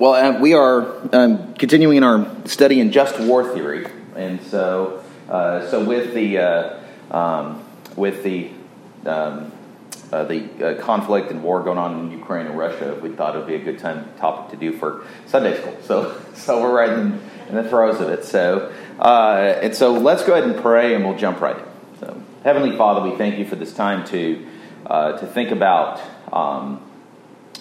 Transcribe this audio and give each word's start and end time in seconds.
Well, 0.00 0.14
uh, 0.14 0.40
we 0.40 0.54
are 0.54 0.96
um, 1.14 1.52
continuing 1.52 1.98
in 1.98 2.04
our 2.04 2.26
study 2.46 2.80
in 2.80 2.90
just 2.90 3.20
war 3.20 3.52
theory, 3.52 3.86
and 4.16 4.40
so 4.44 5.04
uh, 5.28 5.68
so 5.68 5.84
with 5.84 6.14
the 6.14 6.38
uh, 6.38 6.80
um, 7.10 7.62
with 7.96 8.22
the 8.22 8.50
um, 9.04 9.52
uh, 10.10 10.24
the 10.24 10.78
uh, 10.78 10.82
conflict 10.82 11.30
and 11.30 11.42
war 11.42 11.62
going 11.62 11.76
on 11.76 12.00
in 12.00 12.12
Ukraine 12.12 12.46
and 12.46 12.56
Russia, 12.56 12.98
we 13.02 13.10
thought 13.10 13.36
it 13.36 13.40
would 13.40 13.46
be 13.46 13.56
a 13.56 13.62
good 13.62 13.78
time 13.78 14.08
topic 14.16 14.52
to 14.52 14.56
do 14.56 14.74
for 14.74 15.04
Sunday 15.26 15.60
school. 15.60 15.76
So 15.82 16.18
so 16.34 16.62
we're 16.62 16.74
right 16.74 16.98
in, 16.98 17.20
in 17.50 17.56
the 17.56 17.68
throes 17.68 18.00
of 18.00 18.08
it. 18.08 18.24
So 18.24 18.72
uh, 18.98 19.58
and 19.60 19.76
so 19.76 19.92
let's 19.92 20.24
go 20.24 20.32
ahead 20.32 20.48
and 20.48 20.58
pray, 20.62 20.94
and 20.94 21.04
we'll 21.04 21.18
jump 21.18 21.42
right 21.42 21.58
in. 21.58 21.64
So 22.00 22.22
Heavenly 22.42 22.74
Father, 22.74 23.06
we 23.06 23.18
thank 23.18 23.38
you 23.38 23.44
for 23.44 23.56
this 23.56 23.74
time 23.74 24.06
to 24.06 24.46
to 24.86 25.30
think 25.34 25.50
about 25.50 26.00
um, 26.32 26.80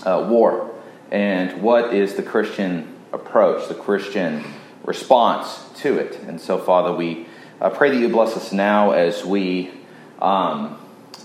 war 0.06 0.68
and 1.12 1.62
what 1.62 1.94
is 1.94 2.16
the 2.16 2.23
Christian 2.23 2.96
approach, 3.11 3.68
the 3.68 3.75
Christian 3.75 4.43
response 4.83 5.70
to 5.78 5.97
it. 5.97 6.20
And 6.28 6.39
so, 6.39 6.57
Father, 6.57 6.93
we 6.93 7.28
uh, 7.61 7.70
pray 7.70 7.89
that 7.92 7.97
you 7.97 8.10
bless 8.10 8.38
us 8.38 8.52
now 8.52 8.92
as 8.92 9.25
we 9.25 9.71
um, 10.19 10.78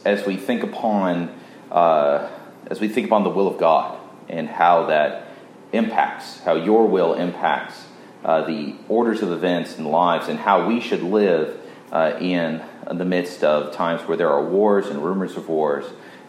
as 0.05 0.27
we 0.27 0.36
think 0.36 0.62
upon 0.62 1.34
uh, 1.70 2.28
as 2.66 2.80
we 2.80 2.88
think 2.88 3.06
upon 3.06 3.24
the 3.24 3.30
will 3.30 3.48
of 3.48 3.58
God 3.58 3.98
and 4.28 4.48
how 4.48 4.86
that 4.86 5.28
impacts, 5.72 6.41
how 6.41 6.55
your 6.55 6.86
will 6.86 7.14
impacts 7.14 7.84
uh, 8.24 8.42
the 8.44 8.74
orders 8.88 9.22
of 9.22 9.30
events 9.32 9.77
and 9.77 9.86
lives, 9.86 10.28
and 10.28 10.38
how 10.38 10.66
we 10.66 10.80
should 10.80 11.02
live 11.02 11.60
uh, 11.92 12.16
in 12.20 12.62
the 12.91 13.05
midst 13.05 13.44
of 13.44 13.74
times 13.74 14.00
where 14.08 14.16
there 14.16 14.30
are 14.30 14.42
wars 14.42 14.86
and 14.86 15.05
rumors 15.05 15.36
of 15.36 15.48
wars. 15.48 15.84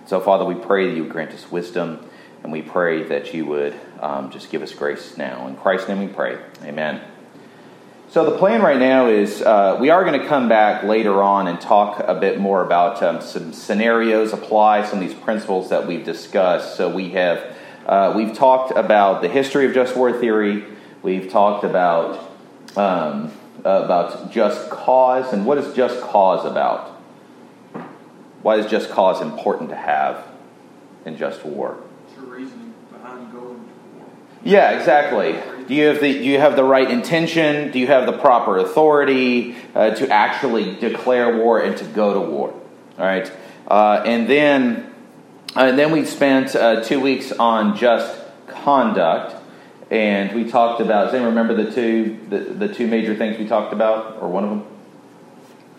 So, 0.05 0.19
Father, 0.19 0.45
we 0.45 0.55
pray 0.55 0.89
that 0.89 0.95
you 0.95 1.05
grant 1.05 1.31
us 1.31 1.49
wisdom. 1.49 2.05
And 2.45 2.51
we 2.51 2.61
pray 2.61 3.01
that 3.01 3.33
you 3.33 3.43
would 3.47 3.73
um, 3.99 4.29
just 4.29 4.51
give 4.51 4.61
us 4.61 4.71
grace 4.71 5.17
now. 5.17 5.47
In 5.47 5.55
Christ's 5.55 5.89
name 5.89 5.97
we 5.97 6.05
pray. 6.05 6.37
Amen. 6.61 7.01
So, 8.11 8.29
the 8.29 8.37
plan 8.37 8.61
right 8.61 8.77
now 8.77 9.07
is 9.07 9.41
uh, 9.41 9.79
we 9.81 9.89
are 9.89 10.05
going 10.05 10.21
to 10.21 10.27
come 10.27 10.47
back 10.47 10.83
later 10.83 11.23
on 11.23 11.47
and 11.47 11.59
talk 11.59 12.07
a 12.07 12.13
bit 12.13 12.39
more 12.39 12.63
about 12.63 13.01
um, 13.01 13.19
some 13.19 13.51
scenarios, 13.51 14.31
apply 14.31 14.85
some 14.85 15.01
of 15.01 15.07
these 15.07 15.17
principles 15.17 15.69
that 15.69 15.87
we've 15.87 16.05
discussed. 16.05 16.77
So, 16.77 16.87
we 16.87 17.09
have 17.13 17.57
uh, 17.87 18.13
we've 18.15 18.35
talked 18.35 18.77
about 18.77 19.23
the 19.23 19.27
history 19.27 19.65
of 19.65 19.73
just 19.73 19.95
war 19.95 20.13
theory. 20.13 20.65
We've 21.01 21.27
talked 21.31 21.63
about 21.63 22.31
um, 22.77 23.31
about 23.63 24.31
just 24.31 24.69
cause 24.69 25.33
and 25.33 25.47
what 25.47 25.57
is 25.57 25.75
just 25.75 25.99
cause 25.99 26.45
about. 26.45 26.89
Why 28.43 28.57
is 28.57 28.67
just 28.67 28.91
cause 28.91 29.19
important 29.19 29.71
to 29.71 29.75
have 29.75 30.23
in 31.05 31.17
just 31.17 31.43
war? 31.43 31.79
Yeah, 34.45 34.77
exactly. 34.77 35.35
Do 35.67 35.73
you 35.73 35.87
have 35.87 35.99
the 35.99 36.13
do 36.13 36.23
you 36.23 36.39
have 36.39 36.55
the 36.55 36.63
right 36.63 36.89
intention? 36.89 37.71
Do 37.71 37.79
you 37.79 37.87
have 37.87 38.05
the 38.05 38.13
proper 38.13 38.59
authority 38.59 39.55
uh, 39.73 39.95
to 39.95 40.07
actually 40.09 40.75
declare 40.75 41.35
war 41.35 41.59
and 41.59 41.75
to 41.77 41.83
go 41.85 42.13
to 42.13 42.19
war? 42.19 42.53
All 42.99 43.05
right, 43.05 43.31
uh, 43.67 44.03
and 44.05 44.29
then 44.29 44.93
uh, 45.55 45.61
and 45.61 45.79
then 45.79 45.91
we 45.91 46.05
spent 46.05 46.55
uh, 46.55 46.83
two 46.83 46.99
weeks 46.99 47.31
on 47.31 47.75
just 47.75 48.21
conduct, 48.45 49.35
and 49.89 50.33
we 50.33 50.49
talked 50.49 50.79
about. 50.79 51.05
Does 51.05 51.15
anyone 51.15 51.35
remember 51.35 51.63
the 51.63 51.71
two 51.71 52.19
the, 52.29 52.37
the 52.37 52.71
two 52.71 52.85
major 52.85 53.15
things 53.15 53.39
we 53.39 53.47
talked 53.47 53.73
about, 53.73 54.21
or 54.21 54.29
one 54.29 54.43
of 54.43 54.51
them? 54.51 54.67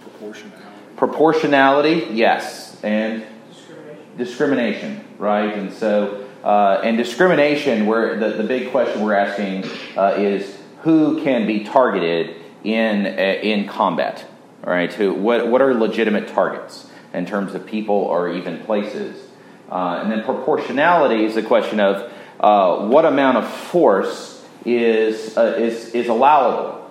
Proportionality. 0.01 0.97
Proportionality, 0.97 2.09
yes, 2.11 2.83
and 2.83 3.25
discrimination, 3.49 4.17
discrimination 4.19 5.05
right? 5.19 5.55
And 5.55 5.73
so. 5.73 6.26
Uh, 6.45 6.81
and 6.85 6.97
discrimination, 6.97 7.87
where 7.87 8.17
the, 8.21 8.37
the 8.37 8.45
big 8.45 8.71
question 8.71 9.03
we're 9.03 9.15
asking 9.15 9.65
uh, 9.97 10.15
is 10.17 10.57
who 10.83 11.21
can 11.25 11.45
be 11.45 11.65
targeted 11.65 12.37
in 12.63 13.05
uh, 13.05 13.41
in 13.43 13.67
combat, 13.67 14.25
all 14.63 14.71
right? 14.71 14.93
Who, 14.93 15.13
what 15.13 15.49
what 15.49 15.61
are 15.61 15.75
legitimate 15.75 16.29
targets 16.29 16.89
in 17.13 17.27
terms 17.27 17.55
of 17.55 17.67
people 17.67 17.97
or 17.97 18.29
even 18.33 18.61
places? 18.61 19.21
Uh, 19.69 20.01
and 20.03 20.13
then 20.13 20.23
proportionality 20.23 21.25
is 21.25 21.35
the 21.35 21.43
question 21.43 21.81
of 21.81 22.13
uh, 22.39 22.87
what 22.87 23.05
amount 23.05 23.39
of 23.39 23.49
force 23.49 24.47
is 24.65 25.37
uh, 25.37 25.57
is 25.59 25.89
is 25.95 26.07
allowable, 26.07 26.89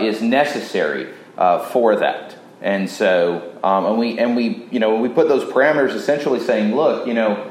is 0.00 0.22
necessary 0.22 1.12
for 1.72 1.96
that. 1.96 2.38
And 2.62 2.88
so, 2.88 3.58
um, 3.62 3.84
and 3.84 3.98
we 3.98 4.18
and 4.18 4.34
we 4.34 4.66
you 4.70 4.80
know 4.80 4.96
we 4.96 5.10
put 5.10 5.28
those 5.28 5.44
parameters 5.44 5.94
essentially 5.94 6.40
saying, 6.40 6.74
look, 6.74 7.06
you 7.06 7.12
know. 7.12 7.50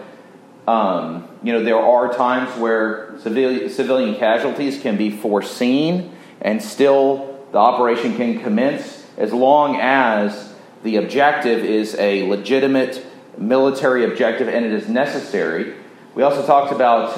Um, 0.67 1.27
you 1.43 1.51
know, 1.51 1.63
there 1.63 1.79
are 1.79 2.13
times 2.13 2.57
where 2.59 3.13
civilian, 3.19 3.69
civilian 3.69 4.15
casualties 4.15 4.81
can 4.81 4.97
be 4.97 5.11
foreseen 5.11 6.15
and 6.41 6.61
still 6.61 7.45
the 7.51 7.57
operation 7.57 8.15
can 8.15 8.41
commence 8.41 9.05
as 9.17 9.33
long 9.33 9.77
as 9.79 10.53
the 10.83 10.97
objective 10.97 11.63
is 11.63 11.95
a 11.95 12.23
legitimate 12.27 13.05
military 13.37 14.05
objective 14.05 14.47
and 14.47 14.65
it 14.65 14.71
is 14.71 14.87
necessary. 14.87 15.75
We 16.15 16.23
also 16.23 16.45
talked 16.45 16.71
about, 16.71 17.15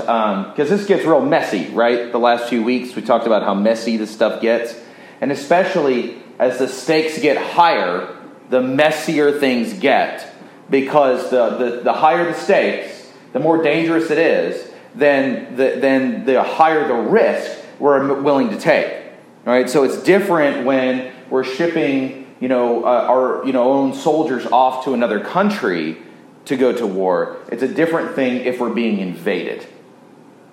because 0.55 0.71
um, 0.71 0.77
this 0.77 0.87
gets 0.87 1.05
real 1.05 1.21
messy, 1.25 1.69
right? 1.71 2.11
The 2.11 2.19
last 2.19 2.49
few 2.49 2.63
weeks, 2.63 2.95
we 2.95 3.01
talked 3.01 3.25
about 3.27 3.43
how 3.43 3.53
messy 3.53 3.97
this 3.97 4.11
stuff 4.11 4.41
gets. 4.41 4.79
And 5.19 5.31
especially 5.31 6.17
as 6.39 6.59
the 6.59 6.67
stakes 6.67 7.19
get 7.19 7.37
higher, 7.37 8.15
the 8.49 8.61
messier 8.61 9.37
things 9.39 9.73
get 9.73 10.31
because 10.69 11.29
the, 11.29 11.49
the, 11.57 11.81
the 11.83 11.93
higher 11.93 12.25
the 12.25 12.33
stakes, 12.33 12.94
the 13.35 13.41
more 13.41 13.61
dangerous 13.61 14.11
it 14.11 14.17
is, 14.17 14.71
then 14.95 15.57
the, 15.57 15.77
then 15.81 16.23
the 16.23 16.41
higher 16.41 16.87
the 16.87 16.93
risk 16.93 17.51
we're 17.79 18.21
willing 18.21 18.49
to 18.49 18.57
take. 18.57 19.11
Right? 19.43 19.69
So 19.69 19.83
it's 19.83 20.01
different 20.03 20.65
when 20.65 21.11
we're 21.29 21.43
shipping, 21.43 22.33
you 22.39 22.47
know, 22.47 22.85
uh, 22.85 22.87
our 22.87 23.45
you 23.45 23.51
know 23.51 23.73
own 23.73 23.93
soldiers 23.93 24.45
off 24.45 24.85
to 24.85 24.93
another 24.93 25.19
country 25.19 25.97
to 26.45 26.55
go 26.55 26.71
to 26.71 26.87
war. 26.87 27.35
It's 27.51 27.61
a 27.61 27.67
different 27.67 28.15
thing 28.15 28.45
if 28.45 28.61
we're 28.61 28.73
being 28.73 28.99
invaded. 28.99 29.67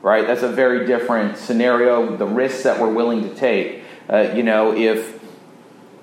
Right? 0.03 0.27
That's 0.27 0.43
a 0.43 0.49
very 0.49 0.85
different 0.85 1.39
scenario. 1.39 2.17
The 2.17 2.27
risks 2.27 2.65
that 2.65 2.81
we're 2.81 2.93
willing 2.93 3.23
to 3.23 3.33
take. 3.33 3.85
Uh, 4.11 4.33
you 4.35 4.43
know, 4.43 4.75
if 4.77 5.23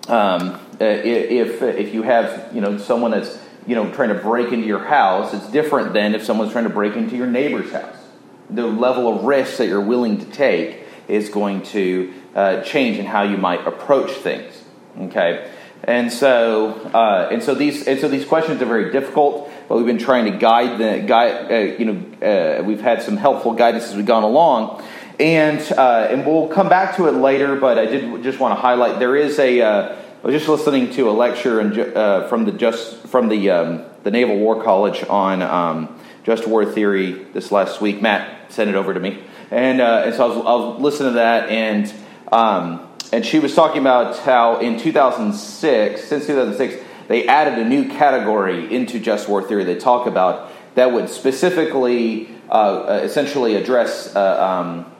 um, 0.09 0.51
uh, 0.79 0.85
if 0.85 1.61
if 1.61 1.94
you 1.94 2.03
have 2.03 2.56
you 2.56 2.61
know 2.61 2.78
someone 2.78 3.11
that's 3.11 3.38
you 3.69 3.75
know, 3.75 3.91
trying 3.91 4.09
to 4.09 4.16
break 4.16 4.52
into 4.52 4.66
your 4.66 4.84
house, 4.84 5.31
it's 5.31 5.47
different 5.52 5.94
than 5.94 6.16
if 6.16 6.24
someone's 6.24 6.52
trying 6.52 6.63
to 6.63 6.72
break 6.72 6.96
into 6.96 7.16
your 7.16 7.28
neighbor's 7.28 7.72
house. 7.72 7.96
The 8.50 8.66
level 8.66 9.16
of 9.16 9.25
risk 9.25 9.57
that 9.57 9.68
you're 9.68 9.80
willing 9.80 10.18
to 10.18 10.25
take 10.25 10.80
is 11.07 11.30
going 11.30 11.62
to 11.62 12.12
uh, 12.34 12.62
change 12.63 12.97
in 12.97 13.06
how 13.06 13.22
you 13.22 13.38
might 13.38 13.68
approach 13.68 14.09
things. 14.09 14.63
Okay, 15.00 15.52
and 15.84 16.12
so 16.12 16.72
uh, 16.96 17.29
and 17.31 17.44
so 17.44 17.53
these 17.53 17.88
and 17.88 18.00
so 18.00 18.08
these 18.08 18.25
questions 18.25 18.59
are 18.59 18.66
very 18.66 18.91
difficult, 18.91 19.52
but 19.68 19.78
we've 19.78 19.85
been 19.85 20.00
trying 20.00 20.25
to 20.31 20.35
guide 20.35 20.79
the 20.79 21.06
guide. 21.06 21.52
Uh, 21.52 21.56
you 21.78 21.85
know, 21.85 22.28
uh, 22.28 22.63
we've 22.63 22.81
had 22.81 23.03
some 23.03 23.18
helpful 23.18 23.53
guidance 23.53 23.85
as 23.85 23.96
we've 23.96 24.03
gone 24.03 24.24
along, 24.24 24.84
and 25.19 25.62
uh, 25.74 26.08
and 26.09 26.25
we'll 26.25 26.47
come 26.47 26.69
back 26.69 26.96
to 26.96 27.06
it 27.06 27.12
later. 27.12 27.56
But 27.56 27.78
I 27.78 27.85
did 27.85 28.24
just 28.24 28.40
want 28.40 28.56
to 28.56 28.59
highlight 28.59 28.97
there 28.97 29.16
is 29.16 29.38
a 29.38 29.62
uh, 29.62 29.96
I 30.22 30.28
was 30.28 30.35
just 30.35 30.50
listening 30.50 30.91
to 30.96 31.09
a 31.09 31.12
lecture 31.12 31.62
in, 31.62 31.96
uh, 31.96 32.28
from 32.28 32.44
the 32.44 32.52
just 32.52 33.07
from 33.07 33.30
the 33.30 33.52
um, 33.52 33.85
the 34.03 34.12
Naval 34.12 34.38
War 34.38 34.62
College 34.62 35.06
on 35.06 35.41
um, 35.41 35.97
just 36.25 36.46
war 36.46 36.66
theory 36.66 37.24
this 37.31 37.53
last 37.53 37.80
week. 37.80 38.02
Matt 38.02 38.52
sent 38.52 38.69
it 38.69 38.75
over 38.75 38.94
to 38.94 39.00
me, 39.00 39.24
and, 39.50 39.79
uh, 39.79 40.03
and 40.06 40.13
so 40.13 40.25
I 40.25 40.28
was, 40.28 40.38
I 40.38 40.56
was, 40.56 40.81
listening 40.81 41.13
to 41.13 41.16
that, 41.19 41.47
and 41.47 41.94
um, 42.34 42.85
and 43.13 43.25
she 43.25 43.40
was 43.40 43.56
talking 43.56 43.79
about 43.79 44.19
how 44.19 44.59
in 44.59 44.78
2006, 44.78 46.03
since 46.03 46.28
2006, 46.28 46.84
they 47.08 47.25
added 47.25 47.58
a 47.58 47.63
new 47.63 47.88
category 47.88 48.75
into 48.75 49.00
just 49.00 49.29
war 49.29 49.41
theory. 49.41 49.63
They 49.63 49.78
talk 49.78 50.06
about 50.06 50.52
that 50.75 50.91
would 50.91 51.08
specifically, 51.08 52.28
uh, 52.50 52.53
uh 52.53 53.02
essentially 53.06 53.56
address 53.56 54.13
uh, 54.18 54.44
um, 54.44 54.91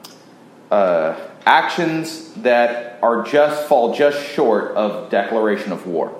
uh, 0.70 1.29
actions 1.46 2.32
that 2.34 2.98
are 3.02 3.22
just 3.22 3.68
fall 3.68 3.94
just 3.94 4.24
short 4.32 4.72
of 4.72 5.10
declaration 5.10 5.72
of 5.72 5.86
war. 5.86 6.18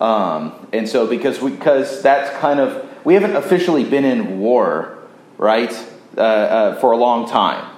Um, 0.00 0.66
and 0.72 0.88
so 0.88 1.06
because 1.06 1.40
we, 1.40 1.52
because 1.52 2.02
that's 2.02 2.30
kind 2.38 2.58
of 2.58 2.88
we 3.04 3.14
haven't 3.14 3.36
officially 3.36 3.84
been 3.84 4.04
in 4.04 4.40
war, 4.40 4.98
right, 5.38 5.72
uh, 6.16 6.20
uh, 6.20 6.80
for 6.80 6.92
a 6.92 6.96
long 6.96 7.28
time, 7.28 7.68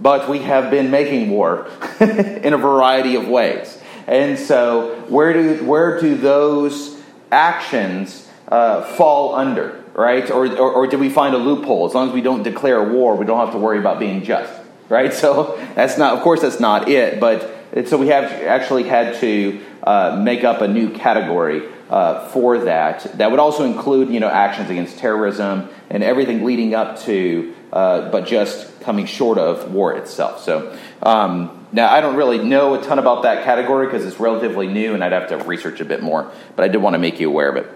but 0.00 0.28
we 0.28 0.40
have 0.40 0.70
been 0.70 0.90
making 0.90 1.30
war 1.30 1.68
in 2.00 2.52
a 2.52 2.58
variety 2.58 3.14
of 3.16 3.28
ways. 3.28 3.80
And 4.06 4.38
so 4.38 4.94
where 5.08 5.32
do 5.32 5.64
where 5.64 6.00
do 6.00 6.14
those 6.14 7.00
actions 7.32 8.28
uh, 8.48 8.82
fall 8.82 9.34
under, 9.34 9.82
right? 9.94 10.30
Or, 10.30 10.46
or, 10.46 10.72
or 10.72 10.86
do 10.86 10.98
we 10.98 11.08
find 11.08 11.34
a 11.34 11.38
loophole? 11.38 11.86
As 11.86 11.94
long 11.94 12.08
as 12.08 12.14
we 12.14 12.20
don't 12.20 12.42
declare 12.42 12.82
war, 12.92 13.16
we 13.16 13.26
don't 13.26 13.38
have 13.38 13.52
to 13.52 13.58
worry 13.58 13.78
about 13.78 13.98
being 13.98 14.22
just 14.22 14.52
right? 14.88 15.12
So 15.24 15.56
that's 15.74 15.98
not, 15.98 16.16
of 16.16 16.22
course, 16.22 16.42
that's 16.42 16.60
not 16.60 16.88
it. 16.88 17.20
But 17.20 17.86
so 17.86 17.96
we 17.96 18.08
have 18.08 18.24
actually 18.24 18.84
had 18.84 19.16
to 19.20 19.60
uh, 19.82 20.20
make 20.22 20.44
up 20.44 20.60
a 20.60 20.68
new 20.68 20.90
category 20.90 21.62
uh, 21.90 22.28
for 22.28 22.58
that. 22.58 23.18
That 23.18 23.30
would 23.30 23.40
also 23.40 23.64
include, 23.64 24.10
you 24.10 24.20
know, 24.20 24.28
actions 24.28 24.70
against 24.70 24.98
terrorism 24.98 25.68
and 25.90 26.02
everything 26.02 26.44
leading 26.44 26.74
up 26.74 27.00
to 27.00 27.54
uh, 27.74 28.08
but 28.10 28.24
just 28.24 28.80
coming 28.82 29.04
short 29.04 29.36
of 29.36 29.72
war 29.72 29.96
itself. 29.96 30.44
So 30.44 30.78
um, 31.02 31.66
now 31.72 31.92
I 31.92 32.00
don't 32.00 32.14
really 32.14 32.38
know 32.38 32.74
a 32.74 32.82
ton 32.82 33.00
about 33.00 33.24
that 33.24 33.44
category 33.44 33.86
because 33.86 34.06
it's 34.06 34.20
relatively 34.20 34.68
new, 34.68 34.94
and 34.94 35.02
I'd 35.02 35.10
have 35.10 35.28
to 35.30 35.38
research 35.38 35.80
a 35.80 35.84
bit 35.84 36.00
more. 36.00 36.30
But 36.54 36.64
I 36.64 36.68
did 36.68 36.78
want 36.78 36.94
to 36.94 37.00
make 37.00 37.18
you 37.18 37.28
aware 37.28 37.48
of 37.48 37.56
it. 37.56 37.68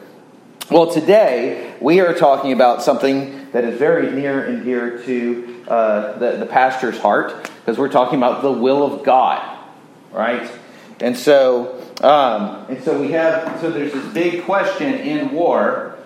Well, 0.70 0.93
today 0.93 1.75
we 1.81 1.99
are 1.99 2.14
talking 2.14 2.52
about 2.52 2.82
something 2.82 3.38
that 3.52 3.64
is 3.64 3.78
very 3.78 4.10
near 4.12 4.44
and 4.44 4.64
dear 4.64 5.02
to 5.04 5.64
uh, 5.68 6.18
the, 6.18 6.36
the 6.38 6.46
pastor's 6.46 6.98
heart 6.98 7.50
because 7.60 7.78
we're 7.78 7.88
talking 7.88 8.18
about 8.18 8.42
the 8.42 8.52
will 8.52 8.82
of 8.82 9.04
God, 9.04 9.58
right? 10.12 10.50
And 11.00 11.16
so, 11.16 11.80
um, 12.02 12.66
and 12.68 12.82
so 12.82 13.00
we 13.00 13.12
have 13.12 13.60
so 13.60 13.70
there's 13.70 13.92
this 13.92 14.12
big 14.12 14.44
question 14.44 14.94
in 14.94 15.32
war 15.32 15.96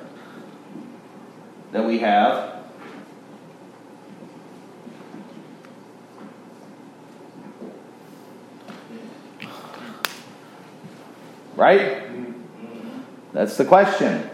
that 1.72 1.84
we 1.84 1.98
have. 2.00 2.50
Right? 11.56 12.02
That's 13.32 13.56
the 13.56 13.64
question. 13.64 14.28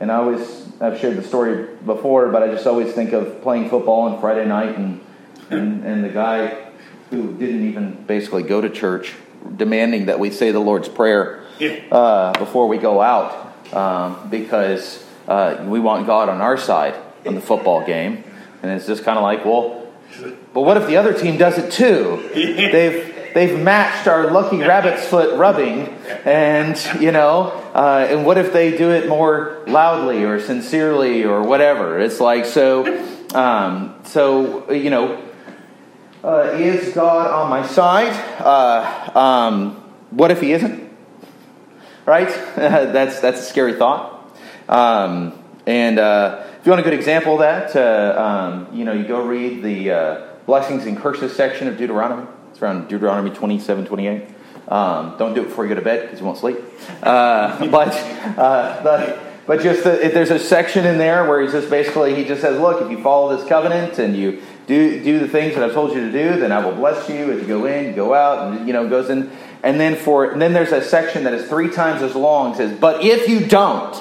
And 0.00 0.10
I 0.10 0.16
always, 0.16 0.63
I've 0.84 1.00
shared 1.00 1.16
the 1.16 1.22
story 1.22 1.66
before, 1.86 2.28
but 2.28 2.42
I 2.42 2.48
just 2.48 2.66
always 2.66 2.92
think 2.92 3.12
of 3.12 3.42
playing 3.42 3.70
football 3.70 4.02
on 4.02 4.20
Friday 4.20 4.44
night 4.44 4.76
and, 4.76 5.00
and, 5.50 5.84
and 5.84 6.04
the 6.04 6.10
guy 6.10 6.66
who 7.10 7.32
didn't 7.38 7.66
even 7.68 8.04
basically 8.04 8.42
go 8.42 8.60
to 8.60 8.68
church 8.68 9.14
demanding 9.56 10.06
that 10.06 10.18
we 10.18 10.30
say 10.30 10.50
the 10.50 10.60
Lord's 10.60 10.88
Prayer 10.88 11.42
uh, 11.90 12.38
before 12.38 12.68
we 12.68 12.76
go 12.76 13.00
out 13.00 13.54
um, 13.74 14.28
because 14.28 15.04
uh, 15.26 15.64
we 15.66 15.80
want 15.80 16.06
God 16.06 16.28
on 16.28 16.40
our 16.40 16.58
side 16.58 16.94
on 17.24 17.34
the 17.34 17.40
football 17.40 17.84
game. 17.86 18.22
And 18.62 18.70
it's 18.72 18.86
just 18.86 19.04
kind 19.04 19.18
of 19.18 19.22
like, 19.22 19.44
well, 19.44 19.86
but 20.52 20.60
what 20.62 20.76
if 20.76 20.86
the 20.86 20.96
other 20.96 21.12
team 21.12 21.36
does 21.36 21.58
it 21.58 21.72
too? 21.72 22.28
They've 22.34 23.13
they've 23.34 23.58
matched 23.58 24.06
our 24.06 24.30
lucky 24.30 24.58
rabbit's 24.58 25.06
foot 25.06 25.36
rubbing, 25.36 25.88
and 26.24 26.80
you 27.00 27.12
know, 27.12 27.48
uh, 27.74 28.06
and 28.08 28.24
what 28.24 28.38
if 28.38 28.52
they 28.52 28.76
do 28.76 28.90
it 28.92 29.08
more 29.08 29.62
loudly 29.66 30.24
or 30.24 30.40
sincerely 30.40 31.24
or 31.24 31.42
whatever? 31.42 32.00
It's 32.00 32.20
like 32.20 32.46
so, 32.46 32.86
um, 33.34 33.96
so 34.04 34.70
you 34.72 34.90
know, 34.90 35.20
uh, 36.22 36.52
is 36.54 36.94
God 36.94 37.30
on 37.30 37.50
my 37.50 37.66
side? 37.66 38.12
Uh, 38.40 39.18
um, 39.18 39.74
what 40.10 40.30
if 40.30 40.40
He 40.40 40.52
isn't? 40.52 40.90
Right? 42.06 42.28
that's 42.56 43.20
that's 43.20 43.40
a 43.40 43.44
scary 43.44 43.74
thought. 43.74 44.12
Um, 44.68 45.38
and 45.66 45.98
uh, 45.98 46.44
if 46.60 46.66
you 46.66 46.70
want 46.70 46.80
a 46.80 46.84
good 46.84 46.98
example 46.98 47.34
of 47.34 47.40
that, 47.40 47.76
uh, 47.76 48.20
um, 48.20 48.68
you 48.74 48.84
know, 48.84 48.92
you 48.92 49.04
go 49.04 49.22
read 49.22 49.62
the 49.62 49.90
uh, 49.90 50.26
blessings 50.46 50.86
and 50.86 50.96
curses 50.96 51.34
section 51.34 51.68
of 51.68 51.76
Deuteronomy. 51.76 52.26
It's 52.54 52.62
around 52.62 52.86
Deuteronomy 52.86 53.30
27, 53.30 53.84
28. 53.84 54.28
Um, 54.68 55.16
don't 55.18 55.34
do 55.34 55.40
it 55.40 55.46
before 55.46 55.64
you 55.64 55.70
go 55.70 55.74
to 55.74 55.84
bed 55.84 56.02
because 56.02 56.20
you 56.20 56.24
won't 56.24 56.38
sleep. 56.38 56.56
Uh, 57.02 57.66
but, 57.70 57.92
uh, 58.38 58.80
the, 58.84 59.20
but 59.44 59.60
just 59.60 59.82
the, 59.82 59.90
there's 60.14 60.30
a 60.30 60.38
section 60.38 60.86
in 60.86 60.96
there 60.96 61.28
where 61.28 61.40
he 61.40 61.48
just 61.50 61.68
basically 61.68 62.14
he 62.14 62.22
just 62.22 62.40
says, 62.40 62.60
look, 62.60 62.80
if 62.80 62.92
you 62.92 63.02
follow 63.02 63.36
this 63.36 63.44
covenant 63.48 63.98
and 63.98 64.16
you 64.16 64.40
do 64.68 65.02
do 65.02 65.18
the 65.18 65.26
things 65.26 65.56
that 65.56 65.64
I've 65.64 65.72
told 65.72 65.94
you 65.94 66.08
to 66.08 66.12
do, 66.12 66.38
then 66.38 66.52
I 66.52 66.64
will 66.64 66.76
bless 66.76 67.08
you 67.08 67.32
as 67.32 67.40
you 67.40 67.48
go 67.48 67.66
in, 67.66 67.86
you 67.86 67.92
go 67.92 68.14
out, 68.14 68.52
and 68.52 68.68
you 68.68 68.72
know 68.72 68.88
goes 68.88 69.10
in. 69.10 69.32
And 69.64 69.80
then 69.80 69.96
for 69.96 70.30
and 70.30 70.40
then 70.40 70.52
there's 70.52 70.70
a 70.70 70.80
section 70.80 71.24
that 71.24 71.34
is 71.34 71.48
three 71.48 71.70
times 71.70 72.02
as 72.02 72.14
long. 72.14 72.54
Says, 72.54 72.78
but 72.78 73.04
if 73.04 73.28
you 73.28 73.48
don't, 73.48 74.00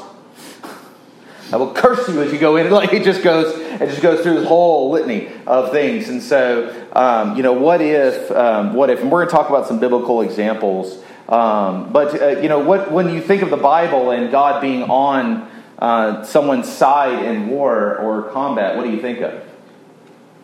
I 1.53 1.57
will 1.57 1.71
curse 1.71 2.09
you 2.09 2.21
as 2.23 2.33
you 2.33 2.39
go 2.39 2.57
in. 2.57 2.69
Like 2.73 2.94
it 2.94 3.03
just 3.03 3.21
goes, 3.21 3.55
it 3.55 3.88
just 3.88 4.01
goes 4.01 4.21
through 4.21 4.39
this 4.39 4.47
whole 4.47 4.89
litany 4.89 5.29
of 5.45 5.71
things. 5.71 6.09
And 6.09 6.21
so, 6.21 6.85
um, 6.94 7.38
you 7.38 7.44
know, 7.44 7.53
what 7.53 7.81
if, 7.81 8.31
um, 8.31 8.73
what 8.73 8.89
if? 8.89 9.01
And 9.01 9.11
we're 9.11 9.19
going 9.19 9.29
to 9.29 9.35
talk 9.35 9.50
about 9.50 9.67
some 9.67 9.79
biblical 9.79 10.21
examples. 10.21 11.01
Um, 11.29 11.94
but 11.94 12.19
uh, 12.19 12.27
you 12.41 12.50
know, 12.50 12.59
what 12.59 12.91
when 12.91 13.13
you 13.13 13.21
think 13.21 13.44
of 13.44 13.50
the 13.50 13.57
Bible 13.57 14.11
and 14.11 14.31
God 14.31 14.61
being 14.61 14.83
on 14.83 15.50
uh, 15.79 16.23
someone's 16.23 16.71
side 16.71 17.23
in 17.23 17.47
war 17.47 17.97
or 17.97 18.31
combat, 18.31 18.75
what 18.75 18.83
do 18.83 18.91
you 18.91 19.01
think 19.01 19.21
of? 19.21 19.44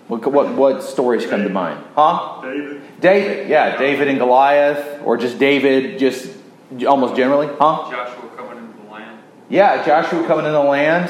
What, 0.07 0.25
what, 0.31 0.56
what 0.56 0.83
stories 0.83 1.25
come 1.25 1.44
to 1.44 1.50
mind? 1.50 1.83
Huh? 1.95 2.41
David. 2.41 2.81
David, 3.00 3.50
yeah, 3.50 3.77
David 3.77 4.07
and 4.07 4.17
Goliath, 4.17 5.01
or 5.03 5.17
just 5.17 5.38
David, 5.38 6.00
just 6.00 6.31
almost 6.88 7.15
generally, 7.15 7.47
huh? 7.47 7.91
Joshua 7.91 8.29
coming 8.35 8.57
into 8.57 8.81
the 8.81 8.91
land. 8.91 9.19
Yeah, 9.50 9.84
Joshua 9.84 10.25
coming 10.28 10.46
in 10.46 10.51
the 10.51 10.60
land. 10.60 11.10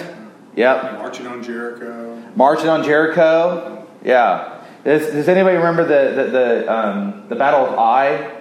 Yep. 0.56 0.94
Marching 0.94 1.28
on 1.28 1.44
Jericho. 1.44 2.24
Marching 2.36 2.70
on 2.70 2.84
Jericho. 2.84 3.86
Yeah. 4.04 4.64
Does, 4.86 5.08
does 5.08 5.28
anybody 5.28 5.58
remember 5.58 5.84
the 5.84 6.24
the 6.24 6.30
the, 6.32 6.74
um, 6.74 7.26
the 7.28 7.36
Battle 7.36 7.66
of 7.66 7.78
Ai? 7.78 8.36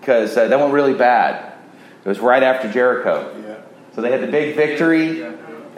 Because 0.00 0.36
uh, 0.36 0.48
that 0.48 0.58
went 0.58 0.72
really 0.72 0.94
bad. 0.94 1.54
It 2.04 2.08
was 2.08 2.18
right 2.18 2.42
after 2.42 2.70
Jericho. 2.70 3.32
Yeah. 3.46 3.56
So 3.94 4.00
they 4.00 4.10
had 4.10 4.20
the 4.20 4.26
big 4.26 4.56
victory, 4.56 5.22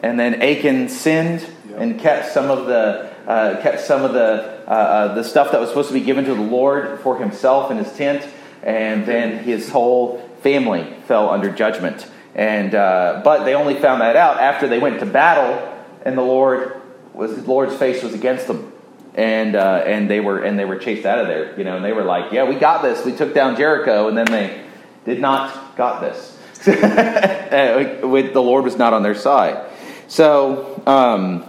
and 0.03 0.19
then 0.19 0.41
Achan 0.41 0.89
sinned 0.89 1.47
and 1.77 2.01
kept 2.01 2.33
some 2.33 2.51
of 2.51 2.67
the 2.67 3.11
uh, 3.27 3.61
kept 3.61 3.81
some 3.81 4.03
of 4.03 4.15
the 4.15 4.65
uh, 4.67 4.71
uh, 4.71 5.15
the 5.15 5.25
stuff 5.25 5.53
that 5.53 5.61
was 5.61 5.69
supposed 5.69 5.89
to 5.89 5.95
be 5.95 6.01
given 6.01 6.25
to 6.25 6.35
the 6.35 6.41
Lord 6.41 7.01
for 7.01 7.19
himself 7.19 7.71
in 7.71 7.77
his 7.77 7.93
tent, 7.93 8.27
and 8.63 9.05
then 9.05 9.45
his 9.45 9.69
whole 9.69 10.27
family 10.43 10.95
fell 11.07 11.29
under 11.29 11.51
judgment. 11.51 12.07
And 12.35 12.75
uh, 12.75 13.21
but 13.23 13.45
they 13.45 13.55
only 13.55 13.75
found 13.77 14.01
that 14.01 14.17
out 14.17 14.39
after 14.39 14.67
they 14.67 14.79
went 14.79 15.01
to 15.01 15.07
battle, 15.07 15.73
and 16.05 16.19
the 16.19 16.23
Lord 16.23 16.81
was 17.13 17.37
the 17.37 17.49
Lord's 17.49 17.77
face 17.77 18.03
was 18.03 18.13
against 18.13 18.49
them, 18.49 18.73
and 19.15 19.55
uh, 19.55 19.85
and 19.87 20.11
they 20.11 20.19
were 20.19 20.43
and 20.43 20.59
they 20.59 20.65
were 20.65 20.77
chased 20.77 21.07
out 21.07 21.21
of 21.21 21.29
there. 21.29 21.57
You 21.57 21.65
know, 21.65 21.77
and 21.77 21.85
they 21.85 21.93
were 21.93 22.03
like, 22.03 22.33
"Yeah, 22.33 22.49
we 22.49 22.57
got 22.57 22.83
this. 22.83 23.05
We 23.05 23.13
took 23.13 23.35
down 23.35 23.57
Jericho," 23.57 24.09
and 24.09 24.19
then 24.19 24.27
they 24.27 24.65
did 25.05 25.21
not 25.21 25.77
got 25.77 26.01
this. 26.01 26.37
With 26.67 28.33
the 28.33 28.43
Lord 28.43 28.65
was 28.65 28.77
not 28.77 28.93
on 28.93 29.03
their 29.03 29.15
side. 29.15 29.71
So, 30.09 30.83
um, 30.87 31.45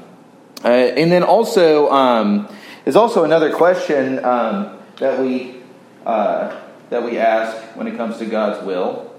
uh, 0.63 0.67
and 0.67 1.11
then 1.11 1.23
also 1.23 1.89
um, 1.89 2.47
there's 2.83 2.95
also 2.95 3.23
another 3.23 3.51
question 3.53 4.23
um, 4.23 4.77
that 4.99 5.19
we 5.19 5.55
uh, 6.05 6.61
that 6.91 7.03
we 7.03 7.17
ask 7.17 7.75
when 7.75 7.87
it 7.87 7.97
comes 7.97 8.17
to 8.19 8.25
God's 8.27 8.63
will. 8.63 9.14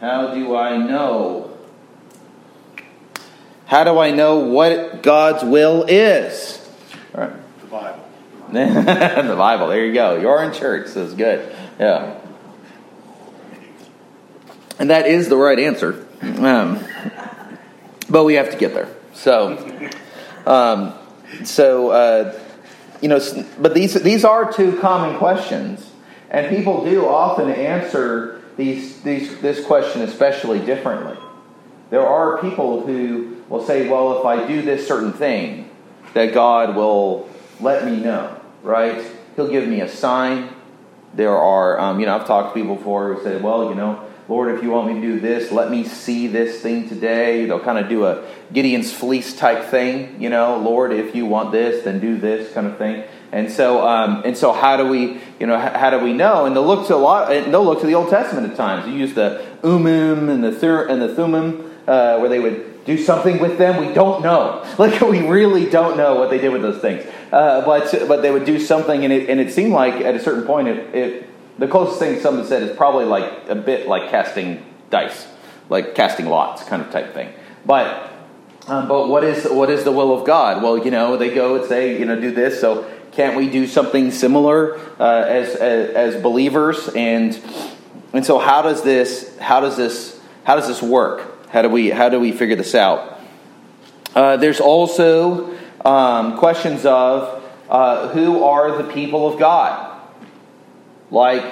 How 0.00 0.32
do 0.32 0.56
I 0.56 0.76
know? 0.76 1.56
How 3.66 3.84
do 3.84 3.98
I 3.98 4.12
know 4.12 4.38
what 4.38 5.02
God's 5.02 5.42
will 5.42 5.84
is? 5.88 6.66
All 7.14 7.22
right. 7.22 7.60
The 7.60 7.66
Bible. 7.66 8.08
the 8.52 9.34
Bible. 9.36 9.66
There 9.68 9.84
you 9.84 9.92
go. 9.92 10.20
You're 10.20 10.42
in 10.44 10.52
church. 10.52 10.88
So 10.88 11.04
it's 11.04 11.14
good. 11.14 11.54
Yeah. 11.80 12.18
And 14.78 14.90
that 14.90 15.06
is 15.06 15.28
the 15.28 15.36
right 15.36 15.58
answer. 15.58 16.06
Um, 16.22 16.84
but 18.08 18.24
we 18.24 18.34
have 18.34 18.50
to 18.50 18.56
get 18.56 18.74
there. 18.74 18.88
So, 19.14 19.90
um, 20.46 20.94
so 21.44 21.90
uh, 21.90 22.40
you 23.00 23.08
know, 23.08 23.20
but 23.58 23.74
these 23.74 23.94
these 24.02 24.24
are 24.24 24.52
two 24.52 24.78
common 24.78 25.18
questions, 25.18 25.90
and 26.30 26.48
people 26.54 26.84
do 26.84 27.06
often 27.06 27.50
answer 27.50 28.37
these 28.58 29.00
these 29.00 29.40
this 29.40 29.64
question 29.64 30.02
especially 30.02 30.58
differently. 30.58 31.16
There 31.88 32.06
are 32.06 32.36
people 32.38 32.84
who 32.84 33.36
will 33.48 33.64
say, 33.64 33.88
"Well, 33.88 34.18
if 34.18 34.26
I 34.26 34.46
do 34.46 34.60
this 34.60 34.86
certain 34.86 35.12
thing, 35.14 35.70
that 36.12 36.34
God 36.34 36.76
will 36.76 37.30
let 37.60 37.86
me 37.86 37.96
know, 37.96 38.36
right? 38.62 39.02
He'll 39.36 39.48
give 39.48 39.66
me 39.66 39.80
a 39.80 39.88
sign." 39.88 40.50
There 41.14 41.34
are, 41.34 41.80
um, 41.80 42.00
you 42.00 42.04
know, 42.04 42.16
I've 42.16 42.26
talked 42.26 42.54
to 42.54 42.60
people 42.60 42.76
before 42.76 43.14
who 43.14 43.24
say, 43.24 43.40
"Well, 43.40 43.70
you 43.70 43.74
know." 43.74 44.00
Lord, 44.28 44.54
if 44.54 44.62
you 44.62 44.68
want 44.68 44.88
me 44.88 45.00
to 45.00 45.00
do 45.00 45.20
this, 45.20 45.50
let 45.50 45.70
me 45.70 45.84
see 45.84 46.26
this 46.26 46.60
thing 46.60 46.86
today. 46.86 47.46
They'll 47.46 47.60
kind 47.60 47.78
of 47.78 47.88
do 47.88 48.04
a 48.04 48.26
Gideon's 48.52 48.92
fleece 48.92 49.34
type 49.34 49.70
thing, 49.70 50.20
you 50.20 50.28
know. 50.28 50.58
Lord, 50.58 50.92
if 50.92 51.14
you 51.14 51.24
want 51.24 51.50
this, 51.50 51.82
then 51.82 51.98
do 51.98 52.18
this 52.18 52.52
kind 52.52 52.66
of 52.66 52.76
thing. 52.76 53.04
And 53.30 53.50
so, 53.50 53.86
um, 53.86 54.22
and 54.24 54.36
so, 54.36 54.52
how 54.52 54.76
do 54.76 54.86
we, 54.86 55.20
you 55.38 55.46
know, 55.46 55.58
how 55.58 55.90
do 55.90 55.98
we 55.98 56.14
know? 56.14 56.46
And 56.46 56.56
they'll 56.56 56.66
look 56.66 56.86
to 56.86 56.94
a 56.94 56.96
lot. 56.96 57.28
They'll 57.28 57.64
look 57.64 57.80
to 57.80 57.86
the 57.86 57.94
Old 57.94 58.08
Testament 58.08 58.50
at 58.50 58.56
times. 58.56 58.86
You 58.88 58.94
use 58.94 59.14
the 59.14 59.44
Urim 59.62 60.30
and 60.30 60.42
the 60.42 60.86
and 60.88 61.02
the 61.02 61.14
thummim, 61.14 61.70
uh, 61.86 62.18
where 62.18 62.30
they 62.30 62.38
would 62.38 62.84
do 62.86 62.96
something 62.96 63.38
with 63.38 63.58
them. 63.58 63.86
We 63.86 63.92
don't 63.92 64.22
know. 64.22 64.64
Like 64.78 65.00
we 65.00 65.26
really 65.26 65.68
don't 65.68 65.96
know 65.96 66.14
what 66.14 66.30
they 66.30 66.38
did 66.38 66.52
with 66.52 66.62
those 66.62 66.80
things. 66.80 67.04
Uh, 67.30 67.64
but 67.66 67.92
but 68.08 68.22
they 68.22 68.30
would 68.30 68.46
do 68.46 68.58
something, 68.58 69.04
and 69.04 69.12
it 69.12 69.28
and 69.28 69.40
it 69.40 69.52
seemed 69.52 69.72
like 69.72 69.94
at 69.94 70.14
a 70.14 70.20
certain 70.20 70.44
point 70.44 70.68
it, 70.68 70.94
it 70.94 71.28
the 71.58 71.68
closest 71.68 71.98
thing 71.98 72.20
someone 72.20 72.46
said 72.46 72.62
is 72.62 72.74
probably 72.76 73.04
like 73.04 73.30
a 73.48 73.54
bit 73.54 73.88
like 73.88 74.10
casting 74.10 74.64
dice, 74.88 75.26
like 75.68 75.94
casting 75.94 76.26
lots 76.26 76.62
kind 76.64 76.80
of 76.80 76.90
type 76.90 77.12
thing. 77.12 77.32
But 77.66 78.10
um, 78.68 78.86
but 78.86 79.08
what 79.08 79.24
is 79.24 79.44
what 79.50 79.70
is 79.70 79.84
the 79.84 79.92
will 79.92 80.18
of 80.18 80.26
God? 80.26 80.62
Well, 80.62 80.78
you 80.78 80.90
know, 80.90 81.16
they 81.16 81.34
go 81.34 81.56
and 81.56 81.66
say, 81.66 81.98
you 81.98 82.04
know, 82.04 82.20
do 82.20 82.30
this. 82.30 82.60
So 82.60 82.88
can't 83.18 83.36
we 83.36 83.50
do 83.50 83.66
something 83.66 84.12
similar 84.12 84.78
uh, 85.00 85.24
as, 85.26 85.56
as 85.56 85.90
as 86.14 86.22
believers? 86.22 86.88
And 86.94 87.36
and 88.12 88.24
so 88.24 88.38
how 88.38 88.62
does 88.62 88.84
this 88.84 89.36
how 89.38 89.58
does 89.58 89.76
this 89.76 90.20
how 90.44 90.54
does 90.54 90.68
this 90.68 90.80
work? 90.80 91.48
How 91.48 91.62
do 91.62 91.68
we 91.68 91.90
how 91.90 92.10
do 92.10 92.20
we 92.20 92.30
figure 92.30 92.54
this 92.54 92.76
out? 92.76 93.18
Uh, 94.14 94.36
there's 94.36 94.60
also 94.60 95.52
um, 95.84 96.38
questions 96.38 96.86
of 96.86 97.42
uh, 97.68 98.06
who 98.10 98.44
are 98.44 98.80
the 98.80 98.92
people 98.92 99.26
of 99.26 99.36
God? 99.36 100.00
Like, 101.10 101.44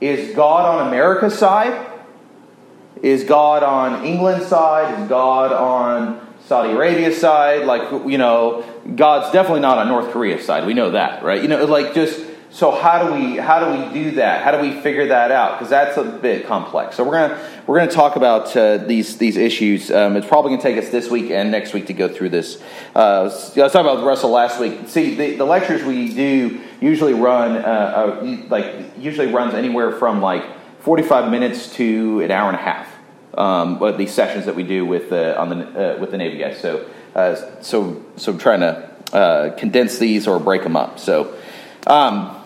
is 0.00 0.34
God 0.34 0.80
on 0.80 0.88
America's 0.88 1.38
side? 1.38 1.88
Is 3.00 3.22
God 3.22 3.62
on 3.62 4.04
England's 4.04 4.46
side? 4.46 4.98
Is 5.00 5.08
God 5.08 5.52
on 5.52 6.34
Saudi 6.46 6.72
Arabia's 6.72 7.20
side? 7.20 7.64
Like, 7.64 7.92
you 8.10 8.18
know, 8.18 8.64
God's 8.94 9.32
definitely 9.32 9.60
not 9.60 9.78
on 9.78 9.88
North 9.88 10.12
Korea's 10.12 10.44
side. 10.44 10.66
We 10.66 10.74
know 10.74 10.92
that, 10.92 11.22
right? 11.22 11.42
You 11.42 11.48
know, 11.48 11.64
like 11.64 11.94
just 11.94 12.24
so 12.50 12.70
how 12.70 13.06
do 13.06 13.12
we 13.12 13.36
how 13.36 13.58
do 13.58 13.78
we 13.78 13.92
do 13.92 14.10
that? 14.12 14.42
How 14.42 14.50
do 14.50 14.60
we 14.60 14.80
figure 14.80 15.08
that 15.08 15.30
out? 15.30 15.58
Because 15.58 15.68
that's 15.68 15.96
a 15.96 16.04
bit 16.04 16.46
complex. 16.46 16.96
So 16.96 17.04
we're 17.04 17.28
gonna 17.28 17.62
we're 17.66 17.78
gonna 17.78 17.90
talk 17.90 18.16
about 18.16 18.56
uh, 18.56 18.78
these 18.78 19.18
these 19.18 19.36
issues. 19.36 19.90
Um, 19.90 20.16
it's 20.16 20.26
probably 20.26 20.52
gonna 20.52 20.62
take 20.62 20.78
us 20.78 20.90
this 20.90 21.10
week 21.10 21.30
and 21.30 21.50
next 21.50 21.74
week 21.74 21.86
to 21.88 21.92
go 21.92 22.08
through 22.08 22.30
this. 22.30 22.62
Uh, 22.94 23.20
I 23.20 23.22
was 23.24 23.52
talking 23.54 23.80
about 23.80 24.04
Russell 24.04 24.30
last 24.30 24.60
week. 24.60 24.88
See, 24.88 25.16
the, 25.16 25.36
the 25.36 25.44
lectures 25.44 25.82
we 25.82 26.14
do 26.14 26.60
usually 26.80 27.14
run 27.14 27.56
uh, 27.56 27.60
uh 27.60 28.38
like 28.48 28.96
usually 28.96 29.32
runs 29.32 29.54
anywhere 29.54 29.92
from 29.92 30.22
like 30.22 30.44
forty 30.80 31.02
five 31.02 31.30
minutes 31.30 31.74
to 31.74 32.20
an 32.20 32.30
hour 32.30 32.48
and 32.48 32.58
a 32.58 32.62
half. 32.62 32.88
Um, 33.36 33.78
but 33.78 33.98
these 33.98 34.14
sessions 34.14 34.46
that 34.46 34.54
we 34.54 34.62
do 34.62 34.86
with 34.86 35.12
uh, 35.12 35.34
on 35.36 35.50
the 35.50 35.96
uh, 35.96 35.98
with 35.98 36.10
the 36.12 36.16
Navy 36.16 36.38
guys. 36.38 36.58
So 36.58 36.88
so 37.62 38.02
so 38.16 38.32
I'm 38.32 38.38
trying 38.38 38.60
to 38.60 39.54
condense 39.58 39.98
these 39.98 40.26
or 40.26 40.38
break 40.38 40.62
them 40.62 40.76
up. 40.76 40.98
So. 40.98 41.36
Um, 41.86 42.36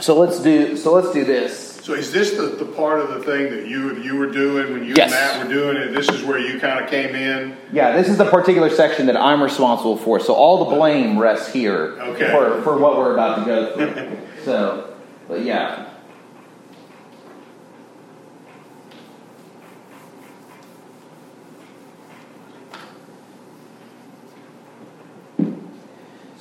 so 0.00 0.18
let's 0.18 0.40
do 0.40 0.76
so 0.76 0.92
let's 0.94 1.12
do 1.12 1.24
this. 1.24 1.68
So 1.82 1.94
is 1.94 2.12
this 2.12 2.32
the, 2.32 2.46
the 2.46 2.64
part 2.64 3.00
of 3.00 3.08
the 3.10 3.20
thing 3.20 3.50
that 3.50 3.66
you 3.66 3.96
you 4.02 4.16
were 4.16 4.30
doing 4.30 4.72
when 4.72 4.84
you 4.84 4.94
yes. 4.94 5.12
and 5.12 5.38
Matt 5.40 5.46
were 5.46 5.52
doing 5.52 5.76
it? 5.76 5.94
This 5.94 6.08
is 6.08 6.22
where 6.22 6.38
you 6.38 6.60
kind 6.60 6.82
of 6.82 6.90
came 6.90 7.14
in. 7.14 7.56
Yeah, 7.72 7.96
this 7.96 8.08
is 8.08 8.18
the 8.18 8.30
particular 8.30 8.70
section 8.70 9.06
that 9.06 9.16
I'm 9.16 9.42
responsible 9.42 9.96
for. 9.96 10.20
So 10.20 10.34
all 10.34 10.64
the 10.64 10.76
blame 10.76 11.18
rests 11.18 11.52
here 11.52 11.98
okay. 12.00 12.30
for 12.30 12.62
for 12.62 12.78
what 12.78 12.96
we're 12.96 13.14
about 13.14 13.40
to 13.40 13.44
go 13.44 13.74
through. 13.74 14.18
so, 14.44 14.94
but 15.28 15.42
yeah. 15.42 15.87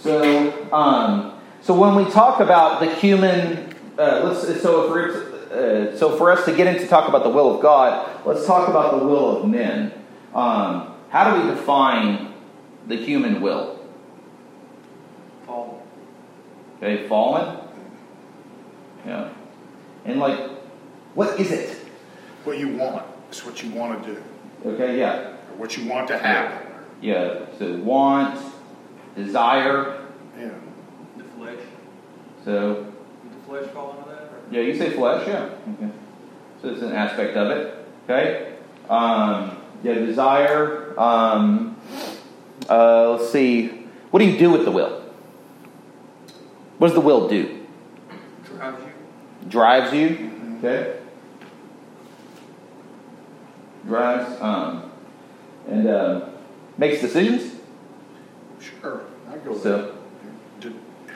So, 0.08 0.72
um, 0.72 1.34
so 1.62 1.78
when 1.78 1.96
we 1.96 2.10
talk 2.10 2.40
about 2.40 2.80
the 2.80 2.96
human, 2.96 3.76
uh, 3.98 4.22
let's, 4.24 4.62
so 4.62 4.88
for 4.88 5.28
uh, 5.52 5.98
so 5.98 6.16
for 6.18 6.32
us 6.32 6.46
to 6.46 6.56
get 6.56 6.74
into 6.74 6.88
talk 6.88 7.10
about 7.10 7.24
the 7.24 7.30
will 7.30 7.54
of 7.54 7.62
God, 7.62 8.26
let's 8.26 8.46
talk 8.46 8.70
about 8.70 8.98
the 8.98 9.06
will 9.06 9.42
of 9.42 9.50
men. 9.50 9.92
Um, 10.34 10.94
how 11.10 11.30
do 11.30 11.42
we 11.42 11.54
define 11.54 12.34
the 12.88 12.96
human 12.96 13.42
will? 13.42 13.86
Fallen. 15.46 15.82
Okay, 16.78 17.06
fallen. 17.10 17.58
Yeah, 19.06 19.30
and 20.06 20.22
like, 20.22 20.40
what 21.16 21.38
is 21.38 21.52
it? 21.52 21.76
What 22.46 22.58
you 22.58 22.70
want. 22.78 23.06
It's 23.28 23.46
what 23.46 23.62
you 23.62 23.72
want 23.72 24.02
to 24.06 24.14
do. 24.14 24.24
Okay, 24.70 24.98
yeah. 24.98 25.34
Or 25.52 25.58
what 25.58 25.76
you 25.76 25.86
want 25.86 26.08
to 26.08 26.18
happen. 26.18 26.66
Yeah. 27.02 27.40
So 27.60 27.76
want, 27.76 28.40
desire. 29.18 29.97
Yeah. 30.38 30.50
The 31.17 31.24
flesh. 31.24 31.60
So. 32.46 32.84
Did 33.24 33.32
the 33.32 33.46
flesh 33.48 33.65
fall 33.74 33.98
into 33.98 34.10
that? 34.10 34.24
Or? 34.24 34.41
Yeah, 34.51 34.62
you 34.62 34.75
say 34.75 34.91
flesh, 34.91 35.27
yeah. 35.27 35.50
Okay. 35.74 35.91
So 36.62 36.70
it's 36.70 36.82
an 36.82 36.94
aspect 36.94 37.36
of 37.36 37.51
it. 37.51 37.86
Okay. 38.06 38.56
Um, 38.89 39.58
yeah, 39.84 39.94
desire. 39.94 41.00
Um, 41.00 41.77
uh, 42.70 43.12
let's 43.12 43.32
see. 43.32 43.67
What 44.12 44.20
do 44.20 44.25
you 44.25 44.38
do 44.38 44.51
with 44.51 44.65
the 44.65 44.72
will? 44.72 45.01
What 46.77 46.88
does 46.88 46.96
the 46.96 47.01
will 47.01 47.27
do? 47.27 47.65
Drives 48.46 48.84
you. 48.84 49.50
Drives 49.50 49.94
you. 49.94 50.60
Okay. 50.60 51.00
Drives. 53.86 54.41
Um, 54.41 54.91
and 55.67 55.88
uh, 55.88 56.29
makes 56.77 57.01
decisions. 57.01 57.56
Sure, 58.60 59.01
I 59.29 59.38
go. 59.38 59.58
So 59.58 59.97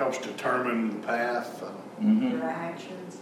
helps 0.01 0.17
determine 0.17 1.00
the 1.00 1.05
path. 1.08 1.62
Mm-hmm. 2.01 2.31
Your 2.31 2.50
actions. 2.50 3.17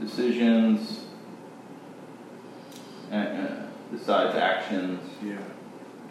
Decisions. 0.00 1.04
Uh, 3.12 3.14
uh, 3.16 3.66
decides 3.92 4.34
actions. 4.38 5.00
Yeah. 5.22 5.36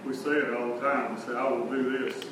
We 0.05 0.13
say 0.13 0.31
it 0.31 0.53
all 0.53 0.75
the 0.75 0.81
time. 0.81 1.15
We 1.15 1.22
say, 1.22 1.36
I 1.36 1.50
will 1.50 1.65
do 1.65 1.98
this. 1.98 2.24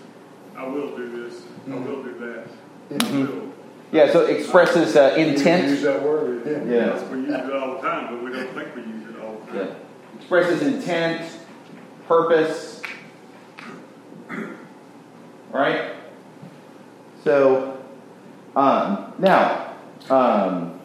I 0.55 0.67
will 0.67 0.95
do 0.95 1.23
this. 1.23 1.41
I 1.41 1.69
Mm-hmm. 1.71 1.85
will 1.85 2.03
do 2.03 2.13
that. 2.19 2.99
Mhm. 2.99 3.27
I 3.27 3.31
will. 3.31 3.53
Yeah, 3.91 4.11
so 4.11 4.25
it 4.25 4.37
expresses 4.39 4.95
uh, 4.95 5.15
Use 5.17 5.39
intent. 5.39 5.81
that 5.81 6.03
word. 6.03 6.43
Yeah. 6.45 6.51
Yeah. 6.65 6.85
Yes, 6.93 7.09
we 7.09 7.19
use 7.21 7.29
it 7.29 7.53
all 7.53 7.81
the 7.81 7.87
time, 7.87 8.13
but 8.13 8.23
we 8.23 8.31
don't 8.31 8.53
think 8.53 8.75
we 8.75 8.81
use 8.83 9.09
it 9.09 9.19
all 9.23 9.41
the 9.51 9.57
Yeah. 9.57 9.63
time. 9.65 9.75
Expresses 10.19 10.61
intent, 10.61 11.31
purpose. 12.07 12.76
Right? 15.51 15.94
So, 17.24 17.77
um, 18.56 19.13
now, 19.20 19.74
um, 20.10 20.80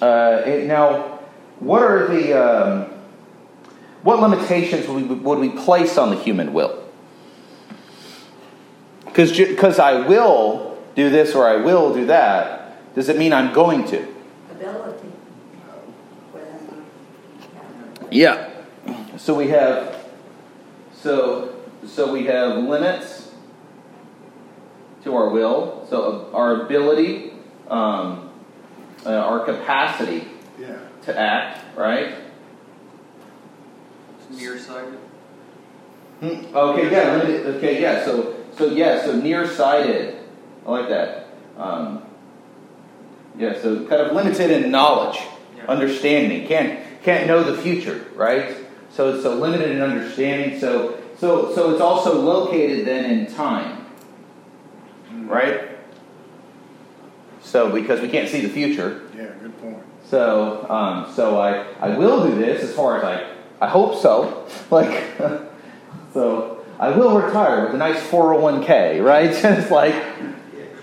uh, 0.00 0.42
it, 0.44 0.66
now, 0.66 1.20
what 1.60 1.82
are 1.82 2.08
the 2.08 2.32
um, 2.32 2.90
what 4.02 4.20
limitations 4.20 4.88
would 4.88 5.08
we, 5.08 5.14
would 5.14 5.38
we 5.38 5.50
place 5.50 5.96
on 5.96 6.10
the 6.10 6.16
human 6.16 6.52
will? 6.52 6.82
Because 9.04 9.36
because 9.36 9.78
I 9.78 10.06
will 10.06 10.82
do 10.96 11.08
this 11.08 11.34
or 11.34 11.46
I 11.48 11.56
will 11.56 11.94
do 11.94 12.06
that, 12.06 12.94
does 12.94 13.08
it 13.08 13.16
mean 13.16 13.32
I'm 13.32 13.54
going 13.54 13.86
to? 13.88 14.06
Ability. 14.50 15.12
Yeah. 18.10 18.50
So 19.16 19.34
we 19.34 19.48
have 19.48 20.04
so 20.94 21.54
so 21.86 22.12
we 22.12 22.24
have 22.26 22.58
limits 22.58 23.21
to 25.04 25.14
our 25.16 25.28
will. 25.30 25.86
So 25.90 26.30
our 26.32 26.62
ability, 26.62 27.32
um, 27.68 28.30
uh, 29.04 29.10
our 29.10 29.40
capacity 29.40 30.28
Yeah. 30.60 30.68
to 31.06 31.18
act, 31.18 31.60
right? 31.76 32.14
It's 34.30 34.40
nearsighted. 34.40 34.98
Hmm, 36.20 36.56
Okay, 36.56 36.90
yeah. 36.90 37.50
Okay, 37.56 37.80
yeah. 37.82 38.04
So 38.04 38.34
so 38.56 38.66
yeah, 38.66 39.04
so 39.04 39.16
nearsighted. 39.16 40.16
I 40.66 40.70
like 40.70 40.88
that. 40.88 41.26
Um, 41.58 42.02
yeah, 43.36 43.54
so 43.60 43.84
kind 43.86 44.00
of 44.02 44.12
limited 44.12 44.50
in 44.50 44.70
knowledge, 44.70 45.20
Yeah. 45.56 45.64
understanding. 45.68 46.46
Can't 46.46 46.78
can't 47.02 47.26
know 47.26 47.42
the 47.42 47.60
future, 47.60 48.04
right? 48.14 48.54
So 48.90 49.14
it's 49.14 49.22
so 49.24 49.34
limited 49.34 49.70
in 49.72 49.80
understanding. 49.82 50.60
So 50.60 50.94
so 51.18 51.52
so 51.54 51.70
it's 51.72 51.80
also 51.80 52.20
located 52.20 52.86
then 52.86 53.04
in 53.06 53.26
time, 53.26 53.81
right? 55.32 55.68
So 57.42 57.70
because 57.72 58.00
we 58.00 58.08
can't 58.08 58.28
see 58.28 58.40
the 58.40 58.48
future, 58.48 59.02
Yeah. 59.16 59.26
Good 59.42 59.60
point. 59.60 59.78
so 60.08 60.66
um, 60.70 61.12
so 61.14 61.38
I 61.40 61.66
I 61.80 61.96
will 61.96 62.24
do 62.26 62.34
this 62.36 62.62
as 62.62 62.74
far 62.74 62.98
as 62.98 63.04
I 63.04 63.26
I 63.60 63.68
hope 63.68 64.00
so. 64.00 64.46
Like 64.70 65.04
so 66.14 66.64
I 66.78 66.90
will 66.90 67.18
retire 67.20 67.64
with 67.64 67.74
a 67.74 67.78
nice 67.78 68.00
401k, 68.10 69.04
right? 69.04 69.30
it's 69.44 69.70
like 69.70 69.94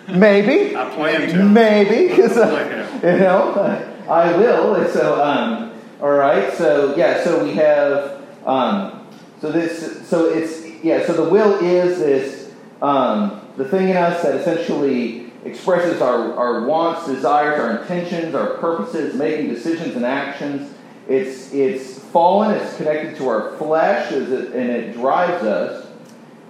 maybe 0.07 0.75
I 0.75 0.89
plan 0.89 1.29
to. 1.29 1.43
maybe 1.43 2.15
so, 2.27 2.49
plan. 2.49 3.01
you 3.03 3.19
know 3.19 3.85
I 4.09 4.35
will. 4.37 4.75
And 4.75 4.89
So 4.91 5.23
um, 5.23 5.71
all 6.01 6.11
right. 6.11 6.53
So 6.53 6.95
yeah. 6.95 7.23
So 7.23 7.43
we 7.43 7.53
have 7.55 8.21
um, 8.45 9.05
so 9.41 9.51
this 9.51 10.07
so 10.07 10.25
it's 10.29 10.65
yeah. 10.83 11.05
So 11.05 11.13
the 11.13 11.29
will 11.29 11.53
is 11.63 11.99
this 11.99 12.51
um, 12.81 13.41
the 13.59 13.67
thing 13.67 13.89
in 13.89 13.97
us 13.97 14.23
that 14.23 14.35
essentially 14.35 15.31
expresses 15.43 16.01
our, 16.01 16.33
our 16.33 16.65
wants, 16.65 17.05
desires, 17.05 17.59
our 17.59 17.81
intentions, 17.81 18.33
our 18.33 18.55
purposes, 18.57 19.15
making 19.15 19.49
decisions 19.49 19.95
and 19.95 20.05
actions. 20.05 20.73
It's 21.09 21.53
it's 21.53 21.99
fallen. 21.99 22.55
It's 22.55 22.75
connected 22.77 23.17
to 23.17 23.27
our 23.27 23.57
flesh, 23.57 24.11
and 24.13 24.31
it 24.31 24.93
drives 24.93 25.43
us. 25.43 25.87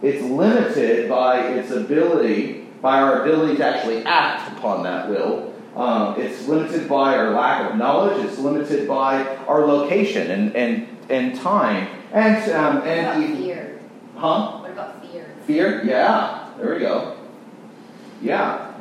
It's 0.03 0.23
limited 0.23 1.09
by 1.09 1.41
its 1.47 1.71
ability, 1.71 2.67
by 2.81 3.01
our 3.01 3.23
ability 3.23 3.57
to 3.57 3.65
actually 3.65 4.03
act 4.05 4.57
upon 4.57 4.83
that 4.83 5.09
will. 5.09 5.53
Um, 5.75 6.19
it's 6.19 6.47
limited 6.47 6.87
by 6.87 7.15
our 7.15 7.31
lack 7.31 7.71
of 7.71 7.77
knowledge. 7.77 8.23
It's 8.25 8.37
limited 8.37 8.87
by 8.87 9.25
our 9.47 9.65
location 9.65 10.29
and 10.29 10.55
and, 10.55 10.87
and 11.09 11.35
time. 11.39 11.87
And 12.11 12.51
um, 12.51 12.75
What 12.75 12.87
and 12.87 13.23
about 13.23 13.37
fear? 13.37 13.79
huh? 14.15 14.59
What 14.59 14.71
about 14.71 15.05
fear? 15.05 15.35
Fear? 15.47 15.85
Yeah. 15.85 16.38
There 16.59 16.73
we 16.73 16.79
go. 16.79 17.15
Yeah. 18.21 18.73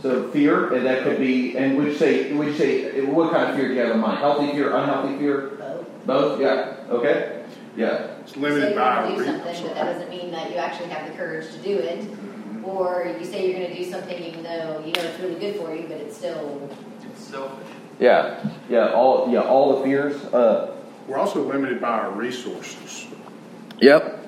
So 0.00 0.30
fear, 0.30 0.72
and 0.72 0.86
that 0.86 1.02
could 1.04 1.18
be, 1.18 1.56
and 1.56 1.76
would 1.76 1.86
you 1.86 1.94
say, 1.94 2.32
would 2.32 2.48
you 2.48 2.54
say, 2.54 3.00
what 3.04 3.30
kind 3.32 3.50
of 3.50 3.56
fear 3.56 3.68
do 3.68 3.74
you 3.74 3.80
have 3.80 3.90
in 3.90 4.00
mind? 4.00 4.18
Healthy 4.18 4.52
fear, 4.52 4.74
unhealthy 4.74 5.18
fear? 5.18 5.50
Both. 5.58 5.86
Both? 6.06 6.40
Yeah. 6.40 6.76
Okay. 6.88 7.44
Yeah. 7.76 8.16
It's 8.22 8.32
say 8.34 8.40
limited 8.40 8.70
you're 8.70 8.78
by. 8.80 9.02
gonna 9.02 9.16
do 9.16 9.24
something, 9.24 9.62
but 9.64 9.74
that 9.74 9.84
doesn't 9.92 10.10
mean 10.10 10.30
that 10.32 10.50
you 10.50 10.56
actually 10.56 10.88
have 10.88 11.08
the 11.10 11.14
courage 11.16 11.50
to 11.52 11.58
do 11.58 11.78
it. 11.78 12.08
Or 12.64 13.14
you 13.18 13.24
say 13.24 13.50
you're 13.50 13.60
gonna 13.60 13.74
do 13.74 13.84
something 13.90 14.22
even 14.22 14.42
though 14.42 14.82
you 14.84 14.92
know 14.92 15.02
it's 15.02 15.20
really 15.20 15.38
good 15.38 15.56
for 15.56 15.74
you, 15.74 15.82
but 15.88 15.98
it's 15.98 16.16
still, 16.16 16.70
It's 17.10 17.24
selfish. 17.24 17.66
Yeah. 18.00 18.48
Yeah. 18.68 18.92
All 18.92 19.28
yeah. 19.30 19.40
All 19.40 19.78
the 19.78 19.84
fears. 19.84 20.16
Uh, 20.26 20.74
We're 21.06 21.18
also 21.18 21.44
limited 21.44 21.80
by 21.80 21.88
our 21.90 22.10
resources. 22.12 23.06
yep. 23.80 24.18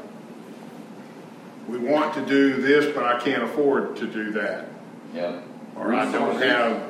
We 1.69 1.79
want 1.79 2.15
to 2.15 2.27
do 2.27 2.61
this, 2.61 2.95
but 2.95 3.05
I 3.05 3.19
can't 3.21 3.43
afford 3.43 3.97
to 3.97 4.07
do 4.07 4.33
that. 4.33 4.69
Yeah. 5.15 5.41
Or 5.77 5.95
I 5.95 6.11
don't 6.11 6.41
have, 6.41 6.83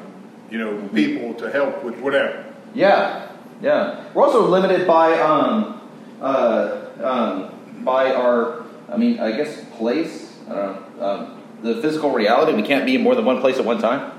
you 0.51 0.59
know, 0.59 0.89
people 0.89 1.35
to 1.35 1.51
help 1.51 1.85
with 1.85 1.99
whatever. 1.99 2.45
Yeah, 2.75 3.31
yeah. 3.63 4.05
We're 4.13 4.25
also 4.25 4.47
limited 4.49 4.87
by 4.87 5.19
um, 5.21 5.81
uh, 6.21 6.87
um, 7.03 7.85
by 7.85 8.13
our, 8.13 8.65
I 8.89 8.97
mean, 8.97 9.21
I 9.21 9.33
guess 9.33 9.65
place. 9.77 10.37
I 10.49 10.55
don't 10.55 10.99
know. 10.99 11.07
Um, 11.07 11.43
the 11.63 11.81
physical 11.81 12.11
reality. 12.11 12.53
We 12.53 12.63
can't 12.63 12.85
be 12.85 12.95
in 12.97 13.03
more 13.03 13.15
than 13.15 13.25
one 13.25 13.41
place 13.41 13.59
at 13.59 13.65
one 13.65 13.81
time, 13.81 14.13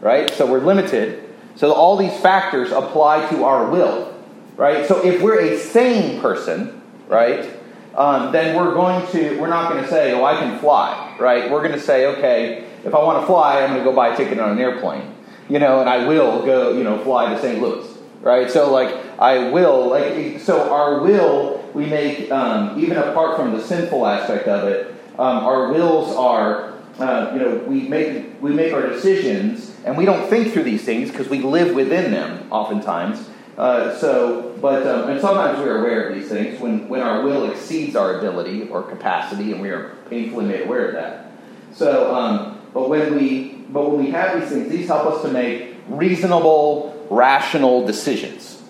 right? 0.00 0.30
So 0.30 0.46
we're 0.46 0.60
limited. 0.60 1.22
So 1.56 1.72
all 1.72 1.96
these 1.96 2.14
factors 2.20 2.70
apply 2.70 3.28
to 3.30 3.44
our 3.44 3.70
will, 3.70 4.14
right? 4.56 4.86
So 4.86 5.04
if 5.04 5.22
we're 5.22 5.40
a 5.40 5.58
sane 5.58 6.20
person, 6.20 6.82
right, 7.08 7.48
um, 7.96 8.32
then 8.32 8.56
we're 8.56 8.74
going 8.74 9.06
to 9.12 9.38
we're 9.38 9.48
not 9.48 9.70
going 9.70 9.82
to 9.82 9.88
say, 9.88 10.12
"Oh, 10.12 10.24
I 10.24 10.36
can 10.38 10.58
fly," 10.58 11.16
right? 11.18 11.50
We're 11.50 11.62
going 11.62 11.74
to 11.74 11.80
say, 11.80 12.06
"Okay, 12.06 12.64
if 12.84 12.94
I 12.94 13.02
want 13.02 13.20
to 13.20 13.26
fly, 13.26 13.62
I'm 13.62 13.70
going 13.70 13.84
to 13.84 13.90
go 13.90 13.94
buy 13.94 14.14
a 14.14 14.16
ticket 14.16 14.38
on 14.38 14.52
an 14.52 14.58
airplane." 14.58 15.14
you 15.48 15.58
know, 15.58 15.80
and 15.80 15.88
I 15.88 16.06
will 16.06 16.44
go, 16.44 16.76
you 16.76 16.84
know, 16.84 16.98
fly 17.02 17.32
to 17.32 17.40
St. 17.40 17.60
Louis, 17.60 17.86
right? 18.20 18.50
So, 18.50 18.72
like, 18.72 18.94
I 19.18 19.50
will, 19.50 19.88
like, 19.88 20.40
so 20.40 20.72
our 20.72 21.00
will, 21.00 21.68
we 21.74 21.86
make, 21.86 22.30
um, 22.30 22.80
even 22.82 22.96
apart 22.96 23.36
from 23.36 23.52
the 23.52 23.62
sinful 23.62 24.06
aspect 24.06 24.48
of 24.48 24.68
it, 24.68 24.94
um, 25.18 25.44
our 25.44 25.70
wills 25.70 26.14
are, 26.16 26.74
uh, 26.98 27.30
you 27.34 27.40
know, 27.40 27.56
we 27.66 27.88
make 27.88 28.40
we 28.40 28.52
make 28.52 28.72
our 28.72 28.88
decisions, 28.88 29.74
and 29.84 29.96
we 29.96 30.04
don't 30.04 30.28
think 30.28 30.52
through 30.52 30.62
these 30.62 30.84
things 30.84 31.10
because 31.10 31.28
we 31.28 31.40
live 31.40 31.74
within 31.74 32.10
them, 32.12 32.50
oftentimes. 32.50 33.28
Uh, 33.56 33.96
so, 33.98 34.56
but 34.60 34.86
um, 34.86 35.10
and 35.10 35.20
sometimes 35.20 35.58
we're 35.58 35.78
aware 35.78 36.08
of 36.08 36.16
these 36.16 36.28
things 36.28 36.60
when 36.60 36.88
when 36.88 37.00
our 37.00 37.22
will 37.22 37.50
exceeds 37.50 37.94
our 37.94 38.18
ability 38.18 38.68
or 38.68 38.82
capacity, 38.82 39.52
and 39.52 39.60
we 39.60 39.70
are 39.70 39.96
painfully 40.10 40.44
made 40.44 40.62
aware 40.62 40.88
of 40.88 40.94
that. 40.94 41.32
So, 41.72 42.14
um, 42.14 42.60
but 42.72 42.88
when 42.88 43.14
we 43.14 43.64
but 43.68 43.90
when 43.90 44.04
we 44.04 44.10
have 44.10 44.40
these 44.40 44.50
things, 44.50 44.70
these 44.70 44.88
help 44.88 45.06
us 45.06 45.22
to 45.22 45.28
make 45.28 45.76
reasonable, 45.88 47.06
rational 47.10 47.86
decisions. 47.86 48.62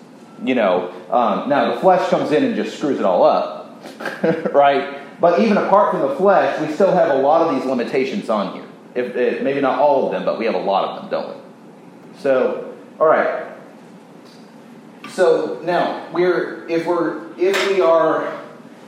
You 0.43 0.53
know, 0.53 0.93
um, 1.09 1.49
now 1.49 1.73
the 1.73 1.81
flesh 1.81 2.09
comes 2.09 2.31
in 2.31 2.43
and 2.43 2.55
just 2.55 2.77
screws 2.77 2.99
it 2.99 3.05
all 3.05 3.23
up, 3.23 3.83
right? 4.53 5.01
But 5.19 5.39
even 5.39 5.57
apart 5.57 5.91
from 5.91 6.01
the 6.01 6.15
flesh, 6.15 6.59
we 6.59 6.73
still 6.73 6.91
have 6.91 7.09
a 7.09 7.21
lot 7.21 7.47
of 7.47 7.55
these 7.55 7.65
limitations 7.65 8.29
on 8.29 8.53
here. 8.53 8.65
If, 8.95 9.15
if, 9.15 9.41
maybe 9.41 9.61
not 9.61 9.79
all 9.79 10.05
of 10.05 10.11
them, 10.11 10.25
but 10.25 10.37
we 10.37 10.45
have 10.45 10.55
a 10.55 10.59
lot 10.59 10.89
of 10.89 11.01
them, 11.01 11.11
don't 11.11 11.35
we? 11.35 12.19
So, 12.19 12.73
all 12.99 13.07
right. 13.07 13.54
So 15.15 15.61
now 15.63 16.11
we're 16.11 16.67
if 16.67 16.85
we're 16.85 17.31
if 17.39 17.69
we 17.69 17.79
are 17.79 18.37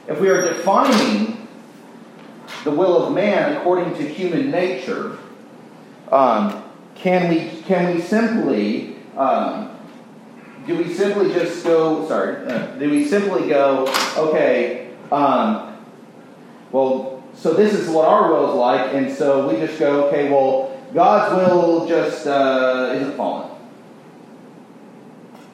if 0.09 0.19
we 0.19 0.27
are 0.27 0.41
defining 0.41 1.47
the 2.65 2.71
will 2.71 3.05
of 3.05 3.13
man 3.13 3.55
according 3.55 3.95
to 3.95 4.05
human 4.05 4.51
nature, 4.51 5.17
um, 6.11 6.65
can 6.95 7.29
we 7.29 7.61
can 7.61 7.95
we 7.95 8.01
simply 8.01 8.97
um, 9.15 9.71
do 10.65 10.75
we 10.77 10.93
simply 10.93 11.31
just 11.31 11.63
go 11.63 12.05
sorry 12.09 12.45
uh, 12.45 12.75
do 12.75 12.89
we 12.89 13.05
simply 13.05 13.47
go 13.47 13.87
okay 14.17 14.91
um, 15.13 15.77
well 16.73 17.23
so 17.35 17.53
this 17.53 17.73
is 17.73 17.87
what 17.87 18.05
our 18.05 18.33
will 18.33 18.49
is 18.49 18.55
like 18.55 18.93
and 18.93 19.15
so 19.15 19.47
we 19.47 19.55
just 19.65 19.79
go 19.79 20.07
okay 20.07 20.29
well 20.29 20.77
God's 20.93 21.33
will 21.33 21.87
just 21.87 22.27
uh, 22.27 22.91
isn't 22.93 23.15
fallen 23.15 23.56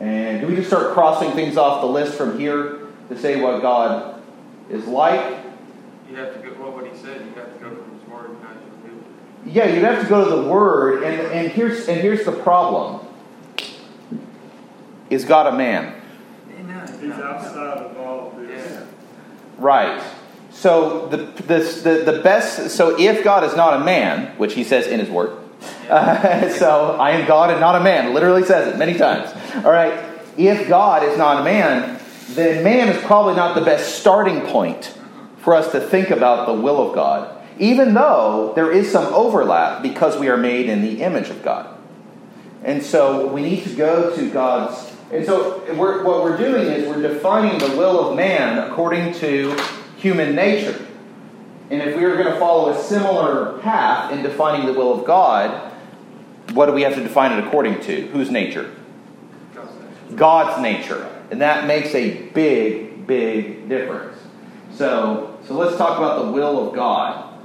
and 0.04 0.42
do 0.42 0.48
we 0.48 0.56
just 0.56 0.68
start 0.68 0.94
crossing 0.94 1.32
things 1.32 1.56
off 1.56 1.80
the 1.80 1.88
list 1.88 2.16
from 2.16 2.38
here 2.38 2.80
to 3.08 3.18
say 3.18 3.40
what 3.40 3.62
God 3.62 4.22
is 4.70 4.86
like 4.86 5.38
You 6.10 6.18
have 6.18 6.34
to 6.34 6.40
go, 6.40 6.62
well, 6.62 6.74
what 6.74 6.86
he 6.86 6.98
said, 6.98 7.22
you 7.26 7.32
have 7.36 7.54
to 7.54 7.60
go 7.64 7.74
from 7.74 7.98
his 7.98 8.10
word 8.10 8.30
and 8.32 8.42
not 8.42 8.56
your 8.86 8.94
will. 8.94 9.04
Yeah, 9.46 9.66
you'd 9.68 9.84
have 9.84 10.02
to 10.04 10.10
go 10.10 10.24
to 10.24 10.44
the 10.44 10.50
Word, 10.50 11.04
and, 11.04 11.22
and 11.32 11.52
here's 11.52 11.88
and 11.88 12.00
here's 12.00 12.26
the 12.26 12.32
problem: 12.32 13.06
is 15.10 15.26
God 15.26 15.48
a 15.48 15.58
man? 15.58 16.02
He's 17.02 17.12
outside 17.14 17.78
of 17.80 17.98
all 17.98 18.32
of 18.32 18.48
this. 18.48 18.72
Yeah. 18.72 18.86
Right. 19.58 20.04
So 20.52 21.08
the, 21.08 21.18
the 21.18 21.60
the 21.60 22.12
the 22.12 22.22
best. 22.24 22.70
So 22.72 22.98
if 23.00 23.24
God 23.24 23.44
is 23.44 23.56
not 23.56 23.82
a 23.82 23.84
man, 23.84 24.38
which 24.38 24.54
He 24.54 24.64
says 24.64 24.88
in 24.88 25.00
His 25.00 25.10
Word, 25.10 25.43
uh, 25.90 26.50
so 26.58 26.98
I 27.00 27.12
am 27.12 27.28
God 27.28 27.52
and 27.52 27.60
not 27.60 27.80
a 27.80 27.84
man. 27.84 28.14
Literally 28.14 28.44
says 28.44 28.74
it 28.74 28.78
many 28.78 28.98
times. 28.98 29.32
All 29.66 29.72
right. 29.72 30.12
If 30.38 30.68
God 30.68 31.04
is 31.04 31.18
not 31.18 31.42
a 31.42 31.44
man, 31.44 32.00
then 32.30 32.64
man 32.64 32.90
is 32.90 33.02
probably 33.04 33.36
not 33.36 33.56
the 33.56 33.62
best 33.62 34.00
starting 34.00 34.42
point 34.42 34.98
for 35.38 35.54
us 35.54 35.72
to 35.74 35.80
think 35.80 36.10
about 36.10 36.48
the 36.48 36.54
will 36.54 36.88
of 36.88 36.96
God, 36.96 37.38
even 37.60 37.94
though 37.94 38.54
there 38.56 38.72
is 38.72 38.92
some 38.92 39.14
overlap 39.14 39.84
because 39.84 40.18
we 40.18 40.30
are 40.30 40.38
made 40.38 40.70
in 40.70 40.82
the 40.82 41.02
image 41.04 41.30
of 41.30 41.44
God. 41.44 41.78
And 42.64 42.82
so 42.82 43.28
we 43.28 43.42
need 43.42 43.64
to 43.66 43.76
go 43.76 44.16
to 44.16 44.30
God's. 44.32 44.92
And 45.12 45.26
so 45.26 45.62
we're, 45.76 46.04
what 46.04 46.24
we're 46.24 46.38
doing 46.38 46.68
is 46.68 46.88
we're 46.88 47.02
defining 47.02 47.60
the 47.60 47.76
will 47.78 48.10
of 48.10 48.16
man 48.16 48.58
according 48.58 49.14
to 49.16 49.56
human 49.98 50.34
nature. 50.34 50.88
And 51.74 51.82
if 51.82 51.98
we 51.98 52.04
are 52.04 52.16
going 52.16 52.32
to 52.32 52.38
follow 52.38 52.70
a 52.70 52.84
similar 52.84 53.58
path 53.62 54.12
in 54.12 54.22
defining 54.22 54.68
the 54.68 54.74
will 54.74 54.94
of 54.94 55.06
God, 55.06 55.74
what 56.52 56.68
do 56.68 56.72
we 56.72 56.84
have 56.84 56.94
to 56.94 57.02
define 57.02 57.32
it 57.32 57.44
according 57.48 57.82
to? 57.82 58.06
Whose 58.10 58.30
nature? 58.30 58.76
God's 59.56 59.72
nature. 59.80 60.16
God's 60.16 60.62
nature. 60.62 61.20
And 61.32 61.42
that 61.42 61.66
makes 61.66 61.96
a 61.96 62.28
big, 62.28 63.08
big 63.08 63.68
difference. 63.68 64.20
So, 64.76 65.40
so 65.48 65.56
let's 65.56 65.76
talk 65.76 65.98
about 65.98 66.26
the 66.26 66.32
will 66.32 66.68
of 66.68 66.76
God. 66.76 67.40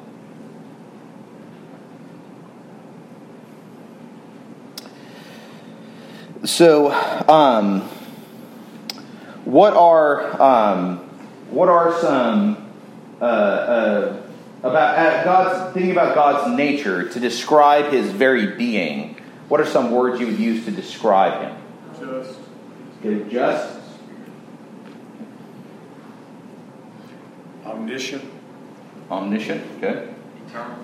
So, 6.45 6.93
um, 7.31 7.81
what 9.47 9.73
are 9.73 10.41
um, 10.41 10.99
what 11.51 11.71
are 11.71 11.99
some 12.03 12.68
uh, 13.21 13.25
uh, 13.25 14.23
about 14.63 14.99
uh, 14.99 15.25
God's 15.25 15.75
thinking 15.75 15.93
about 15.93 16.15
God's 16.15 16.57
nature 16.57 17.09
to 17.09 17.21
describe 17.21 17.93
His 17.93 18.11
very 18.11 18.57
being? 18.57 19.17
What 19.49 19.61
are 19.61 19.67
some 19.67 19.91
words 19.91 20.21
you 20.21 20.27
would 20.27 20.39
use 20.39 20.65
to 20.67 20.71
describe 20.71 21.41
Him? 21.43 21.57
Just, 21.99 22.39
Okay, 23.01 23.31
just, 23.31 23.79
Omniscient. 27.65 28.25
omniscient, 29.11 29.65
okay. 29.77 30.09
Eternal. 30.49 30.79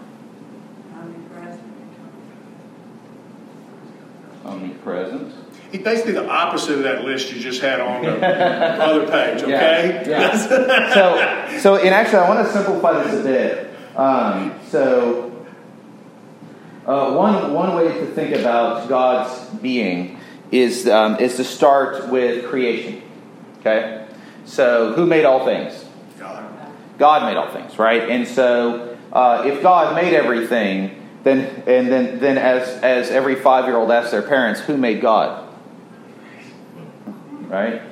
Omnipresent. 4.44 5.32
He's 5.32 5.43
basically 5.78 6.12
the 6.12 6.28
opposite 6.28 6.76
of 6.76 6.82
that 6.84 7.04
list 7.04 7.32
you 7.32 7.40
just 7.40 7.60
had 7.60 7.80
on 7.80 8.02
the 8.02 8.26
other 8.82 9.06
page, 9.10 9.42
okay? 9.42 10.04
Yeah, 10.06 10.32
yeah. 10.32 10.36
so, 11.58 11.58
so, 11.58 11.76
and 11.76 11.94
actually, 11.94 12.18
I 12.18 12.28
want 12.28 12.46
to 12.46 12.52
simplify 12.52 13.02
this 13.02 13.20
a 13.20 13.22
bit. 13.22 13.70
Um, 13.96 14.58
so, 14.68 15.46
uh, 16.86 17.14
one 17.14 17.52
one 17.52 17.74
way 17.76 17.88
to 17.88 18.06
think 18.06 18.34
about 18.34 18.88
God's 18.88 19.48
being 19.56 20.18
is 20.50 20.88
um, 20.88 21.16
is 21.16 21.36
to 21.36 21.44
start 21.44 22.08
with 22.08 22.46
creation. 22.46 23.02
Okay, 23.60 24.06
so 24.44 24.92
who 24.92 25.06
made 25.06 25.24
all 25.24 25.44
things? 25.44 25.84
God. 26.18 26.44
God 26.98 27.22
made 27.24 27.36
all 27.36 27.50
things, 27.50 27.78
right? 27.78 28.10
And 28.10 28.26
so, 28.28 28.96
uh, 29.12 29.44
if 29.46 29.62
God 29.62 29.94
made 29.94 30.12
everything, 30.12 31.08
then 31.22 31.62
and 31.66 31.90
then 31.90 32.20
then 32.20 32.38
as 32.38 32.68
as 32.82 33.10
every 33.10 33.34
five 33.34 33.64
year 33.66 33.76
old 33.76 33.90
asks 33.90 34.10
their 34.10 34.22
parents, 34.22 34.60
who 34.60 34.76
made 34.76 35.00
God? 35.00 35.43
Right? 37.48 37.82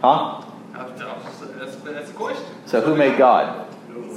Huh? 0.00 0.42
I 0.74 0.82
was- 0.84 1.00
I 1.00 1.04
was- 1.14 1.50
That's, 1.58 1.76
that's 1.76 2.10
a 2.10 2.14
question. 2.14 2.44
So 2.66 2.80
who 2.80 2.94
made 2.96 3.18
God? 3.18 3.66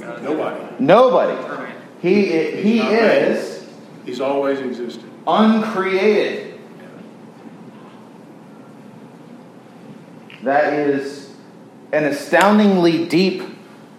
God 0.00 0.22
Nobody. 0.22 0.60
Nobody. 0.78 1.32
Eternal. 1.32 1.66
He 2.00 2.24
he 2.62 2.78
Not 2.78 2.92
made. 2.92 3.22
is 3.28 3.64
He's 4.04 4.20
always 4.20 4.60
existed. 4.60 5.04
uncreated. 5.26 6.54
That 10.42 10.72
is 10.74 11.30
an 11.92 12.04
astoundingly 12.04 13.06
deep 13.06 13.42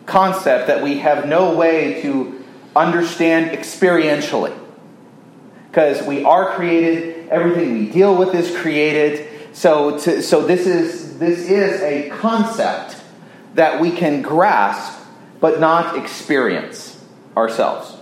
concept 0.05 0.67
that 0.67 0.81
we 0.81 0.99
have 0.99 1.27
no 1.27 1.55
way 1.55 2.01
to 2.03 2.43
understand 2.75 3.51
experientially. 3.51 4.57
Because 5.69 6.05
we 6.07 6.23
are 6.23 6.51
created, 6.55 7.27
everything 7.29 7.73
we 7.73 7.87
deal 7.89 8.15
with 8.15 8.33
is 8.33 8.55
created. 8.57 9.27
So, 9.57 9.97
to, 9.97 10.21
so 10.21 10.45
this 10.45 10.67
is 10.67 11.17
this 11.17 11.39
is 11.49 11.81
a 11.81 12.09
concept 12.09 12.95
that 13.55 13.81
we 13.81 13.89
can 13.89 14.21
grasp, 14.21 15.03
but 15.39 15.59
not 15.59 15.97
experience 15.97 17.03
ourselves 17.35 17.97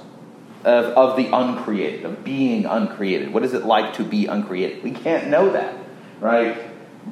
of, 0.66 0.86
of 0.88 1.16
the 1.16 1.28
uncreated, 1.28 2.04
of 2.04 2.26
being 2.26 2.66
uncreated. 2.66 3.34
What 3.34 3.46
is 3.46 3.54
it 3.54 3.64
like 3.64 3.94
to 3.94 4.04
be 4.04 4.26
uncreated? 4.26 4.84
We 4.84 4.92
can't 4.92 5.30
know 5.30 5.50
that, 5.54 5.78
right? 6.20 6.58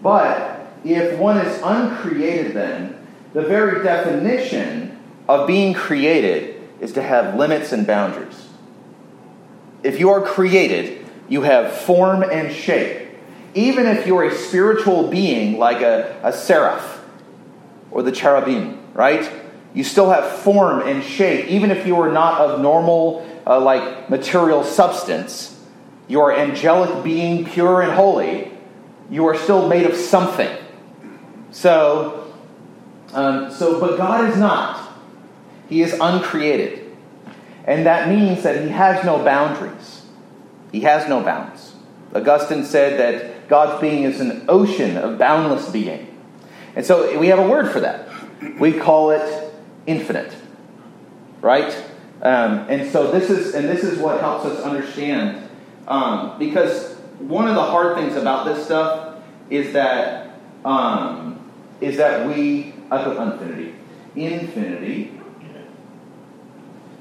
But 0.04 0.68
if 0.84 1.18
one 1.18 1.38
is 1.38 1.62
uncreated, 1.64 2.54
then 2.54 2.98
the 3.32 3.44
very 3.44 3.82
definition 3.82 5.00
of 5.30 5.48
being 5.48 5.74
created 5.74 6.62
is 6.82 6.92
to 6.92 7.02
have 7.02 7.36
limits 7.36 7.72
and 7.72 7.88
boundaries. 7.88 8.50
If 9.84 10.02
you 10.02 10.10
are 10.10 10.22
created, 10.22 11.06
you 11.30 11.44
have 11.44 11.72
form 11.72 12.24
and 12.24 12.54
shape. 12.54 13.03
Even 13.56 13.86
if 13.86 14.08
you're 14.08 14.24
a 14.24 14.36
spiritual 14.36 15.10
being 15.10 15.58
like 15.58 15.82
a, 15.82 16.20
a 16.24 16.34
seraph 16.34 17.04
or 17.92 18.02
the 18.02 18.12
cherubim, 18.12 18.80
right? 18.94 19.32
You 19.74 19.84
still 19.84 20.10
have 20.10 20.40
form 20.40 20.82
and 20.82 21.04
shape, 21.04 21.48
even 21.48 21.72
if 21.72 21.86
you 21.86 22.00
are 22.00 22.12
not 22.12 22.42
of 22.42 22.62
normal, 22.62 23.28
uh, 23.46 23.60
like 23.60 24.10
material 24.10 24.64
substance. 24.64 25.60
You 26.08 26.22
are 26.22 26.32
angelic 26.32 27.04
being, 27.04 27.46
pure 27.46 27.82
and 27.82 27.92
holy. 27.92 28.52
You 29.10 29.26
are 29.28 29.38
still 29.38 29.68
made 29.68 29.86
of 29.86 29.96
something. 29.96 30.56
So, 31.52 32.34
um, 33.14 33.52
so, 33.52 33.80
but 33.80 33.98
God 33.98 34.30
is 34.30 34.38
not. 34.38 34.92
He 35.70 35.82
is 35.82 35.94
uncreated, 36.00 36.96
and 37.66 37.86
that 37.86 38.10
means 38.10 38.44
that 38.44 38.62
He 38.62 38.70
has 38.70 39.04
no 39.06 39.24
boundaries. 39.24 40.04
He 40.72 40.82
has 40.82 41.08
no 41.08 41.22
bounds. 41.22 41.73
Augustine 42.14 42.64
said 42.64 43.00
that 43.00 43.48
God's 43.48 43.82
being 43.82 44.04
is 44.04 44.20
an 44.20 44.46
ocean 44.48 44.98
of 44.98 45.18
boundless 45.18 45.70
being. 45.70 46.10
And 46.76 46.86
so 46.86 47.18
we 47.20 47.28
have 47.28 47.40
a 47.40 47.48
word 47.48 47.72
for 47.72 47.80
that. 47.82 48.08
We 48.60 48.74
call 48.74 49.12
it 49.12 49.54
infinite. 49.86 50.36
Right? 51.42 51.76
Um, 52.22 52.66
and 52.70 52.90
so 52.90 53.12
this 53.12 53.30
is 53.30 53.54
and 53.54 53.68
this 53.68 53.84
is 53.84 54.00
what 54.00 54.22
helps 54.22 54.46
us 54.46 54.62
understand 54.62 55.50
um, 55.88 56.40
because 56.40 56.96
one 57.20 57.50
of 57.50 57.56
the 57.56 57.64
hard 57.64 57.98
things 57.98 58.16
about 58.16 58.46
this 58.46 58.66
stuff 58.66 59.18
is 59.50 59.74
that 59.74 60.40
um, 60.64 61.40
is 61.82 61.98
that 61.98 62.26
we 62.28 62.74
I 62.90 63.04
put 63.04 63.18
infinity 63.18 63.76
infinity. 64.16 65.12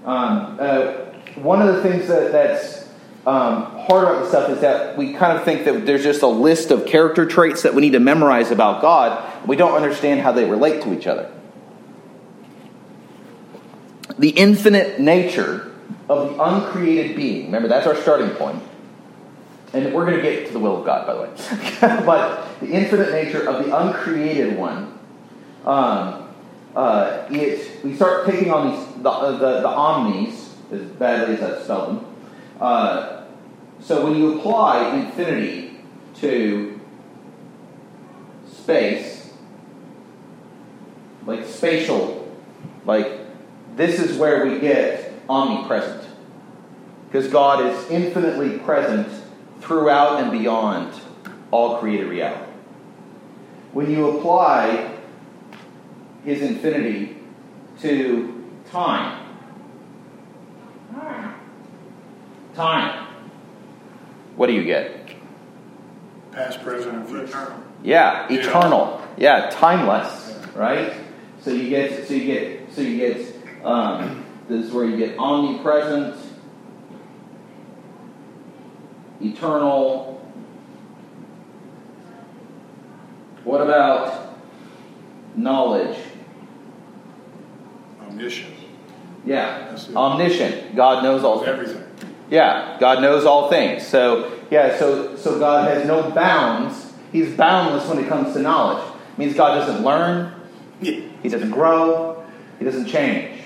Um, 0.05 0.57
uh, 0.59 0.93
one 1.37 1.63
of 1.63 1.77
the 1.77 1.83
things 1.83 2.09
that, 2.09 2.33
that's 2.33 2.89
um, 3.27 3.72
hard 3.87 4.05
about 4.05 4.21
this 4.21 4.29
stuff 4.29 4.51
is 4.51 4.61
that 4.61 4.97
we 4.97 5.13
kind 5.15 5.37
of 5.37 5.45
think 5.45 5.65
that 5.65 5.87
there's 5.87 6.03
just 6.03 6.23
a 6.23 6.29
list 6.29 6.71
of 6.71 6.87
character 6.87 7.27
traits 7.27 7.63
that 7.63 7.75
we 7.75 7.83
need 7.83 7.93
to 7.93 8.01
memorize 8.01 8.51
about 8.51 8.81
God. 8.81 9.47
We 9.47 9.57
don't 9.57 9.75
understand 9.75 10.21
how 10.21 10.33
they 10.33 10.45
relate 10.45 10.83
to 10.83 10.97
each 10.97 11.07
other. 11.07 11.31
The 14.19 14.31
infinite 14.31 15.01
nature 15.01 15.73
of 16.09 16.31
the 16.31 16.43
uncreated 16.43 17.17
being. 17.17 17.47
Remember, 17.47 17.69
that's 17.69 17.87
our 17.87 17.97
starting 17.97 18.31
point. 18.31 18.63
And 19.73 19.93
we're 19.95 20.05
going 20.05 20.17
to 20.17 20.23
get 20.23 20.47
to 20.49 20.53
the 20.53 20.59
will 20.59 20.79
of 20.79 20.85
God, 20.85 21.07
by 21.07 21.15
the 21.15 21.23
way. 21.23 22.05
but 22.05 22.61
the 22.61 22.71
infinite 22.71 23.11
nature 23.11 23.49
of 23.49 23.65
the 23.65 23.77
uncreated 23.77 24.57
one, 24.57 24.99
um, 25.65 26.29
uh, 26.77 27.27
it, 27.31 27.83
we 27.83 27.97
start 27.97 28.27
taking 28.27 28.51
on 28.51 28.71
these 28.71 29.03
the, 29.03 29.11
uh, 29.11 29.33
the, 29.33 29.61
the 29.61 29.69
omnis, 29.69 30.55
as 30.71 30.83
badly 30.83 31.37
as 31.37 31.43
I 31.43 31.63
spelled 31.63 31.89
them. 31.89 32.15
Uh, 32.61 33.22
so 33.83 34.05
when 34.05 34.17
you 34.17 34.39
apply 34.39 34.95
infinity 34.95 35.81
to 36.21 36.81
space, 38.51 39.33
like 41.27 41.45
spatial, 41.45 42.33
like 42.85 43.19
this 43.77 43.99
is 43.99 44.17
where 44.17 44.47
we 44.47 44.61
get 44.61 45.13
omnipresent. 45.29 46.07
Because 47.07 47.29
God 47.29 47.67
is 47.67 47.91
infinitely 47.91 48.59
present 48.61 49.09
throughout 49.61 50.23
and 50.23 50.31
beyond 50.31 50.95
all 51.51 51.79
created 51.79 52.07
reality. 52.07 52.51
When 53.73 53.91
you 53.91 54.17
apply 54.19 54.97
his 56.25 56.41
infinity 56.41 57.17
to 57.81 58.49
time, 58.71 59.27
time, 62.55 63.02
what 64.37 64.47
do 64.47 64.53
you 64.53 64.65
get? 64.65 65.09
Past, 66.33 66.63
present, 66.63 66.97
and 66.97 67.09
future. 67.09 67.55
Yeah, 67.83 68.27
eternal. 68.33 69.01
Yeah, 69.17 69.51
timeless, 69.51 70.35
right? 70.55 70.95
So 71.41 71.51
you 71.51 71.69
get 71.69 72.07
so 72.07 72.15
you 72.15 72.25
get 72.25 72.73
so 72.73 72.81
you 72.81 72.97
get 72.97 73.65
um, 73.65 74.25
this 74.49 74.67
is 74.67 74.73
where 74.73 74.85
you 74.85 74.97
get 74.97 75.19
omnipresent, 75.19 76.17
eternal. 79.21 80.09
What 83.45 83.61
about 83.61 84.37
knowledge? 85.37 85.99
Omniscient. 88.01 88.55
Yeah, 89.25 89.77
omniscient. 89.95 90.77
God 90.77 91.03
knows 91.03 91.25
all 91.25 91.39
things. 91.39 91.49
Everything. 91.49 91.82
Yeah, 92.31 92.77
God 92.81 93.03
knows 93.03 93.25
all 93.25 93.51
things. 93.51 93.87
So 93.87 94.41
yeah, 94.51 94.79
so 94.79 95.17
so 95.17 95.39
God 95.39 95.69
has 95.69 95.87
no 95.87 96.11
bounds. 96.11 96.93
He's 97.11 97.37
boundless 97.37 97.89
when 97.89 97.99
it 97.99 98.09
comes 98.09 98.35
to 98.35 98.41
knowledge. 98.41 98.83
It 99.13 99.19
means 99.19 99.35
God 99.35 99.55
doesn't 99.55 99.85
learn. 99.85 100.35
He 100.81 101.29
doesn't 101.29 101.51
grow. 101.51 102.25
He 102.59 102.65
doesn't 102.65 102.87
change. 102.87 103.41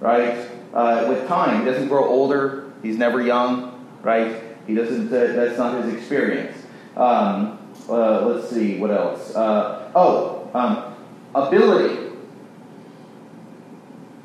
Right? 0.00 0.48
Uh, 0.74 1.06
with 1.08 1.26
time, 1.28 1.60
he 1.60 1.64
doesn't 1.64 1.88
grow 1.88 2.04
older. 2.04 2.70
He's 2.82 2.98
never 2.98 3.22
young. 3.22 3.86
Right? 4.02 4.42
He 4.66 4.74
doesn't. 4.74 5.08
Uh, 5.08 5.32
that's 5.32 5.58
not 5.58 5.82
his 5.84 5.94
experience. 5.94 6.56
Um, 6.96 7.58
uh, 7.88 8.26
let's 8.26 8.50
see 8.50 8.78
what 8.78 8.90
else. 8.90 9.34
Uh, 9.34 9.90
oh, 9.94 10.50
um, 10.54 10.94
ability. 11.34 12.10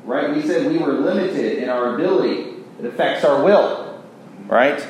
Right? 0.04 0.34
We 0.34 0.42
said 0.42 0.70
we 0.70 0.78
were 0.78 0.92
limited 0.92 1.62
in 1.62 1.68
our 1.68 1.94
ability. 1.94 2.53
It 2.78 2.86
affects 2.86 3.24
our 3.24 3.42
will. 3.44 4.02
Right? 4.46 4.80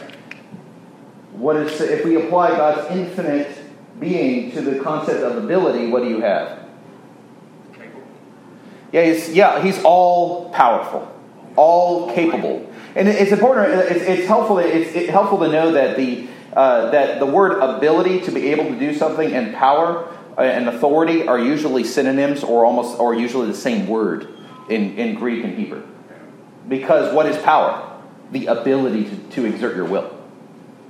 What 1.33 1.57
is 1.57 1.81
if 1.81 2.05
we 2.05 2.17
apply 2.17 2.51
God's 2.51 2.91
infinite 2.91 3.57
being 4.01 4.53
to 4.53 4.61
the 4.61 4.81
concept 4.81 5.23
of 5.23 5.43
ability? 5.43 5.89
What 5.89 6.03
do 6.03 6.09
you 6.09 6.21
have? 6.21 6.61
Yeah, 8.93 9.07
he's, 9.07 9.31
yeah, 9.31 9.61
he's 9.61 9.83
all 9.83 10.51
powerful, 10.51 11.13
all 11.57 12.15
capable, 12.15 12.73
and 12.95 13.09
it's 13.09 13.33
important. 13.33 13.75
It's, 13.91 14.05
it's 14.05 14.27
helpful. 14.29 14.59
It's, 14.59 14.95
it's 14.95 15.11
helpful 15.11 15.39
to 15.41 15.49
know 15.49 15.73
that 15.73 15.97
the 15.97 16.29
uh, 16.53 16.91
that 16.93 17.19
the 17.19 17.27
word 17.27 17.59
ability 17.59 18.21
to 18.21 18.31
be 18.31 18.53
able 18.53 18.65
to 18.65 18.79
do 18.79 18.95
something 18.95 19.33
and 19.33 19.53
power 19.57 20.09
uh, 20.39 20.43
and 20.43 20.69
authority 20.69 21.27
are 21.27 21.39
usually 21.39 21.83
synonyms 21.83 22.45
or 22.45 22.65
almost 22.65 23.01
or 23.01 23.15
usually 23.15 23.49
the 23.49 23.57
same 23.57 23.89
word 23.89 24.29
in, 24.69 24.97
in 24.97 25.17
Greek 25.17 25.43
and 25.43 25.59
Hebrew. 25.59 25.83
Because 26.69 27.13
what 27.15 27.27
is 27.27 27.37
power? 27.39 27.91
The 28.33 28.47
ability 28.47 29.05
to, 29.05 29.17
to 29.17 29.45
exert 29.47 29.77
your 29.77 29.85
will. 29.87 30.11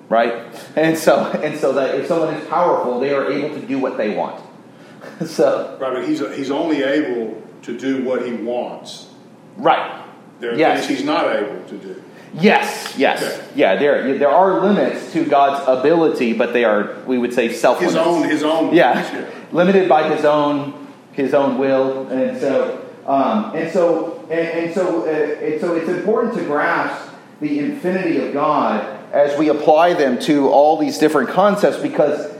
Right? 0.08 0.32
And 0.76 0.96
so 0.98 1.24
and 1.42 1.58
so 1.58 1.72
that 1.72 1.94
if 1.96 2.06
someone 2.06 2.34
is 2.34 2.46
powerful, 2.48 3.00
they 3.00 3.12
are 3.12 3.30
able 3.30 3.50
to 3.58 3.66
do 3.66 3.78
what 3.78 3.96
they 3.96 4.14
want. 4.14 4.42
so 5.26 5.76
Right, 5.80 5.92
but 5.94 6.08
he's, 6.08 6.20
he's 6.36 6.50
only 6.50 6.82
able 6.82 7.42
to 7.62 7.76
do 7.78 8.04
what 8.04 8.24
he 8.26 8.32
wants. 8.32 9.08
right. 9.56 10.02
There 10.40 10.52
are 10.52 10.56
Yes. 10.56 10.86
things 10.86 10.98
he's 10.98 11.06
not 11.06 11.34
able 11.34 11.62
to 11.68 11.78
do. 11.78 12.02
Yes, 12.34 12.94
yes. 12.98 13.22
Okay. 13.22 13.46
Yeah, 13.54 13.76
there 13.76 14.18
there 14.18 14.28
are 14.28 14.60
limits 14.66 15.12
to 15.12 15.24
God's 15.24 15.62
ability, 15.68 16.32
but 16.32 16.52
they 16.52 16.64
are 16.64 16.96
we 17.06 17.16
would 17.16 17.32
say 17.32 17.52
self 17.52 17.78
His 17.80 17.94
own, 17.94 18.28
his 18.28 18.42
own. 18.42 18.74
yeah, 18.74 19.30
limited 19.52 19.88
by 19.88 20.08
his 20.14 20.24
own 20.24 20.88
his 21.12 21.32
own 21.32 21.58
will, 21.58 22.08
and 22.08 22.36
so 22.40 22.83
um, 23.06 23.54
and 23.54 23.70
so 23.72 24.26
and, 24.30 24.32
and 24.32 24.74
so 24.74 25.02
uh, 25.02 25.44
and 25.44 25.60
so 25.60 25.74
it's 25.74 25.88
important 25.88 26.34
to 26.34 26.44
grasp 26.44 27.12
the 27.40 27.58
infinity 27.58 28.26
of 28.26 28.32
God 28.32 29.00
as 29.12 29.38
we 29.38 29.48
apply 29.48 29.94
them 29.94 30.18
to 30.20 30.48
all 30.48 30.76
these 30.76 30.98
different 30.98 31.28
concepts, 31.28 31.78
because 31.78 32.32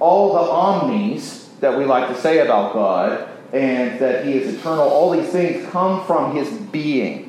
all 0.00 0.32
the 0.32 0.50
omnis 0.50 1.48
that 1.60 1.76
we 1.76 1.84
like 1.84 2.08
to 2.08 2.20
say 2.20 2.38
about 2.38 2.72
God 2.72 3.28
and 3.52 3.98
that 4.00 4.24
He 4.24 4.34
is 4.34 4.54
eternal, 4.54 4.88
all 4.88 5.10
these 5.10 5.28
things 5.28 5.68
come 5.70 6.04
from 6.06 6.34
His 6.34 6.48
being. 6.50 7.24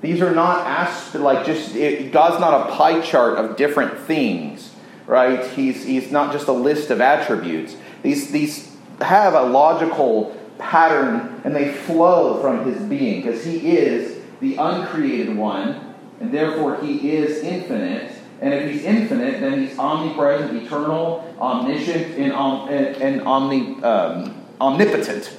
These 0.00 0.20
are 0.22 0.34
not 0.34 0.66
asked 0.66 1.14
like 1.14 1.44
just 1.44 1.74
it, 1.76 2.10
God's 2.10 2.40
not 2.40 2.68
a 2.68 2.72
pie 2.72 3.00
chart 3.02 3.38
of 3.38 3.56
different 3.56 3.98
things, 4.00 4.74
right? 5.06 5.46
He's 5.50 5.84
he's 5.84 6.10
not 6.10 6.32
just 6.32 6.48
a 6.48 6.52
list 6.52 6.90
of 6.90 7.00
attributes. 7.00 7.76
These 8.02 8.30
these 8.30 8.76
have 9.00 9.34
a 9.34 9.42
logical 9.42 10.36
pattern 10.60 11.40
and 11.44 11.54
they 11.54 11.72
flow 11.72 12.40
from 12.40 12.70
his 12.70 12.80
being 12.82 13.22
because 13.22 13.44
he 13.44 13.76
is 13.76 14.20
the 14.40 14.56
uncreated 14.56 15.36
one 15.36 15.94
and 16.20 16.32
therefore 16.32 16.82
he 16.82 17.12
is 17.12 17.42
infinite 17.42 18.12
And 18.40 18.54
if 18.54 18.70
he's 18.70 18.84
infinite, 18.84 19.40
then 19.40 19.66
he's 19.66 19.78
omnipresent, 19.78 20.62
eternal, 20.62 21.34
omniscient, 21.38 22.16
and, 22.16 22.32
om, 22.32 22.68
and, 22.68 22.96
and 22.96 23.22
omni, 23.22 23.82
um, 23.82 24.34
omnipotent, 24.60 25.36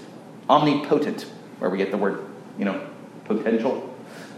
omnipotent, 0.48 1.26
where 1.58 1.72
we 1.72 1.80
get 1.80 1.90
the 1.90 1.98
word, 1.98 2.24
you 2.60 2.66
know, 2.66 2.80
potential. 3.26 3.92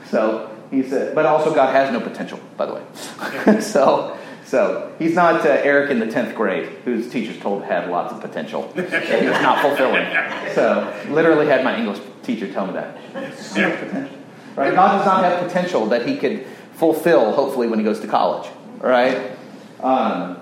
So 0.09 0.49
he 0.71 0.81
said, 0.81 1.13
but 1.13 1.25
also 1.25 1.53
God 1.53 1.73
has 1.73 1.91
no 1.91 1.99
potential, 1.99 2.39
by 2.55 2.65
the 2.65 2.75
way. 2.75 3.59
so, 3.61 4.17
so 4.53 4.93
he's 4.99 5.15
not 5.15 5.43
uh, 5.43 5.49
Eric 5.49 5.89
in 5.89 5.97
the 5.97 6.05
tenth 6.05 6.35
grade, 6.35 6.69
whose 6.85 7.09
teachers 7.09 7.39
told 7.39 7.63
had 7.63 7.89
lots 7.89 8.13
of 8.13 8.21
potential 8.21 8.71
he 8.75 8.81
was 8.81 9.41
not 9.41 9.63
fulfilling. 9.63 10.05
So, 10.53 10.93
literally 11.09 11.47
had 11.47 11.63
my 11.63 11.75
English 11.75 11.99
teacher 12.21 12.53
tell 12.53 12.67
me 12.67 12.73
that. 12.73 14.11
Right? 14.55 14.75
God 14.75 14.97
does 14.97 15.07
not 15.07 15.23
have 15.23 15.47
potential 15.47 15.87
that 15.87 16.07
he 16.07 16.15
could 16.15 16.45
fulfill, 16.73 17.31
hopefully, 17.31 17.67
when 17.67 17.79
he 17.79 17.83
goes 17.83 17.99
to 18.01 18.07
college. 18.07 18.47
Right? 18.77 19.31
Um, 19.79 20.37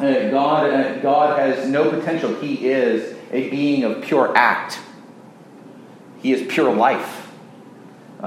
uh, 0.00 0.30
God, 0.30 0.68
uh, 0.68 0.98
God 0.98 1.38
has 1.38 1.68
no 1.68 1.88
potential. 1.88 2.34
He 2.40 2.66
is 2.66 3.16
a 3.30 3.48
being 3.48 3.84
of 3.84 4.02
pure 4.02 4.36
act. 4.36 4.80
He 6.20 6.32
is 6.32 6.52
pure 6.52 6.74
life. 6.74 7.30
Uh, 8.20 8.24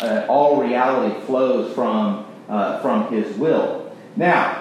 uh, 0.00 0.26
all 0.28 0.60
reality 0.60 1.24
flows 1.26 1.72
from, 1.72 2.26
uh, 2.48 2.80
from 2.80 3.12
His 3.12 3.36
will. 3.36 3.86
Now, 4.16 4.55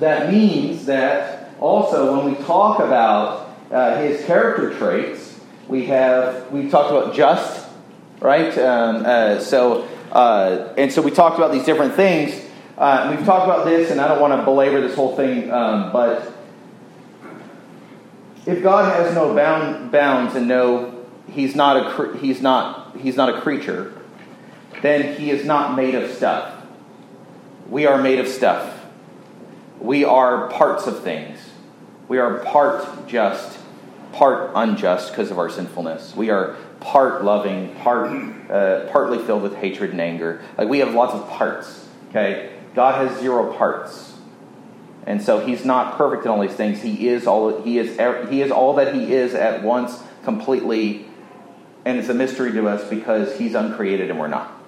that 0.00 0.32
means 0.32 0.86
that 0.86 1.50
also 1.60 2.16
when 2.16 2.32
we 2.32 2.44
talk 2.44 2.80
about 2.80 3.56
uh, 3.70 4.00
His 4.00 4.24
character 4.24 4.76
traits, 4.78 5.38
we 5.68 5.86
have 5.86 6.50
we 6.50 6.70
talked 6.70 6.90
about 6.90 7.14
just, 7.14 7.66
right? 8.20 8.56
Um, 8.58 9.04
uh, 9.04 9.40
so 9.40 9.88
uh, 10.12 10.72
and 10.76 10.92
so 10.92 11.02
we 11.02 11.10
talked 11.10 11.36
about 11.36 11.52
these 11.52 11.64
different 11.64 11.94
things. 11.94 12.32
we've 12.32 13.24
talked 13.24 13.44
about 13.44 13.64
this, 13.64 13.90
and 13.90 14.00
I 14.00 14.08
don't 14.08 14.20
want 14.20 14.38
to 14.40 14.44
belabor 14.44 14.80
this 14.80 14.94
whole 14.94 15.14
thing, 15.16 15.50
um, 15.50 15.92
but 15.92 16.32
if 18.46 18.62
God 18.62 18.90
has 18.90 19.14
no 19.14 19.34
bound, 19.34 19.92
bounds 19.92 20.34
and 20.34 20.48
no 20.48 21.04
he's 21.30 21.54
not 21.54 21.76
a 21.76 22.16
he's 22.16 22.40
not 22.40 22.96
he's 22.96 23.16
not 23.16 23.28
a 23.28 23.40
creature, 23.40 23.94
then 24.82 25.16
he 25.20 25.30
is 25.30 25.44
not 25.44 25.76
made 25.76 25.94
of 25.94 26.10
stuff. 26.10 26.54
We 27.68 27.86
are 27.86 28.00
made 28.00 28.18
of 28.18 28.28
stuff. 28.28 28.77
We 29.80 30.04
are 30.04 30.48
parts 30.50 30.86
of 30.86 31.02
things. 31.02 31.38
We 32.08 32.18
are 32.18 32.38
part 32.40 33.06
just, 33.06 33.58
part 34.12 34.52
unjust 34.54 35.10
because 35.10 35.30
of 35.30 35.38
our 35.38 35.50
sinfulness. 35.50 36.16
We 36.16 36.30
are 36.30 36.56
part 36.80 37.24
loving, 37.24 37.74
part 37.76 38.10
uh, 38.50 38.90
partly 38.90 39.18
filled 39.18 39.42
with 39.42 39.56
hatred 39.56 39.90
and 39.90 40.00
anger. 40.00 40.42
Like 40.56 40.68
we 40.68 40.78
have 40.78 40.94
lots 40.94 41.14
of 41.14 41.28
parts. 41.28 41.86
Okay, 42.10 42.52
God 42.74 43.06
has 43.06 43.20
zero 43.20 43.52
parts, 43.54 44.16
and 45.06 45.22
so 45.22 45.44
He's 45.44 45.64
not 45.64 45.96
perfect 45.96 46.24
in 46.24 46.30
all 46.30 46.40
these 46.40 46.54
things. 46.54 46.80
He 46.80 47.08
is 47.08 47.26
all 47.26 47.62
He 47.62 47.78
is. 47.78 47.98
He 48.30 48.40
is 48.40 48.50
all 48.50 48.74
that 48.74 48.94
He 48.94 49.12
is 49.12 49.34
at 49.34 49.62
once, 49.62 50.02
completely, 50.24 51.06
and 51.84 51.98
it's 51.98 52.08
a 52.08 52.14
mystery 52.14 52.52
to 52.52 52.68
us 52.68 52.88
because 52.88 53.36
He's 53.38 53.54
uncreated 53.54 54.10
and 54.10 54.18
we're 54.18 54.28
not 54.28 54.58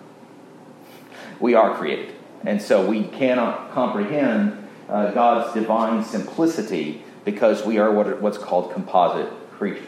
we 1.40 1.54
are 1.54 1.74
created. 1.74 2.14
And 2.44 2.62
so 2.62 2.86
we 2.86 3.04
cannot 3.04 3.72
comprehend 3.72 4.59
uh, 4.90 5.10
God's 5.12 5.54
divine 5.54 6.04
simplicity 6.04 7.02
because 7.24 7.64
we 7.64 7.78
are 7.78 7.90
what, 7.90 8.20
what's 8.20 8.38
called 8.38 8.72
composite 8.72 9.30
creatures. 9.52 9.86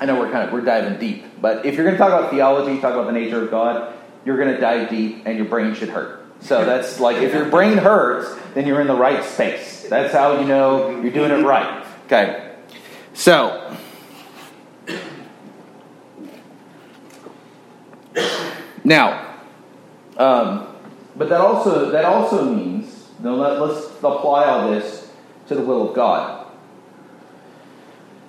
I 0.00 0.06
know 0.06 0.18
we're 0.18 0.30
kind 0.30 0.46
of 0.46 0.52
we're 0.52 0.60
diving 0.60 0.98
deep, 0.98 1.24
but 1.40 1.66
if 1.66 1.74
you're 1.74 1.84
going 1.84 1.94
to 1.94 1.98
talk 1.98 2.08
about 2.08 2.30
theology, 2.30 2.80
talk 2.80 2.94
about 2.94 3.06
the 3.06 3.12
nature 3.12 3.42
of 3.44 3.50
God, 3.50 3.94
you're 4.24 4.36
going 4.36 4.54
to 4.54 4.60
dive 4.60 4.90
deep, 4.90 5.22
and 5.24 5.36
your 5.36 5.46
brain 5.46 5.74
should 5.74 5.88
hurt. 5.88 6.20
So 6.40 6.64
that's 6.64 6.98
like 7.00 7.18
if 7.18 7.32
your 7.32 7.48
brain 7.48 7.78
hurts, 7.78 8.34
then 8.54 8.66
you're 8.66 8.80
in 8.80 8.86
the 8.86 8.96
right 8.96 9.24
space. 9.24 9.86
That's 9.88 10.12
how 10.12 10.40
you 10.40 10.46
know 10.46 11.00
you're 11.00 11.12
doing 11.12 11.30
it 11.30 11.44
right. 11.44 11.86
Okay. 12.06 12.54
So 13.14 13.76
now 18.84 19.24
um, 20.16 20.68
but 21.16 21.28
that 21.28 21.40
also 21.40 21.90
that 21.90 22.04
also 22.04 22.44
means 22.44 22.93
now 23.24 23.34
let, 23.34 23.58
let's 23.58 23.86
apply 23.86 24.44
all 24.44 24.70
this 24.70 25.10
to 25.48 25.54
the 25.54 25.62
will 25.62 25.88
of 25.88 25.96
God. 25.96 26.46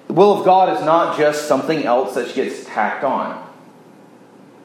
The 0.07 0.13
will 0.13 0.39
of 0.39 0.45
God 0.45 0.75
is 0.77 0.85
not 0.85 1.17
just 1.17 1.47
something 1.47 1.83
else 1.83 2.15
that 2.15 2.33
gets 2.33 2.65
tacked 2.65 3.03
on. 3.03 3.43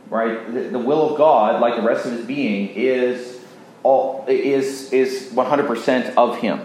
Right? 0.09 0.53
The, 0.53 0.61
the 0.63 0.79
will 0.79 1.11
of 1.11 1.19
God, 1.19 1.61
like 1.61 1.75
the 1.75 1.83
rest 1.83 2.07
of 2.07 2.13
his 2.13 2.25
being, 2.25 2.69
is 2.69 3.41
all 3.83 4.25
is 4.29 4.93
is 4.93 5.33
100% 5.33 6.15
of 6.17 6.39
him. 6.39 6.61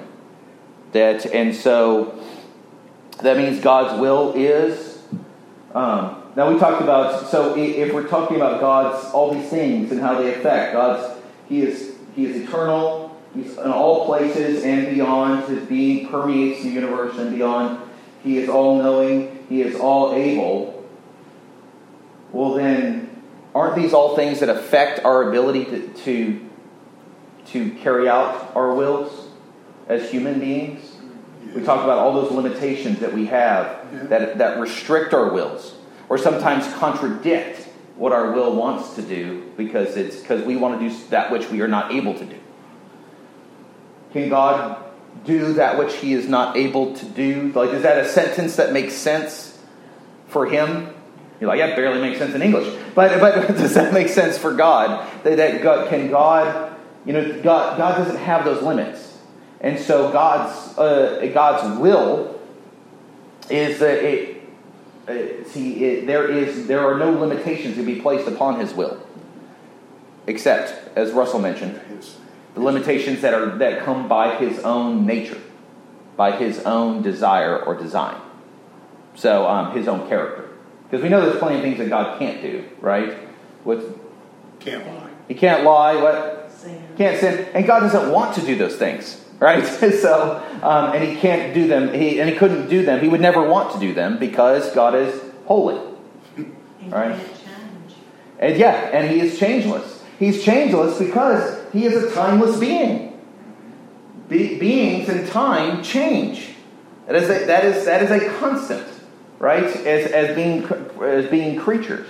That 0.92 1.26
and 1.26 1.56
so 1.56 2.20
that 3.22 3.38
means 3.38 3.60
God's 3.62 4.00
will 4.00 4.34
is 4.34 5.02
um, 5.74 6.24
now 6.36 6.52
we 6.52 6.60
talked 6.60 6.82
about 6.82 7.28
so 7.28 7.58
if 7.58 7.94
we're 7.94 8.08
talking 8.08 8.36
about 8.36 8.60
God's 8.60 9.12
all 9.12 9.34
these 9.34 9.50
things 9.50 9.92
and 9.92 10.00
how 10.00 10.22
they 10.22 10.34
affect 10.34 10.74
God's 10.74 11.20
He 11.48 11.62
is 11.62 11.96
He 12.16 12.26
is 12.26 12.36
eternal. 12.48 13.05
In 13.36 13.72
all 13.72 14.06
places 14.06 14.64
and 14.64 14.96
beyond. 14.96 15.48
His 15.50 15.68
being 15.68 16.08
permeates 16.08 16.64
the 16.64 16.70
universe 16.70 17.18
and 17.18 17.36
beyond. 17.36 17.80
He 18.24 18.38
is 18.38 18.50
all 18.50 18.82
knowing. 18.82 19.46
He 19.50 19.62
is 19.62 19.76
all 19.76 20.14
able. 20.14 20.86
Well, 22.32 22.54
then, 22.54 23.22
aren't 23.54 23.76
these 23.76 23.94
all 23.94 24.16
things 24.16 24.40
that 24.40 24.50
affect 24.50 25.04
our 25.06 25.30
ability 25.30 25.66
to, 25.66 25.88
to, 25.90 26.50
to 27.48 27.72
carry 27.76 28.10
out 28.10 28.52
our 28.56 28.74
wills 28.74 29.30
as 29.88 30.10
human 30.10 30.40
beings? 30.40 30.96
We 31.54 31.64
talk 31.64 31.84
about 31.84 32.00
all 32.00 32.14
those 32.14 32.32
limitations 32.32 33.00
that 33.00 33.14
we 33.14 33.28
have 33.28 34.10
that, 34.10 34.40
that 34.40 34.60
restrict 34.60 35.14
our 35.14 35.32
wills 35.32 35.76
or 36.10 36.18
sometimes 36.18 36.72
contradict 36.74 37.68
what 37.96 38.12
our 38.12 38.32
will 38.32 38.54
wants 38.56 38.96
to 38.96 39.02
do 39.02 39.50
because 39.56 39.96
it's 39.96 40.20
because 40.20 40.44
we 40.44 40.58
want 40.58 40.80
to 40.80 40.90
do 40.90 40.96
that 41.10 41.32
which 41.32 41.50
we 41.50 41.62
are 41.62 41.68
not 41.68 41.94
able 41.94 42.14
to 42.14 42.26
do. 42.26 42.38
Can 44.16 44.30
God 44.30 44.82
do 45.26 45.56
that 45.56 45.78
which 45.78 45.94
he 45.96 46.14
is 46.14 46.26
not 46.26 46.56
able 46.56 46.96
to 46.96 47.06
do? 47.06 47.52
Like, 47.54 47.72
is 47.72 47.84
that 47.84 47.98
a 47.98 48.08
sentence 48.08 48.56
that 48.56 48.72
makes 48.72 48.94
sense 48.94 49.60
for 50.30 50.46
him? 50.46 50.94
You're 51.42 51.50
like, 51.50 51.60
yeah, 51.60 51.68
it 51.68 51.76
barely 51.76 52.00
makes 52.00 52.20
sense 52.20 52.34
in 52.34 52.42
English. 52.42 52.74
But, 52.96 53.20
but 53.20 53.46
does 53.58 53.74
that 53.74 53.94
make 53.94 54.08
sense 54.08 54.38
for 54.38 54.54
God? 54.54 55.06
That, 55.26 55.36
that 55.36 55.62
God, 55.62 55.90
can 55.90 56.10
God, 56.10 56.74
you 57.06 57.12
know, 57.12 57.42
God, 57.42 57.78
God 57.78 57.98
doesn't 57.98 58.16
have 58.16 58.46
those 58.46 58.64
limits. 58.64 59.18
And 59.60 59.78
so 59.78 60.10
God's, 60.14 60.78
uh, 60.78 61.30
God's 61.34 61.78
will 61.78 62.40
is 63.50 63.80
that 63.80 64.02
it, 64.02 64.48
uh, 65.10 65.44
see, 65.50 65.84
it, 65.84 66.08
there 66.08 66.32
is 66.32 66.68
there 66.68 66.90
are 66.90 66.98
no 66.98 67.12
limitations 67.12 67.76
to 67.76 67.84
be 67.84 68.00
placed 68.00 68.30
upon 68.30 68.62
His 68.62 68.74
will, 68.74 68.98
except, 70.26 70.74
as 70.98 71.12
Russell 71.12 71.40
mentioned, 71.40 71.82
the 72.56 72.62
limitations 72.62 73.22
that 73.22 73.34
are 73.34 73.58
that 73.58 73.84
come 73.84 74.08
by 74.08 74.36
His 74.36 74.60
own 74.60 75.06
nature, 75.06 75.40
by 76.18 76.32
His 76.32 76.60
own 76.60 77.02
desire 77.02 77.62
or 77.62 77.76
design. 77.76 78.20
So, 79.14 79.48
um, 79.48 79.76
His 79.76 79.88
own 79.88 80.08
character, 80.10 80.50
because 80.84 81.04
we 81.04 81.10
know 81.10 81.22
there's 81.22 81.38
plenty 81.38 81.58
of 81.58 81.62
things 81.62 81.78
that 81.78 81.90
God 81.90 82.18
can't 82.18 82.42
do, 82.42 82.66
right? 82.82 83.18
With 83.64 84.00
can't 84.60 84.86
lie. 84.88 85.10
He 85.28 85.36
can't 85.36 85.64
lie. 85.64 85.96
What? 86.02 86.52
Sin. 86.52 86.82
Can't 86.98 87.20
sin, 87.20 87.48
and 87.54 87.68
God 87.68 87.82
doesn't 87.82 88.12
want 88.12 88.36
to 88.36 88.42
do 88.42 88.56
those 88.56 88.76
things 88.76 89.22
right? 89.40 89.66
so, 90.02 90.44
um, 90.64 90.94
and 90.94 91.04
he 91.04 91.16
can't 91.16 91.54
do 91.54 91.68
them, 91.68 91.94
he, 91.94 92.20
and 92.20 92.30
he 92.30 92.36
couldn't 92.36 92.70
do 92.70 92.86
them. 92.86 93.02
He 93.02 93.08
would 93.08 93.22
never 93.22 93.48
want 93.48 93.74
to 93.74 93.80
do 93.80 93.94
them 93.94 94.18
because 94.18 94.74
God 94.74 94.96
is 94.96 95.22
holy, 95.46 95.80
right? 96.88 97.20
And 98.40 98.58
yeah, 98.58 98.90
and 98.94 99.10
he 99.10 99.22
is 99.22 99.40
changeless. 99.40 100.04
He's 100.20 100.44
changeless 100.44 100.98
because 101.00 101.65
he 101.76 101.86
is 101.86 102.04
a 102.04 102.12
timeless 102.14 102.60
being. 102.60 103.20
Be- 104.30 104.58
beings 104.58 105.10
in 105.10 105.28
time 105.28 105.84
change. 105.84 106.50
That 107.08 107.16
is 107.16 107.30
a, 107.30 107.46
that 107.46 107.66
is 107.66 107.86
that 107.86 108.02
is 108.02 108.10
a 108.10 108.30
constant, 108.40 108.88
right? 109.38 109.64
As 109.64 110.12
as 110.12 110.36
being 110.36 110.66
as 111.04 111.30
being 111.30 111.60
creatures, 111.60 112.08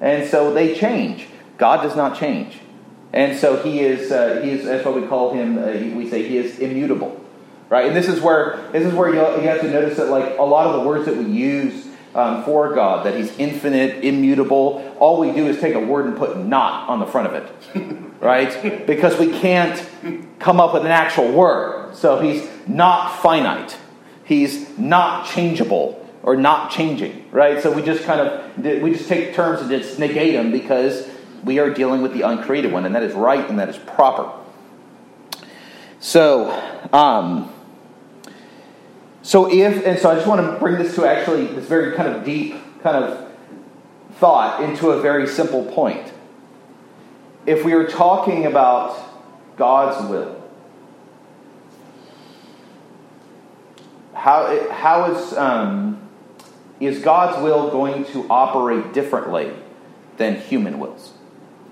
and 0.00 0.28
so 0.28 0.54
they 0.54 0.74
change. 0.74 1.26
God 1.58 1.82
does 1.82 1.94
not 1.94 2.16
change. 2.16 2.58
And 3.12 3.38
so 3.38 3.62
he 3.62 3.80
is, 3.80 4.10
uh, 4.10 4.40
he 4.42 4.50
is 4.50 4.64
that's 4.64 4.84
what 4.84 4.94
we 4.94 5.06
call 5.06 5.34
him, 5.34 5.58
uh, 5.58 5.66
we 5.96 6.08
say 6.08 6.26
he 6.26 6.38
is 6.38 6.58
immutable. 6.58 7.20
Right? 7.68 7.86
And 7.86 7.96
this 7.96 8.08
is 8.08 8.20
where, 8.20 8.68
this 8.72 8.84
is 8.84 8.92
where 8.92 9.08
you, 9.08 9.20
you 9.42 9.48
have 9.48 9.60
to 9.60 9.70
notice 9.70 9.96
that 9.98 10.08
like 10.08 10.38
a 10.38 10.42
lot 10.42 10.66
of 10.66 10.80
the 10.80 10.88
words 10.88 11.06
that 11.06 11.16
we 11.16 11.24
use 11.24 11.86
um, 12.14 12.44
for 12.44 12.74
God, 12.74 13.06
that 13.06 13.16
he's 13.16 13.36
infinite, 13.38 14.04
immutable, 14.04 14.94
all 14.98 15.20
we 15.20 15.32
do 15.32 15.46
is 15.46 15.58
take 15.60 15.74
a 15.74 15.80
word 15.80 16.06
and 16.06 16.16
put 16.16 16.36
not 16.36 16.88
on 16.88 17.00
the 17.00 17.06
front 17.06 17.32
of 17.32 17.34
it. 17.34 18.02
right? 18.22 18.86
Because 18.86 19.18
we 19.18 19.38
can't 19.40 19.84
come 20.38 20.60
up 20.60 20.72
with 20.72 20.84
an 20.84 20.92
actual 20.92 21.30
word. 21.32 21.94
So 21.94 22.20
he's 22.20 22.48
not 22.68 23.20
finite. 23.20 23.76
He's 24.24 24.78
not 24.78 25.26
changeable 25.26 25.98
or 26.22 26.36
not 26.36 26.70
changing, 26.70 27.28
right? 27.32 27.60
So 27.60 27.72
we 27.72 27.82
just 27.82 28.04
kind 28.04 28.20
of 28.20 28.82
we 28.82 28.92
just 28.92 29.08
take 29.08 29.34
terms 29.34 29.60
and 29.60 29.68
just 29.68 29.98
negate 29.98 30.34
them 30.34 30.52
because 30.52 31.08
we 31.42 31.58
are 31.58 31.68
dealing 31.68 32.00
with 32.00 32.14
the 32.14 32.22
uncreated 32.22 32.72
one, 32.72 32.86
and 32.86 32.94
that 32.94 33.02
is 33.02 33.12
right 33.12 33.46
and 33.50 33.58
that 33.58 33.68
is 33.68 33.76
proper. 33.76 34.30
So, 35.98 36.50
um, 36.92 37.52
so 39.22 39.52
if 39.52 39.84
and 39.84 39.98
so, 39.98 40.10
I 40.10 40.14
just 40.14 40.28
want 40.28 40.40
to 40.40 40.58
bring 40.60 40.76
this 40.76 40.94
to 40.94 41.06
actually 41.06 41.46
this 41.46 41.66
very 41.66 41.96
kind 41.96 42.08
of 42.08 42.24
deep 42.24 42.54
kind 42.84 43.04
of 43.04 43.32
thought 44.12 44.62
into 44.62 44.90
a 44.90 45.00
very 45.00 45.26
simple 45.26 45.64
point. 45.64 46.11
If 47.46 47.64
we 47.64 47.72
are 47.72 47.86
talking 47.86 48.46
about 48.46 48.96
God's 49.56 50.08
will, 50.08 50.42
how 54.14 54.70
how 54.70 55.12
is 55.12 55.36
um, 55.36 56.08
is 56.78 57.00
God's 57.00 57.42
will 57.42 57.70
going 57.70 58.04
to 58.06 58.28
operate 58.28 58.92
differently 58.92 59.52
than 60.16 60.36
human 60.36 60.78
wills? 60.78 61.12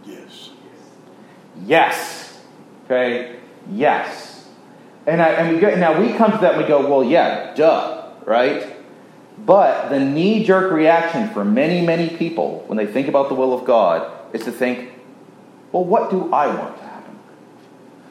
Yes. 0.04 0.50
Yes. 1.64 2.40
Okay. 2.86 3.36
Yes. 3.70 4.48
And 5.06 5.22
I 5.22 5.28
and 5.30 5.54
we 5.54 5.60
go, 5.60 5.74
now 5.76 6.00
we 6.00 6.12
come 6.12 6.32
to 6.32 6.38
that 6.38 6.54
and 6.54 6.62
we 6.62 6.68
go, 6.68 6.88
well, 6.88 7.04
yeah, 7.04 7.54
duh, 7.54 8.12
right? 8.24 8.76
But 9.38 9.88
the 9.88 10.00
knee 10.00 10.44
jerk 10.44 10.70
reaction 10.70 11.30
for 11.30 11.44
many, 11.44 11.84
many 11.84 12.10
people 12.16 12.64
when 12.66 12.76
they 12.76 12.86
think 12.86 13.08
about 13.08 13.28
the 13.28 13.34
will 13.34 13.52
of 13.52 13.64
God 13.64 14.10
is 14.34 14.44
to 14.44 14.52
think, 14.52 14.89
well, 15.72 15.84
what 15.84 16.10
do 16.10 16.32
I 16.32 16.46
want 16.48 16.76
to 16.78 16.84
happen? 16.84 17.18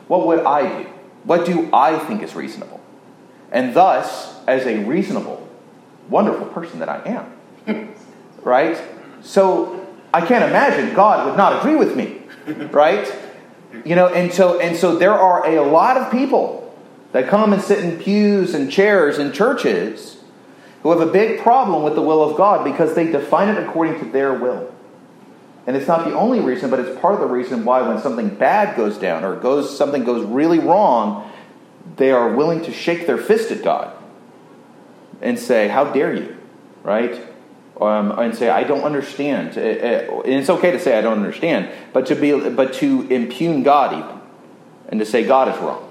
What 0.08 0.28
would 0.28 0.39
I 0.39 0.84
do? 0.84 0.89
What 1.26 1.45
do 1.45 1.69
I 1.74 2.00
think 2.00 2.24
is 2.24 2.34
reasonable? 2.34 2.80
And 3.52 3.74
thus, 3.74 4.39
as 4.48 4.65
a 4.65 4.84
reasonable, 4.86 5.48
wonderful 6.10 6.48
person 6.48 6.80
that 6.80 6.89
I 6.89 7.26
am, 7.67 7.95
right? 8.43 8.82
So 9.22 9.86
I 10.13 10.26
can't 10.26 10.43
imagine 10.43 10.95
God 10.95 11.28
would 11.28 11.38
not 11.38 11.60
agree 11.60 11.76
with 11.76 11.95
me, 11.95 12.22
right? 12.72 13.12
You 13.86 13.95
know, 13.95 14.08
and 14.08 14.34
so 14.34 14.60
and 14.60 14.76
so 14.76 14.98
there 14.98 15.13
are 15.13 15.45
a 15.45 15.62
lot 15.62 15.98
of 15.98 16.12
people 16.12 16.74
that 17.12 17.28
come 17.28 17.54
and 17.54 17.62
sit 17.62 17.84
in 17.84 18.00
pews 18.00 18.54
and 18.54 18.72
chairs 18.72 19.19
in 19.19 19.32
churches 19.32 20.17
who 20.84 20.91
have 20.91 21.02
a 21.02 21.12
big 21.12 21.41
problem 21.41 21.84
with 21.84 21.95
the 21.95 22.02
will 22.02 22.24
of 22.24 22.38
God 22.38 22.63
because 22.63 22.95
they 22.95 23.12
define 23.12 23.50
it 23.50 23.62
according 23.62 24.00
to 24.00 24.06
their 24.06 24.34
will. 24.34 24.74
And 25.67 25.76
it's 25.76 25.88
not 25.88 26.06
the 26.06 26.15
only 26.15 26.39
reason, 26.39 26.69
but 26.69 26.80
it's 26.80 27.00
part 27.00 27.13
of 27.13 27.19
the 27.19 27.28
reason 27.28 27.63
why 27.65 27.82
when 27.82 28.00
something 28.00 28.30
bad 28.30 28.76
goes 28.76 28.98
down 28.98 29.24
or 29.24 29.36
goes 29.36 29.76
something 29.78 30.04
goes 30.04 30.26
really 30.26 30.60
wrong, 30.60 31.32
they 31.98 32.12
are 32.12 32.34
willing 32.34 32.63
to 32.63 32.72
shake 32.72 33.06
their 33.06 33.17
fist 33.17 33.52
at 33.52 33.63
God 33.63 33.91
and 35.22 35.38
say, 35.38 35.67
"How 35.67 35.84
dare 35.84 36.13
you?" 36.13 36.36
Right? 36.84 37.22
Um, 37.80 38.12
and 38.12 38.36
say, 38.36 38.50
"I 38.50 38.63
don't 38.63 38.84
understand." 38.84 39.58
And 39.58 40.26
it's 40.26 40.50
okay 40.50 40.72
to 40.72 40.80
say, 40.80 40.98
"I 40.98 41.02
don't 41.02 41.17
understand," 41.17 41.69
but 41.93 42.06
to 42.08 42.15
be, 42.15 42.32
but 42.50 42.74
to 42.76 43.08
impugn 43.10 43.63
God 43.63 43.93
even, 43.93 44.19
and 44.89 45.00
to 45.00 45.06
say 45.06 45.24
God 45.26 45.50
is 45.54 45.58
wrong, 45.62 45.88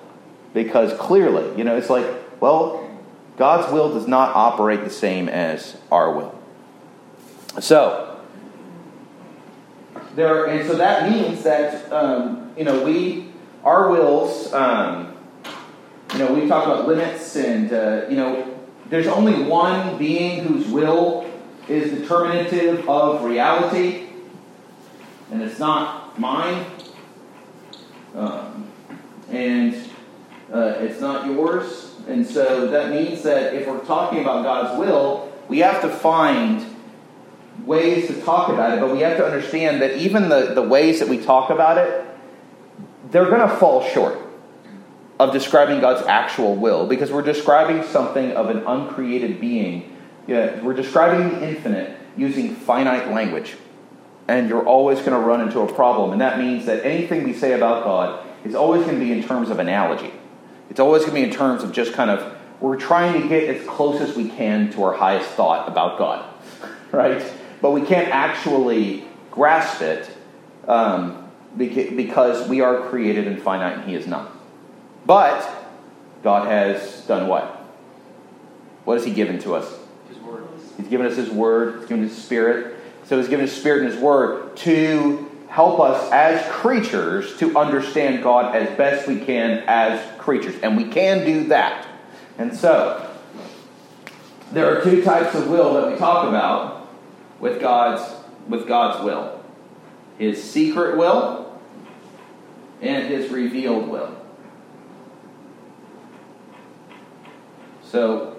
because 0.55 0.93
clearly, 0.95 1.57
you 1.57 1.65
know, 1.65 1.77
it's 1.77 1.91
like, 1.91 2.07
well, 2.41 2.89
God's 3.37 3.73
will 3.73 3.93
does 3.93 4.09
not 4.09 4.35
operate 4.35 4.83
the 4.83 4.91
same 4.91 5.29
as 5.29 5.77
our 5.93 6.13
will. 6.13 6.35
So, 7.61 8.08
there, 10.15 10.47
and 10.47 10.67
so 10.67 10.75
that 10.77 11.11
means 11.11 11.43
that 11.43 11.93
um, 11.93 12.53
you 12.57 12.65
know 12.65 12.85
we, 12.85 13.29
our 13.65 13.91
wills, 13.91 14.53
um, 14.53 15.15
you 16.13 16.21
know, 16.21 16.33
we 16.33 16.49
talk 16.49 16.65
about 16.65 16.89
limits, 16.89 17.37
and 17.37 17.73
uh, 17.73 18.07
you 18.09 18.17
know, 18.17 18.59
there's 18.89 19.07
only 19.07 19.43
one 19.43 19.99
being 19.99 20.41
whose 20.43 20.67
will 20.67 21.31
is 21.69 21.91
determinative 21.91 22.89
of 22.89 23.25
reality, 23.25 24.09
and 25.31 25.43
it's 25.43 25.59
not 25.59 26.19
mine, 26.19 26.65
um, 28.15 28.67
and 29.31 29.75
uh, 30.53 30.77
it's 30.79 31.01
not 31.01 31.27
yours. 31.27 31.95
And 32.09 32.27
so 32.27 32.69
that 32.69 32.91
means 32.91 33.23
that 33.25 33.53
if 33.53 33.67
we're 33.67 33.85
talking 33.85 34.21
about 34.21 34.43
God's 34.43 34.79
will, 34.79 35.31
we 35.49 35.59
have 35.59 35.83
to 35.83 35.91
find 35.91 36.65
ways 37.65 38.07
to 38.09 38.21
talk 38.23 38.49
about 38.49 38.77
it, 38.77 38.81
but 38.81 38.93
we 38.93 39.01
have 39.01 39.17
to 39.17 39.25
understand 39.25 39.83
that 39.83 39.97
even 39.97 40.29
the, 40.29 40.55
the 40.55 40.63
ways 40.63 41.01
that 41.01 41.09
we 41.09 41.19
talk 41.19 41.51
about 41.51 41.79
it, 41.79 42.07
they're 43.11 43.31
going 43.31 43.47
to 43.49 43.57
fall 43.57 43.83
short 43.83 44.19
of 45.19 45.33
describing 45.33 45.81
God's 45.81 46.07
actual 46.07 46.55
will 46.55 46.87
because 46.87 47.11
we're 47.11 47.23
describing 47.23 47.83
something 47.83 48.33
of 48.33 48.51
an 48.51 48.59
uncreated 48.59 49.41
being. 49.41 49.97
Yeah, 50.27 50.61
we're 50.63 50.75
describing 50.75 51.29
the 51.29 51.49
infinite 51.49 51.97
using 52.17 52.55
finite 52.55 53.11
language. 53.11 53.57
And 54.29 54.49
you're 54.49 54.67
always 54.67 54.99
going 54.99 55.13
to 55.13 55.19
run 55.19 55.41
into 55.41 55.61
a 55.61 55.73
problem. 55.73 56.13
And 56.13 56.21
that 56.21 56.39
means 56.39 56.67
that 56.67 56.85
anything 56.85 57.25
we 57.25 57.33
say 57.33 57.55
about 57.55 57.85
God 57.85 58.27
is 58.45 58.55
always 58.55 58.83
going 58.83 58.99
to 58.99 59.05
be 59.05 59.11
in 59.11 59.25
terms 59.25 59.49
of 59.49 59.59
analogy. 59.59 60.13
It's 60.69 60.81
always 60.81 61.03
going 61.03 61.15
to 61.15 61.21
be 61.21 61.27
in 61.27 61.35
terms 61.35 61.63
of 61.63 61.73
just 61.73 61.95
kind 61.95 62.11
of, 62.11 62.37
we're 62.61 62.77
trying 62.77 63.23
to 63.23 63.29
get 63.29 63.49
as 63.49 63.67
close 63.67 64.01
as 64.03 64.15
we 64.15 64.29
can 64.29 64.71
to 64.73 64.85
our 64.85 64.93
highest 64.93 65.31
thought 65.31 65.67
about 65.67 65.99
God, 65.99 66.27
right? 66.93 67.23
But 67.61 67.73
we 67.73 67.83
can't 67.83 68.09
actually 68.09 69.05
grasp 69.31 69.83
it 69.83 70.09
um, 70.67 71.29
because 71.57 72.49
we 72.49 72.61
are 72.61 72.89
created 72.89 73.27
and 73.27 73.41
finite 73.41 73.79
and 73.79 73.89
He 73.89 73.95
is 73.95 74.07
not. 74.07 74.31
But 75.07 75.49
God 76.23 76.47
has 76.47 77.03
done 77.07 77.29
what? 77.29 77.45
What 78.85 78.95
has 78.95 79.05
He 79.05 79.13
given 79.13 79.39
to 79.41 79.55
us? 79.55 79.79
His 80.09 80.19
word. 80.19 80.45
He's 80.77 80.89
given 80.89 81.07
us 81.07 81.17
His 81.17 81.31
Word, 81.31 81.81
He's 81.81 81.89
given 81.89 82.05
us 82.05 82.15
His 82.15 82.23
Spirit. 82.23 82.77
So 83.05 83.19
He's 83.19 83.29
given 83.29 83.47
His 83.47 83.57
Spirit 83.57 83.83
and 83.83 83.93
His 83.93 84.01
Word 84.01 84.57
to 84.59 85.31
help 85.49 85.81
us 85.81 86.11
as 86.13 86.47
creatures 86.51 87.37
to 87.39 87.59
understand 87.59 88.23
God 88.23 88.55
as 88.55 88.77
best 88.77 89.09
we 89.09 89.19
can 89.19 89.65
as 89.67 90.01
creatures. 90.19 90.55
And 90.63 90.77
we 90.77 90.85
can 90.85 91.25
do 91.25 91.49
that. 91.49 91.87
And 92.37 92.55
so, 92.55 93.11
there 94.53 94.77
are 94.77 94.83
two 94.83 95.03
types 95.03 95.35
of 95.35 95.49
will 95.49 95.75
that 95.75 95.91
we 95.91 95.97
talk 95.99 96.29
about 96.29 96.78
with 97.41 97.61
God's, 97.61 98.03
with 98.49 98.67
God's 98.67 99.05
will 99.05 99.41
His 100.19 100.43
secret 100.43 100.97
will 100.97 101.59
and 102.81 103.07
His 103.07 103.31
revealed 103.31 103.89
will. 103.89 104.17
So, 107.83 108.37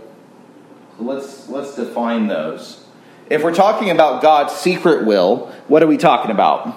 so 0.97 1.03
let's, 1.03 1.49
let's 1.49 1.75
define 1.75 2.27
those. 2.27 2.85
If 3.29 3.43
we're 3.43 3.53
talking 3.53 3.89
about 3.89 4.21
God's 4.21 4.53
secret 4.53 5.05
will, 5.05 5.51
what 5.67 5.83
are 5.83 5.87
we 5.87 5.97
talking 5.97 6.31
about? 6.31 6.75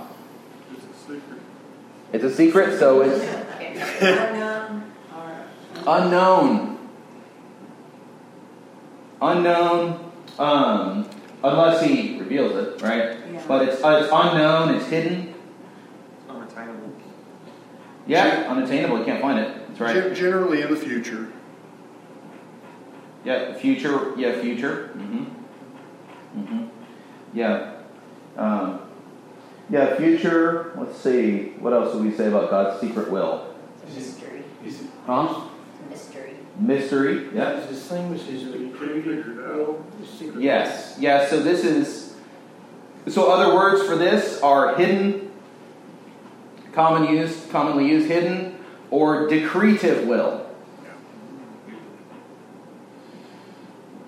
It's 0.71 0.85
a 0.85 0.95
secret. 0.95 1.41
It's 2.13 2.25
a 2.25 2.35
secret, 2.35 2.79
so 2.79 3.03
it's 3.03 3.43
Unknown 4.03 4.93
unknown. 5.87 6.79
Unknown, 9.21 10.13
um, 10.39 11.09
unless 11.44 11.83
he 11.85 12.18
reveals 12.18 12.52
it, 12.57 12.83
right? 12.83 13.16
Yeah. 13.33 13.42
But 13.46 13.68
it's, 13.68 13.83
uh, 13.83 14.00
it's 14.02 14.12
unknown, 14.12 14.74
it's 14.74 14.87
hidden. 14.87 15.35
It's 16.16 16.31
unattainable. 16.31 16.92
Yeah, 18.07 18.46
unattainable, 18.48 18.98
you 18.98 19.05
can't 19.05 19.20
find 19.20 19.38
it. 19.38 19.68
That's 19.68 19.81
right. 19.81 19.94
Gen- 19.94 20.14
Generally 20.14 20.62
in 20.62 20.70
the 20.70 20.76
future. 20.76 21.28
Yeah, 23.24 23.55
future, 23.55 24.14
yeah, 24.16 24.40
future. 24.40 24.90
Mm-hmm. 24.96 26.40
Mm-hmm. 26.40 26.64
Yeah. 27.33 27.72
Um, 28.37 28.81
yeah, 29.70 29.96
future. 29.96 30.72
Let's 30.76 30.98
see. 30.98 31.52
What 31.61 31.72
else 31.72 31.94
would 31.94 32.05
we 32.05 32.12
say 32.12 32.26
about 32.28 32.50
God's 32.50 32.81
secret 32.81 33.11
will? 33.11 33.55
Mystery. 33.94 34.42
Huh? 35.07 35.48
Mystery. 36.59 37.27
Is 37.29 37.69
this 37.69 37.87
thing 37.87 38.11
which 38.11 38.23
is 38.23 38.43
You 38.43 38.75
can't 38.79 38.93
figure 38.93 39.21
it 39.21 39.61
out. 39.61 40.01
the 40.01 40.07
secret? 40.07 40.43
Yes. 40.43 40.97
Yeah, 40.99 41.27
so 41.27 41.41
this 41.41 41.65
is. 41.65 42.15
So 43.09 43.33
other 43.33 43.55
words 43.55 43.83
for 43.83 43.97
this 43.97 44.41
are 44.43 44.77
hidden, 44.77 45.31
common 46.73 47.12
used, 47.15 47.51
commonly 47.51 47.88
used 47.88 48.07
hidden, 48.07 48.57
or 48.91 49.29
decretive 49.29 50.07
will. 50.07 50.47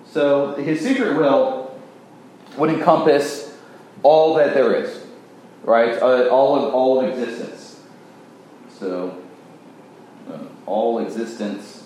So 0.05 0.55
his 0.55 0.79
secret 0.79 1.17
will 1.17 1.77
would 2.57 2.69
encompass 2.69 3.53
all 4.01 4.35
that 4.35 4.53
there 4.53 4.73
is, 4.75 5.03
right? 5.63 6.01
Uh, 6.01 6.29
all 6.29 6.55
of 6.55 6.73
all 6.73 7.01
of 7.01 7.09
existence. 7.09 7.81
So 8.79 9.21
uh, 10.31 10.37
all 10.65 10.99
existence. 10.99 11.84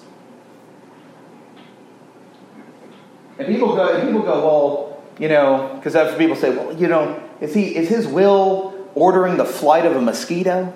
And 3.39 3.47
people 3.47 3.75
go, 3.75 3.95
and 3.95 4.07
people 4.07 4.21
go, 4.21 4.45
well, 4.45 5.03
you 5.17 5.29
know, 5.29 5.73
because 5.75 5.95
after 5.95 6.17
people 6.17 6.35
say, 6.35 6.49
well, 6.51 6.75
you 6.77 6.87
know, 6.87 7.21
is 7.41 7.53
he 7.53 7.75
is 7.75 7.89
his 7.89 8.05
will 8.05 8.87
ordering 8.95 9.37
the 9.37 9.45
flight 9.45 9.85
of 9.85 9.95
a 9.95 10.01
mosquito? 10.01 10.73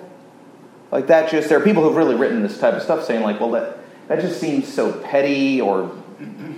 Like 0.90 1.06
that 1.08 1.30
just 1.30 1.48
there 1.48 1.58
are 1.58 1.64
people 1.64 1.82
who've 1.82 1.96
really 1.96 2.14
written 2.14 2.42
this 2.42 2.58
type 2.58 2.74
of 2.74 2.82
stuff 2.82 3.04
saying 3.04 3.22
like, 3.22 3.38
well 3.38 3.50
that 3.52 3.78
that 4.08 4.20
just 4.20 4.40
seems 4.40 4.66
so 4.72 4.92
petty 4.92 5.60
or 5.60 5.94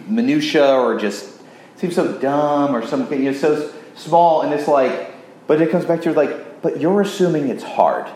minutia 0.07 0.75
or 0.75 0.99
just 0.99 1.41
seems 1.77 1.95
so 1.95 2.17
dumb 2.19 2.75
or 2.75 2.87
something, 2.87 3.23
you 3.23 3.33
know, 3.33 3.37
so 3.37 3.73
small 3.95 4.43
and 4.43 4.55
it's 4.55 4.69
like 4.69 5.13
but 5.47 5.61
it 5.61 5.71
comes 5.71 5.85
back 5.85 6.03
to 6.03 6.13
like, 6.13 6.63
but 6.63 6.81
you're 6.81 7.01
assuming 7.01 7.49
it's 7.49 7.63
hard. 7.63 8.07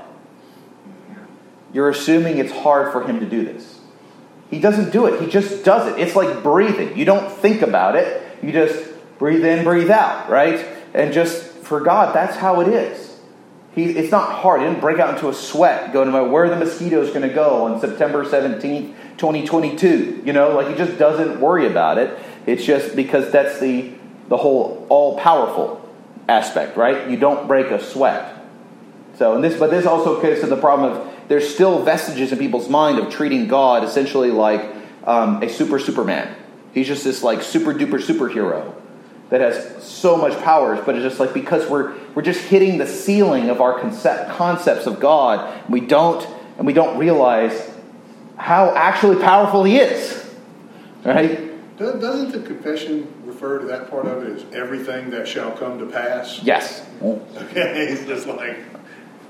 you're 1.73 1.89
assuming 1.89 2.39
it's 2.39 2.53
hard 2.53 2.93
for 2.93 3.05
him 3.05 3.21
to 3.21 3.27
do 3.27 3.45
this. 3.45 3.79
He 4.51 4.59
doesn't 4.59 4.91
do 4.91 5.07
it, 5.07 5.21
he 5.21 5.29
just 5.29 5.65
does 5.65 5.93
it. 5.93 6.01
It's 6.01 6.17
like 6.17 6.43
breathing. 6.43 6.97
You 6.97 7.05
don't 7.05 7.31
think 7.31 7.63
about 7.63 7.97
it, 7.97 8.23
you 8.43 8.53
just 8.53 8.91
breathe 9.19 9.45
in, 9.45 9.65
breathe 9.65 9.91
out, 9.91 10.29
right? 10.29 10.67
And 10.93 11.13
just 11.13 11.45
for 11.45 11.81
God, 11.81 12.15
that's 12.15 12.37
how 12.37 12.61
it 12.61 12.69
is. 12.69 13.11
He, 13.75 13.85
it's 13.85 14.11
not 14.11 14.33
hard. 14.33 14.61
He 14.61 14.67
didn't 14.67 14.81
break 14.81 14.99
out 14.99 15.15
into 15.15 15.29
a 15.29 15.35
sweat 15.35 15.93
going 15.93 16.11
to 16.11 16.25
where 16.25 16.49
the 16.49 16.57
mosquitoes 16.57 17.11
going 17.11 17.29
to 17.29 17.33
go 17.33 17.67
on 17.67 17.81
September 17.81 18.25
17th, 18.25 18.95
2022. 19.17 20.23
You 20.25 20.33
know, 20.33 20.57
like 20.57 20.69
he 20.69 20.75
just 20.75 20.99
doesn't 20.99 21.41
worry 21.41 21.67
about 21.69 21.99
it. 21.99 22.19
It's 22.47 22.65
just 22.65 22.97
because 22.97 23.31
that's 23.31 23.61
the, 23.61 23.93
the 24.29 24.37
whole 24.37 24.87
all 24.89 25.19
powerful 25.19 25.89
aspect, 26.29 26.77
right? 26.77 27.09
You 27.09 27.17
don't 27.17 27.47
break 27.47 27.67
a 27.67 27.83
sweat. 27.83 28.37
So, 29.17 29.35
and 29.35 29.45
this, 29.45 29.59
but 29.59 29.71
this 29.71 29.87
also 29.87 30.21
gets 30.21 30.41
to 30.41 30.47
the 30.47 30.57
problem 30.57 30.93
of 30.93 31.10
there's 31.31 31.49
still 31.49 31.85
vestiges 31.85 32.33
in 32.33 32.39
people's 32.39 32.69
mind 32.69 32.99
of 32.99 33.09
treating 33.09 33.47
God 33.47 33.85
essentially 33.85 34.33
like 34.33 34.69
um, 35.05 35.41
a 35.45 35.49
super 35.49 35.79
Superman. 35.79 36.35
He's 36.75 36.89
just 36.89 37.05
this 37.05 37.23
like 37.23 37.41
super 37.43 37.73
duper 37.73 38.03
superhero 38.03 38.75
that 39.29 39.41
has 39.41 39.81
so 39.81 40.17
much 40.17 40.37
powers, 40.43 40.81
but 40.85 40.97
it's 40.97 41.05
just 41.05 41.21
like 41.21 41.33
because 41.33 41.71
we're 41.71 41.95
we're 42.17 42.23
just 42.23 42.41
hitting 42.41 42.79
the 42.79 42.87
ceiling 42.87 43.49
of 43.49 43.61
our 43.61 43.79
concept, 43.79 44.31
concepts 44.31 44.89
of 44.89 44.99
God, 44.99 45.71
we 45.71 45.81
don't 45.81 46.27
and 46.59 46.67
we 46.67 46.73
don't 46.73 46.99
realize 46.99 47.71
how 48.37 48.75
actually 48.75 49.23
powerful 49.23 49.63
He 49.63 49.77
is, 49.77 50.29
right? 51.05 51.47
Doesn't 51.79 52.33
the 52.33 52.41
confession 52.41 53.07
refer 53.25 53.61
to 53.61 53.67
that 53.67 53.89
part 53.89 54.07
of 54.07 54.25
it 54.25 54.37
as 54.37 54.53
everything 54.53 55.11
that 55.11 55.29
shall 55.29 55.53
come 55.53 55.79
to 55.79 55.87
pass? 55.87 56.43
Yes. 56.43 56.85
Okay, 57.03 57.87
it's 57.89 58.05
just 58.05 58.27
like 58.27 58.59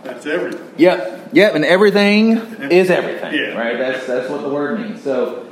that's 0.02 0.26
everything. 0.26 0.74
Yep. 0.76 1.30
Yep. 1.32 1.54
And 1.54 1.64
everything 1.64 2.38
is 2.70 2.90
everything. 2.90 3.34
Yeah. 3.34 3.58
Right. 3.58 3.78
That's 3.78 4.06
that's 4.06 4.28
what 4.30 4.42
the 4.42 4.48
word 4.48 4.80
means. 4.80 5.02
So. 5.02 5.46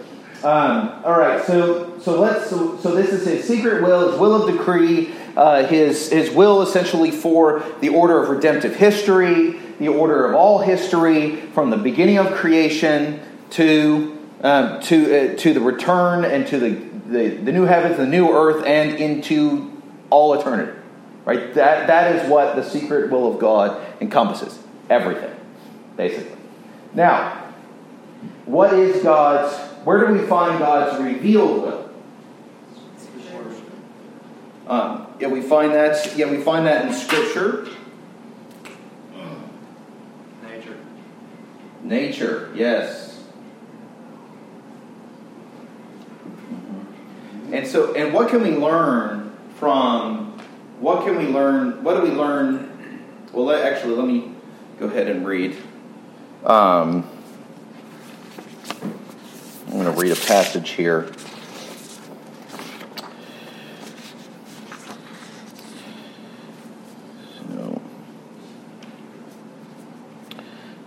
Um, 0.44 1.02
all 1.04 1.18
right, 1.18 1.44
so 1.44 1.98
so 1.98 2.20
let's 2.20 2.48
so, 2.48 2.76
so 2.76 2.94
this 2.94 3.10
is 3.10 3.26
his 3.26 3.44
secret 3.44 3.82
will, 3.82 4.12
his 4.12 4.20
will 4.20 4.40
of 4.40 4.56
decree, 4.56 5.12
uh, 5.36 5.66
his 5.66 6.12
his 6.12 6.30
will 6.30 6.62
essentially 6.62 7.10
for 7.10 7.64
the 7.80 7.88
order 7.88 8.22
of 8.22 8.28
redemptive 8.28 8.76
history, 8.76 9.58
the 9.80 9.88
order 9.88 10.26
of 10.26 10.36
all 10.36 10.60
history 10.60 11.40
from 11.54 11.70
the 11.70 11.76
beginning 11.76 12.18
of 12.18 12.32
creation 12.34 13.18
to 13.50 14.16
um, 14.44 14.80
to 14.82 15.32
uh, 15.32 15.36
to 15.38 15.52
the 15.52 15.60
return 15.60 16.24
and 16.24 16.46
to 16.46 16.60
the, 16.60 16.70
the 17.08 17.28
the 17.38 17.50
new 17.50 17.64
heavens, 17.64 17.96
the 17.96 18.06
new 18.06 18.30
earth, 18.30 18.64
and 18.64 18.94
into 18.94 19.82
all 20.08 20.34
eternity. 20.38 20.70
Right, 21.28 21.52
that 21.56 21.88
that 21.88 22.16
is 22.16 22.30
what 22.30 22.56
the 22.56 22.62
secret 22.62 23.10
will 23.10 23.30
of 23.30 23.38
God 23.38 23.86
encompasses. 24.00 24.58
Everything, 24.88 25.36
basically. 25.94 26.38
Now, 26.94 27.52
what 28.46 28.72
is 28.72 29.02
God's 29.02 29.54
where 29.84 30.06
do 30.06 30.14
we 30.14 30.26
find 30.26 30.58
God's 30.58 30.98
revealed 31.04 31.64
will? 31.64 31.90
Um, 34.68 35.06
yeah, 35.20 35.28
we 35.28 35.42
find 35.42 35.74
that. 35.74 36.16
Yeah, 36.16 36.30
we 36.30 36.38
find 36.38 36.66
that 36.66 36.86
in 36.86 36.94
Scripture. 36.94 37.68
Nature. 40.42 40.76
Nature, 41.82 42.52
yes. 42.54 43.22
And 47.52 47.66
so, 47.66 47.92
and 47.92 48.14
what 48.14 48.30
can 48.30 48.40
we 48.40 48.52
learn 48.52 49.36
from? 49.58 50.27
What 50.80 51.04
can 51.04 51.16
we 51.16 51.26
learn? 51.26 51.82
What 51.82 51.96
do 51.96 52.02
we 52.02 52.16
learn? 52.16 53.02
Well, 53.32 53.46
let, 53.46 53.64
actually, 53.64 53.96
let 53.96 54.06
me 54.06 54.32
go 54.78 54.86
ahead 54.86 55.08
and 55.08 55.26
read. 55.26 55.56
Um, 56.44 57.04
I'm 59.66 59.72
going 59.72 59.84
to 59.86 59.90
read 59.90 60.12
a 60.12 60.16
passage 60.16 60.70
here. 60.70 61.10
So, 67.40 67.82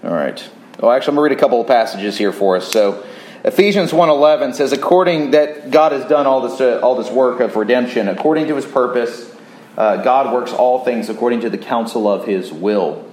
all 0.05 0.09
right. 0.09 0.49
Well, 0.79 0.91
actually, 0.91 1.11
I'm 1.11 1.15
going 1.15 1.15
to 1.15 1.21
read 1.21 1.31
a 1.33 1.35
couple 1.35 1.59
of 1.59 1.67
passages 1.67 2.17
here 2.17 2.31
for 2.31 2.55
us. 2.55 2.71
So, 2.71 3.05
Ephesians 3.43 3.91
1:11 3.91 4.53
says, 4.55 4.71
"According 4.71 5.31
that 5.31 5.69
God 5.69 5.91
has 5.91 6.05
done 6.05 6.27
all 6.27 6.47
this 6.47 6.61
uh, 6.61 6.79
all 6.81 6.95
this 6.95 7.11
work 7.11 7.41
of 7.41 7.57
redemption, 7.57 8.07
according 8.07 8.47
to 8.47 8.55
His 8.55 8.65
purpose, 8.65 9.30
uh, 9.77 9.97
God 9.97 10.33
works 10.33 10.53
all 10.53 10.83
things 10.83 11.09
according 11.09 11.41
to 11.41 11.49
the 11.49 11.57
counsel 11.57 12.07
of 12.07 12.25
His 12.25 12.51
will." 12.51 13.07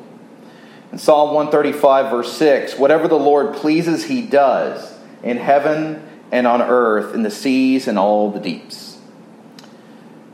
In 0.93 0.99
Psalm 0.99 1.35
135, 1.35 2.11
verse 2.11 2.33
6, 2.33 2.79
"Whatever 2.79 3.09
the 3.09 3.19
Lord 3.19 3.55
pleases, 3.55 4.05
He 4.05 4.23
does." 4.23 4.99
in 5.23 5.37
heaven 5.37 6.03
and 6.31 6.47
on 6.47 6.63
earth, 6.63 7.15
in 7.15 7.23
the 7.23 7.31
seas 7.31 7.89
and 7.89 7.99
all 7.99 8.31
the 8.31 8.41
deeps. 8.41 8.99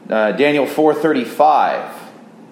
Uh, 0.09 0.33
Daniel 0.33 0.67
4:35. 0.67 1.91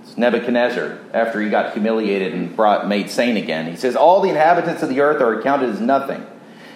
It's 0.03 0.17
Nebuchadnezzar 0.17 0.99
after 1.13 1.41
he 1.41 1.51
got 1.51 1.73
humiliated 1.73 2.33
and 2.33 2.55
brought 2.55 2.89
made 2.89 3.11
sane 3.11 3.37
again. 3.37 3.67
He 3.67 3.77
says, 3.77 3.97
"All 3.97 4.21
the 4.21 4.31
inhabitants 4.31 4.83
of 4.83 4.89
the 4.89 5.01
earth 5.01 5.21
are 5.21 5.39
accounted 5.39 5.71
as 5.71 5.81
nothing, 5.81 6.25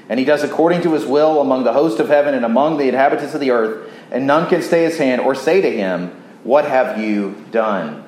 and 0.08 0.18
he 0.18 0.24
does 0.24 0.42
according 0.42 0.82
to 0.82 0.92
his 0.92 1.06
will 1.06 1.40
among 1.40 1.64
the 1.64 1.72
host 1.72 1.98
of 1.98 2.08
heaven 2.08 2.34
and 2.34 2.44
among 2.44 2.76
the 2.76 2.88
inhabitants 2.88 3.34
of 3.34 3.40
the 3.40 3.50
earth, 3.50 3.88
and 4.10 4.26
none 4.26 4.48
can 4.48 4.62
stay 4.62 4.84
his 4.84 4.98
hand 4.98 5.20
or 5.20 5.34
say 5.34 5.60
to 5.60 5.70
him, 5.70 6.10
"What 6.46 6.64
have 6.64 6.98
you 6.98 7.44
done?" 7.50 8.04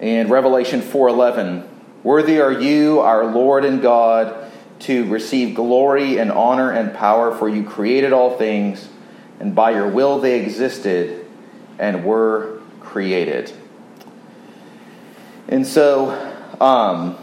And 0.00 0.30
Revelation 0.30 0.80
4:11, 0.80 1.64
"Worthy 2.02 2.40
are 2.40 2.52
you, 2.52 3.00
our 3.00 3.24
Lord 3.26 3.64
and 3.64 3.80
God." 3.80 4.34
to 4.80 5.08
receive 5.08 5.54
glory 5.54 6.18
and 6.18 6.30
honor 6.30 6.70
and 6.70 6.92
power, 6.92 7.34
for 7.34 7.48
you 7.48 7.64
created 7.64 8.12
all 8.12 8.36
things, 8.36 8.86
and 9.40 9.54
by 9.54 9.70
your 9.70 9.88
will 9.88 10.18
they 10.18 10.40
existed 10.40 11.26
and 11.78 12.04
were 12.04 12.60
created. 12.80 13.50
And 15.48 15.66
so, 15.66 16.10
um, 16.60 17.16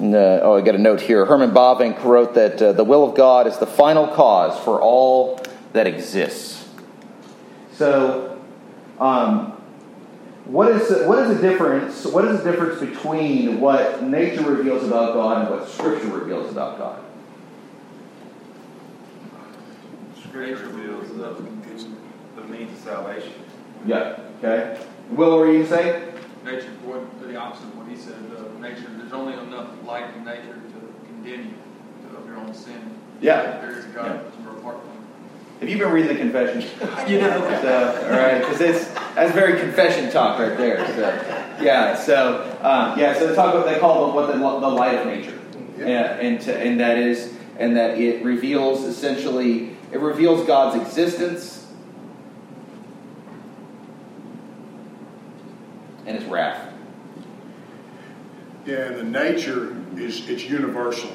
uh, 0.00 0.40
oh, 0.42 0.56
I 0.56 0.62
got 0.62 0.74
a 0.74 0.78
note 0.78 1.00
here. 1.00 1.26
Herman 1.26 1.52
Bavinck 1.52 2.02
wrote 2.02 2.34
that 2.34 2.60
uh, 2.60 2.72
the 2.72 2.84
will 2.84 3.08
of 3.08 3.14
God 3.14 3.46
is 3.46 3.58
the 3.58 3.66
final 3.66 4.08
cause 4.08 4.58
for 4.64 4.80
all 4.80 5.40
that 5.74 5.86
exists. 5.86 6.61
So, 7.82 8.38
um, 9.00 9.54
what 10.44 10.70
is 10.70 10.88
the, 10.88 11.08
what 11.08 11.18
is 11.18 11.36
the 11.36 11.42
difference? 11.42 12.04
What 12.04 12.24
is 12.26 12.40
the 12.40 12.52
difference 12.52 12.78
between 12.78 13.60
what 13.60 14.04
nature 14.04 14.42
reveals 14.42 14.84
about 14.84 15.14
God 15.14 15.40
and 15.40 15.50
what 15.50 15.68
Scripture 15.68 16.06
reveals 16.06 16.52
about 16.52 16.78
God? 16.78 17.02
Scripture 20.16 20.68
reveals 20.68 21.08
the, 21.08 21.34
the 22.40 22.46
means 22.46 22.70
of 22.70 22.84
salvation. 22.84 23.32
Yeah. 23.84 24.20
Okay. 24.38 24.80
Will, 25.10 25.30
what 25.30 25.38
were 25.40 25.52
you 25.52 25.66
say? 25.66 26.08
Nature, 26.44 26.70
what, 26.84 27.20
the 27.20 27.34
opposite 27.34 27.64
of 27.64 27.78
what 27.78 27.88
he 27.88 27.96
said, 27.96 28.14
uh, 28.14 28.60
nature, 28.60 28.86
there's 28.96 29.12
only 29.12 29.32
enough 29.32 29.70
light 29.84 30.14
in 30.14 30.24
nature 30.24 30.54
to 30.54 30.94
condemn 31.08 31.48
you 31.48 32.16
of 32.16 32.28
your 32.28 32.36
own 32.36 32.54
sin. 32.54 32.96
Yeah. 33.20 33.60
There 33.60 33.76
is 33.76 33.86
a 33.86 33.88
God 33.88 34.06
Yeah. 34.06 34.22
that's 34.22 34.38
more 34.38 34.56
apart 34.56 34.78
from 34.82 35.02
Have 35.62 35.70
you 35.70 35.78
been 35.78 35.92
reading 35.92 36.08
the 36.08 36.18
confession? 36.20 36.68
You 37.08 37.20
know. 37.20 37.38
So, 37.62 38.06
all 38.06 38.18
right, 38.18 38.40
because 38.40 38.60
it's 38.60 38.84
that's 39.14 39.32
very 39.32 39.60
confession 39.60 40.10
talk 40.10 40.40
right 40.40 40.56
there. 40.56 40.84
So, 40.88 41.62
yeah. 41.62 41.94
So, 41.94 42.42
um, 42.62 42.98
yeah. 42.98 43.14
So 43.16 43.28
they 43.28 43.34
talk 43.36 43.54
about 43.54 43.66
they 43.66 43.78
call 43.78 44.10
it 44.10 44.14
what 44.14 44.26
the, 44.26 44.32
the 44.38 44.68
light 44.68 44.98
of 44.98 45.06
nature, 45.06 45.38
Yeah. 45.78 46.14
and 46.14 46.20
and, 46.20 46.40
to, 46.40 46.58
and 46.58 46.80
that 46.80 46.98
is 46.98 47.32
and 47.60 47.76
that 47.76 47.96
it 47.96 48.24
reveals 48.24 48.82
essentially 48.82 49.76
it 49.92 50.00
reveals 50.00 50.44
God's 50.48 50.82
existence 50.82 51.72
and 56.06 56.18
His 56.18 56.26
wrath. 56.26 56.72
Yeah, 58.66 58.78
and 58.78 58.96
the 58.96 59.04
nature 59.04 59.76
is 59.96 60.28
it's 60.28 60.42
universal. 60.42 61.10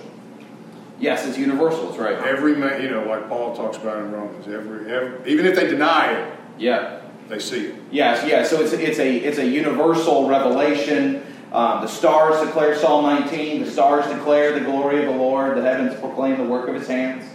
Yes, 0.99 1.27
it's 1.27 1.37
universal. 1.37 1.89
It's 1.89 1.97
right. 1.97 2.17
Every 2.17 2.55
man, 2.55 2.81
you 2.81 2.89
know, 2.89 3.03
like 3.03 3.29
Paul 3.29 3.55
talks 3.55 3.77
about 3.77 3.99
in 3.99 4.11
Romans, 4.11 4.47
every, 4.47 4.91
every 4.91 5.31
even 5.31 5.45
if 5.45 5.55
they 5.55 5.67
deny 5.67 6.11
it, 6.11 6.33
Yeah. 6.57 7.01
they 7.29 7.39
see 7.39 7.67
it. 7.67 7.75
Yes, 7.91 8.27
yeah. 8.27 8.43
So 8.43 8.61
it's 8.61 8.73
it's 8.73 8.97
a 8.99 9.17
it's 9.17 9.37
a 9.37 9.45
universal 9.45 10.27
revelation. 10.27 11.23
Um, 11.53 11.81
the 11.81 11.87
stars 11.87 12.45
declare 12.45 12.75
Psalm 12.75 13.05
19. 13.05 13.63
The 13.63 13.71
stars 13.71 14.07
declare 14.07 14.53
the 14.57 14.65
glory 14.65 14.99
of 14.99 15.13
the 15.13 15.17
Lord. 15.17 15.55
The 15.57 15.61
heavens 15.61 15.97
proclaim 15.99 16.37
the 16.37 16.43
work 16.43 16.67
of 16.67 16.75
His 16.75 16.87
hands. 16.87 17.25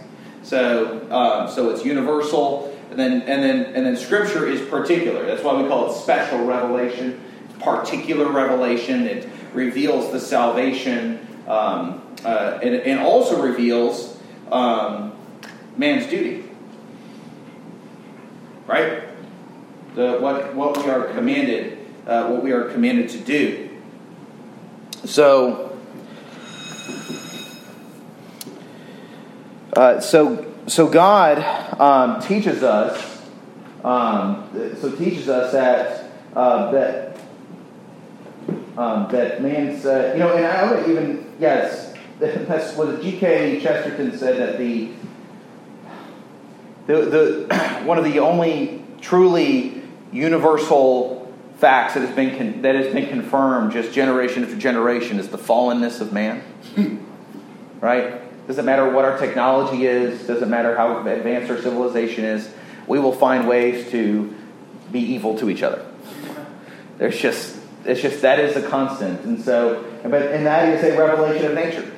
So 0.43 1.07
um, 1.09 1.49
so 1.49 1.69
it's 1.69 1.85
universal. 1.85 2.69
And 2.91 2.99
then 2.99 3.21
and 3.21 3.41
then 3.41 3.73
and 3.75 3.85
then 3.85 3.95
Scripture 3.95 4.45
is 4.45 4.61
particular. 4.69 5.25
That's 5.25 5.41
why 5.41 5.59
we 5.59 5.67
call 5.69 5.89
it 5.89 5.95
special 5.95 6.43
revelation, 6.45 7.19
particular 7.59 8.29
revelation. 8.29 9.07
It 9.07 9.29
reveals 9.53 10.11
the 10.11 10.19
salvation 10.19 11.22
um, 11.47 12.01
uh, 12.23 12.59
and, 12.61 12.75
and 12.75 12.99
also 12.99 13.41
reveals 13.41 14.17
um, 14.51 15.13
man's 15.77 16.07
duty. 16.07 16.45
Right 18.65 19.03
the, 19.95 20.17
what, 20.19 20.55
what 20.55 20.77
we 20.77 20.89
are 20.89 21.05
commanded, 21.13 21.77
uh, 22.07 22.27
what 22.27 22.43
we 22.43 22.51
are 22.51 22.69
commanded 22.69 23.09
to 23.11 23.19
do. 23.19 23.69
So, 25.05 25.77
uh, 29.75 29.99
so, 29.99 30.53
so 30.67 30.87
God 30.87 31.39
um, 31.79 32.21
teaches 32.21 32.63
us. 32.63 33.11
Um, 33.83 34.49
so 34.79 34.95
teaches 34.95 35.27
us 35.27 35.51
that 35.51 36.09
uh, 36.37 36.71
that 36.71 37.12
um, 38.77 39.11
that 39.11 39.41
man's 39.41 39.85
uh, 39.85 40.11
you 40.13 40.19
know, 40.19 40.35
and 40.35 40.45
I 40.45 40.71
would 40.71 40.89
even 40.89 41.33
yes, 41.39 41.93
that's 42.19 42.75
what 42.75 43.01
G.K. 43.01 43.61
Chesterton 43.61 44.17
said 44.17 44.37
that 44.37 44.57
the 44.57 44.91
the, 46.87 47.05
the 47.05 47.81
one 47.85 47.97
of 47.97 48.03
the 48.03 48.19
only 48.19 48.83
truly 49.01 49.81
universal 50.11 51.33
facts 51.57 51.93
that 51.93 52.01
has 52.01 52.15
been 52.15 52.37
con- 52.37 52.61
that 52.61 52.75
has 52.75 52.93
been 52.93 53.07
confirmed 53.07 53.71
just 53.71 53.93
generation 53.93 54.43
after 54.43 54.57
generation 54.57 55.19
is 55.19 55.29
the 55.29 55.37
fallenness 55.37 56.01
of 56.01 56.11
man. 56.11 56.43
right? 57.81 58.47
Doesn't 58.47 58.65
matter 58.65 58.89
what 58.89 59.05
our 59.05 59.17
technology 59.17 59.85
is. 59.85 60.25
Doesn't 60.27 60.49
matter 60.49 60.75
how 60.75 61.05
advanced 61.05 61.49
our 61.49 61.61
civilization 61.61 62.25
is. 62.25 62.49
We 62.87 62.99
will 62.99 63.13
find 63.13 63.47
ways 63.47 63.89
to 63.91 64.33
be 64.91 64.99
evil 64.99 65.37
to 65.39 65.49
each 65.49 65.63
other. 65.63 65.85
There's 66.97 67.17
just 67.17 67.57
it's 67.85 68.01
just 68.01 68.21
that 68.21 68.39
is 68.39 68.55
a 68.55 68.67
constant, 68.67 69.21
and 69.21 69.41
so 69.41 69.83
but 70.03 70.21
and 70.31 70.45
that 70.45 70.69
is 70.69 70.83
a 70.83 70.97
revelation 70.97 71.45
of 71.45 71.53
nature, 71.53 71.91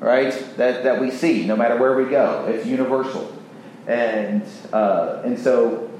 right? 0.00 0.32
That 0.56 0.84
that 0.84 1.00
we 1.00 1.10
see 1.10 1.46
no 1.46 1.56
matter 1.56 1.76
where 1.76 1.96
we 1.96 2.10
go. 2.10 2.46
It's 2.48 2.66
universal, 2.66 3.36
and 3.86 4.44
uh, 4.72 5.22
and 5.24 5.38
so 5.38 5.90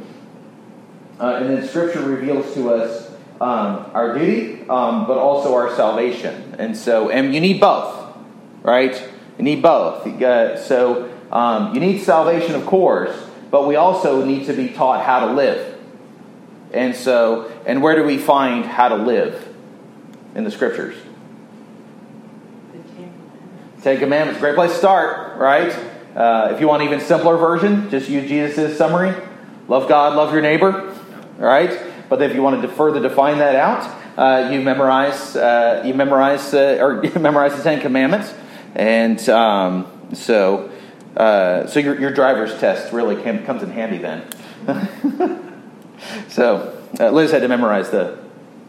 uh, 1.20 1.37
and 1.37 1.51
then 1.51 1.68
Scripture 1.68 2.03
reveals 2.03 2.53
to 2.55 2.75
us 2.75 3.11
um, 3.41 3.91
our 3.93 4.16
duty, 4.18 4.62
um, 4.68 5.07
but 5.07 5.18
also 5.18 5.55
our 5.55 5.75
salvation. 5.75 6.55
And 6.59 6.77
so, 6.77 7.11
and 7.11 7.35
you 7.35 7.41
need 7.41 7.61
both, 7.61 8.16
right? 8.62 8.95
You 9.39 9.45
need 9.45 9.62
both. 9.62 10.07
Uh, 10.07 10.57
so, 10.57 11.12
um, 11.33 11.75
you 11.75 11.81
need 11.81 11.99
salvation, 12.03 12.55
of 12.55 12.66
course, 12.66 13.16
but 13.51 13.66
we 13.66 13.77
also 13.77 14.25
need 14.25 14.47
to 14.47 14.53
be 14.53 14.68
taught 14.68 15.05
how 15.05 15.27
to 15.27 15.33
live. 15.33 15.72
And 16.73 16.97
so, 16.97 17.53
and 17.66 17.83
where 17.83 17.95
do 17.95 18.05
we 18.05 18.18
find 18.18 18.64
how 18.64 18.89
to 18.89 18.97
live 18.97 19.49
in 20.35 20.45
the 20.45 20.51
Scriptures? 20.51 20.97
Ten 23.83 23.99
Commandments, 23.99 24.41
great 24.41 24.55
place 24.55 24.70
to 24.70 24.79
start, 24.79 25.39
right? 25.39 25.73
Uh, 26.14 26.53
if 26.55 26.61
you 26.61 26.68
want 26.68 26.83
an 26.83 26.89
even 26.89 27.01
simpler 27.01 27.37
version, 27.37 27.91
just 27.91 28.09
use 28.09 28.29
Jesus' 28.29 28.79
summary: 28.79 29.14
love 29.66 29.89
God, 29.89 30.16
love 30.16 30.33
your 30.33 30.41
neighbor. 30.43 30.95
All 31.39 31.45
right? 31.45 31.79
But 32.09 32.23
if 32.23 32.35
you 32.35 32.43
wanted 32.43 32.62
to 32.62 32.68
further 32.68 33.01
define 33.01 33.39
that 33.39 33.57
out, 33.57 34.03
uh, 34.16 34.51
you 34.51 34.61
memorize 34.61 35.35
uh, 35.35 35.83
you 35.85 35.95
memorize 35.95 36.55
uh, 36.55 36.79
or 36.81 37.05
you 37.05 37.18
memorize 37.18 37.57
the 37.57 37.62
Ten 37.62 37.81
Commandments, 37.81 38.33
and 38.75 39.29
um, 39.29 39.91
so 40.14 40.70
uh, 41.16 41.66
so 41.66 41.81
your, 41.81 42.01
your 42.01 42.12
driver's 42.12 42.59
test 42.59 42.93
really 42.93 43.20
can, 43.23 43.45
comes 43.45 43.62
in 43.62 43.70
handy 43.70 43.99
then. 43.99 45.49
so 46.28 46.78
uh, 47.00 47.11
Liz 47.11 47.30
had 47.30 47.42
to 47.42 47.48
memorize 47.48 47.90
the 47.90 48.18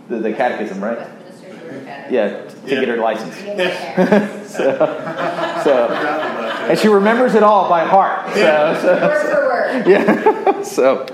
the, 0.09 0.17
the 0.17 0.33
catechism, 0.33 0.83
right? 0.83 1.07
Yeah, 2.09 2.49
to 2.49 2.69
get 2.69 2.87
her 2.87 2.97
license. 2.97 3.35
so, 4.51 4.77
so, 5.63 5.87
and 6.69 6.77
she 6.77 6.87
remembers 6.87 7.33
it 7.35 7.43
all 7.43 7.69
by 7.69 7.85
heart. 7.85 8.33
So, 8.33 8.79
so, 8.81 9.07
Word 9.07 9.31
for 9.31 9.45
word. 9.47 9.87
yeah. 9.87 10.61
so, 10.63 11.05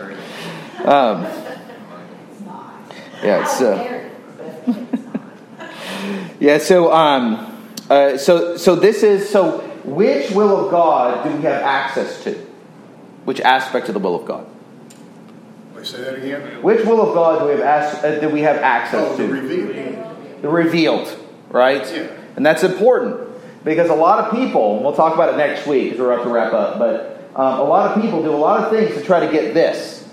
um, 0.83 1.23
yeah. 3.23 3.45
So, 3.45 4.09
yeah. 6.39 6.57
So, 6.57 6.91
um, 6.91 7.69
uh, 7.89 8.17
so, 8.17 8.57
so 8.57 8.75
this 8.75 9.03
is 9.03 9.29
so. 9.29 9.59
Which 9.85 10.31
will 10.31 10.65
of 10.65 10.71
God 10.71 11.23
do 11.23 11.35
we 11.35 11.41
have 11.43 11.61
access 11.63 12.23
to? 12.25 12.33
Which 13.25 13.39
aspect 13.39 13.87
of 13.87 13.93
the 13.93 13.99
will 13.99 14.15
of 14.15 14.25
God? 14.25 14.45
Wait, 15.79 15.87
say 15.87 16.01
that 16.03 16.15
again? 16.15 16.61
Which 16.61 16.85
will 16.85 17.01
of 17.07 17.13
God 17.13 17.39
do 17.39 17.45
we 17.45 17.51
have, 17.51 17.61
as, 17.61 18.03
uh, 18.03 18.19
do 18.19 18.29
we 18.29 18.41
have 18.41 18.57
access 18.57 19.01
Oh, 19.01 19.15
the 19.15 19.27
to? 19.27 19.33
revealed. 19.33 20.41
the 20.41 20.49
revealed, 20.49 21.17
right? 21.49 21.89
Yeah. 21.93 22.07
And 22.35 22.45
that's 22.45 22.63
important 22.63 23.27
because 23.63 23.89
a 23.89 23.95
lot 23.95 24.25
of 24.25 24.31
people, 24.37 24.75
and 24.75 24.83
we'll 24.85 24.95
talk 24.95 25.13
about 25.13 25.33
it 25.33 25.37
next 25.37 25.65
week 25.67 25.85
because 25.85 25.99
we're 25.99 26.11
about 26.13 26.23
to 26.23 26.29
wrap 26.29 26.53
up, 26.53 26.79
but 26.79 27.29
um, 27.35 27.59
a 27.59 27.63
lot 27.63 27.95
of 27.95 28.01
people 28.01 28.21
do 28.23 28.31
a 28.31 28.35
lot 28.37 28.61
of 28.63 28.71
things 28.71 28.95
to 28.95 29.03
try 29.03 29.25
to 29.25 29.31
get 29.31 29.53
this. 29.53 30.07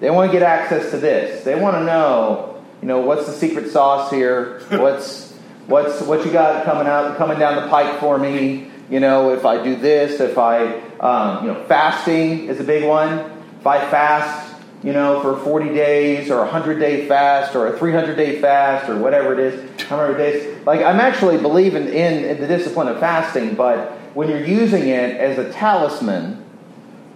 They 0.00 0.10
want 0.10 0.30
to 0.30 0.38
get 0.38 0.42
access 0.42 0.90
to 0.90 0.98
this. 0.98 1.44
They 1.44 1.54
want 1.58 1.76
to 1.76 1.84
know, 1.84 2.62
you 2.82 2.88
know, 2.88 3.00
what's 3.00 3.26
the 3.26 3.32
secret 3.32 3.70
sauce 3.70 4.10
here? 4.10 4.60
What's 4.70 5.32
what's 5.66 6.02
what 6.02 6.26
you 6.26 6.30
got 6.32 6.64
coming 6.66 6.86
out 6.86 7.16
coming 7.16 7.38
down 7.38 7.62
the 7.62 7.68
pike 7.70 7.98
for 8.00 8.18
me? 8.18 8.70
You 8.90 9.00
know, 9.00 9.32
if 9.32 9.46
I 9.46 9.62
do 9.64 9.76
this, 9.76 10.20
if 10.20 10.36
I, 10.36 10.78
um, 11.00 11.46
you 11.46 11.52
know, 11.52 11.64
fasting 11.64 12.48
is 12.48 12.60
a 12.60 12.64
big 12.64 12.84
one. 12.84 13.30
If 13.60 13.66
I 13.66 13.78
fast, 13.90 14.53
you 14.84 14.92
know, 14.92 15.22
for 15.22 15.42
40 15.42 15.70
days 15.70 16.30
or 16.30 16.36
a 16.36 16.42
100 16.42 16.78
day 16.78 17.08
fast 17.08 17.56
or 17.56 17.68
a 17.68 17.78
300 17.78 18.16
day 18.16 18.38
fast 18.38 18.90
or 18.90 18.98
whatever 18.98 19.32
it 19.32 19.38
is, 19.38 19.80
how 19.84 19.96
many 19.96 20.14
days. 20.18 20.64
Like, 20.66 20.82
I'm 20.82 21.00
actually 21.00 21.38
believing 21.38 21.88
in, 21.88 22.24
in 22.24 22.38
the 22.38 22.46
discipline 22.46 22.88
of 22.88 23.00
fasting, 23.00 23.54
but 23.54 23.92
when 24.12 24.28
you're 24.28 24.44
using 24.44 24.88
it 24.88 25.16
as 25.16 25.38
a 25.38 25.50
talisman 25.52 26.44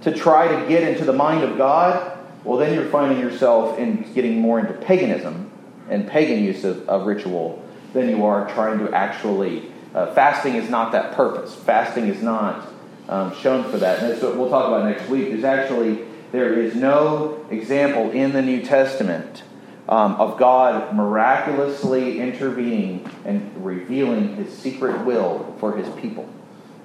to 0.01 0.15
try 0.15 0.49
to 0.49 0.67
get 0.67 0.83
into 0.83 1.05
the 1.05 1.13
mind 1.13 1.45
of 1.45 1.59
God, 1.59 2.19
well, 2.43 2.57
then 2.57 2.73
you're 2.73 2.89
finding 2.89 3.21
yourself 3.21 3.79
in 3.79 4.11
getting 4.15 4.41
more 4.41 4.59
into 4.59 4.73
paganism 4.73 5.51
and 5.91 6.09
pagan 6.09 6.43
use 6.43 6.65
of, 6.65 6.89
of 6.89 7.07
ritual 7.07 7.63
than 7.93 8.09
you 8.09 8.25
are 8.25 8.49
trying 8.55 8.79
to 8.79 8.91
actually. 8.95 9.71
Uh, 9.95 10.15
fasting 10.15 10.55
is 10.55 10.71
not 10.71 10.93
that 10.93 11.15
purpose. 11.15 11.55
Fasting 11.55 12.09
is 12.09 12.23
not 12.23 12.67
um, 13.09 13.35
shown 13.37 13.71
for 13.71 13.77
that. 13.79 13.99
And 13.99 14.11
that's 14.11 14.23
what 14.23 14.37
we'll 14.37 14.49
talk 14.49 14.69
about 14.69 14.85
next 14.85 15.09
week. 15.11 15.31
There's 15.31 15.45
actually 15.45 16.07
there 16.33 16.61
is 16.61 16.75
no 16.75 17.47
example 17.51 18.11
in 18.11 18.33
the 18.33 18.43
New 18.43 18.63
Testament 18.63 19.43
um, 19.89 20.15
of 20.17 20.39
God 20.39 20.95
miraculously 20.95 22.21
intervening 22.21 23.09
and 23.25 23.65
revealing 23.65 24.37
His 24.37 24.57
secret 24.57 25.05
will 25.05 25.55
for 25.59 25.77
His 25.77 25.89
people. 26.01 26.29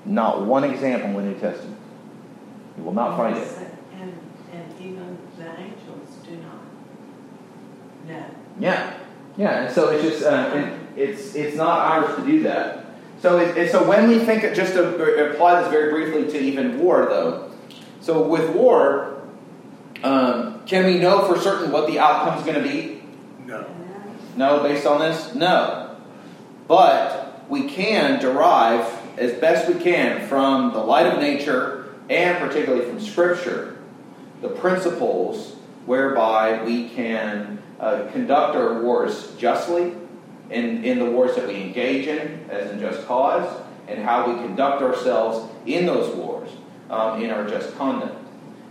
Not 0.06 0.46
one 0.46 0.64
example 0.64 1.10
in 1.10 1.16
the 1.16 1.32
New 1.32 1.40
Testament. 1.40 1.78
You 2.78 2.84
will 2.84 2.94
not 2.94 3.18
find 3.18 3.38
it. 3.38 3.48
And, 4.00 4.18
and 4.54 4.82
even 4.82 5.18
the 5.38 5.60
angels 5.60 6.10
do 6.26 6.38
not 6.38 6.62
know. 8.08 8.26
Yeah, 8.60 8.94
yeah. 9.38 9.66
And 9.66 9.74
so 9.74 9.90
it's 9.90 10.04
just 10.04 10.24
uh, 10.24 10.52
it, 10.96 11.00
it's 11.00 11.36
it's 11.36 11.56
not 11.56 11.80
ours 11.80 12.16
to 12.16 12.26
do 12.26 12.44
that. 12.44 12.86
So 13.22 13.38
it, 13.38 13.58
it, 13.58 13.72
so 13.72 13.88
when 13.88 14.10
we 14.10 14.20
think 14.20 14.42
just 14.56 14.74
to 14.74 15.32
apply 15.32 15.62
this 15.62 15.70
very 15.70 15.92
briefly 15.92 16.32
to 16.32 16.40
even 16.40 16.80
war 16.80 17.06
though. 17.06 17.52
So 18.02 18.28
with 18.28 18.54
war, 18.54 19.13
um, 20.04 20.66
can 20.66 20.86
we 20.86 21.00
know 21.00 21.26
for 21.26 21.40
certain 21.40 21.72
what 21.72 21.88
the 21.88 22.00
outcome 22.00 22.38
is 22.38 22.46
going 22.46 22.62
to 22.62 22.70
be? 22.70 23.02
No. 23.46 23.66
No, 24.36 24.64
based 24.64 24.86
on 24.86 25.00
this, 25.00 25.34
no. 25.34 25.96
But 26.68 27.46
we 27.50 27.70
can 27.70 28.20
derive 28.20 28.86
as 29.18 29.34
best 29.34 29.68
we 29.68 29.82
can 29.82 30.28
from 30.28 30.74
the 30.74 30.80
light 30.80 31.06
of 31.06 31.20
nature 31.20 31.96
and 32.10 32.38
particularly 32.38 32.86
from 32.86 33.00
Scripture 33.00 33.74
the 34.42 34.50
principles 34.50 35.56
whereby 35.86 36.62
we 36.64 36.90
can 36.90 37.62
uh, 37.80 38.10
conduct 38.12 38.56
our 38.56 38.82
wars 38.82 39.34
justly 39.38 39.94
in, 40.50 40.84
in 40.84 41.00
the 41.00 41.06
wars 41.06 41.36
that 41.36 41.48
we 41.48 41.56
engage 41.56 42.08
in 42.08 42.46
as 42.50 42.70
in 42.72 42.80
just 42.80 43.06
cause, 43.08 43.62
and 43.88 44.04
how 44.04 44.28
we 44.28 44.34
conduct 44.46 44.82
ourselves 44.82 45.50
in 45.66 45.86
those 45.86 46.14
wars 46.16 46.50
um, 46.90 47.22
in 47.22 47.32
our 47.32 47.48
just 47.48 47.76
conduct. 47.78 48.23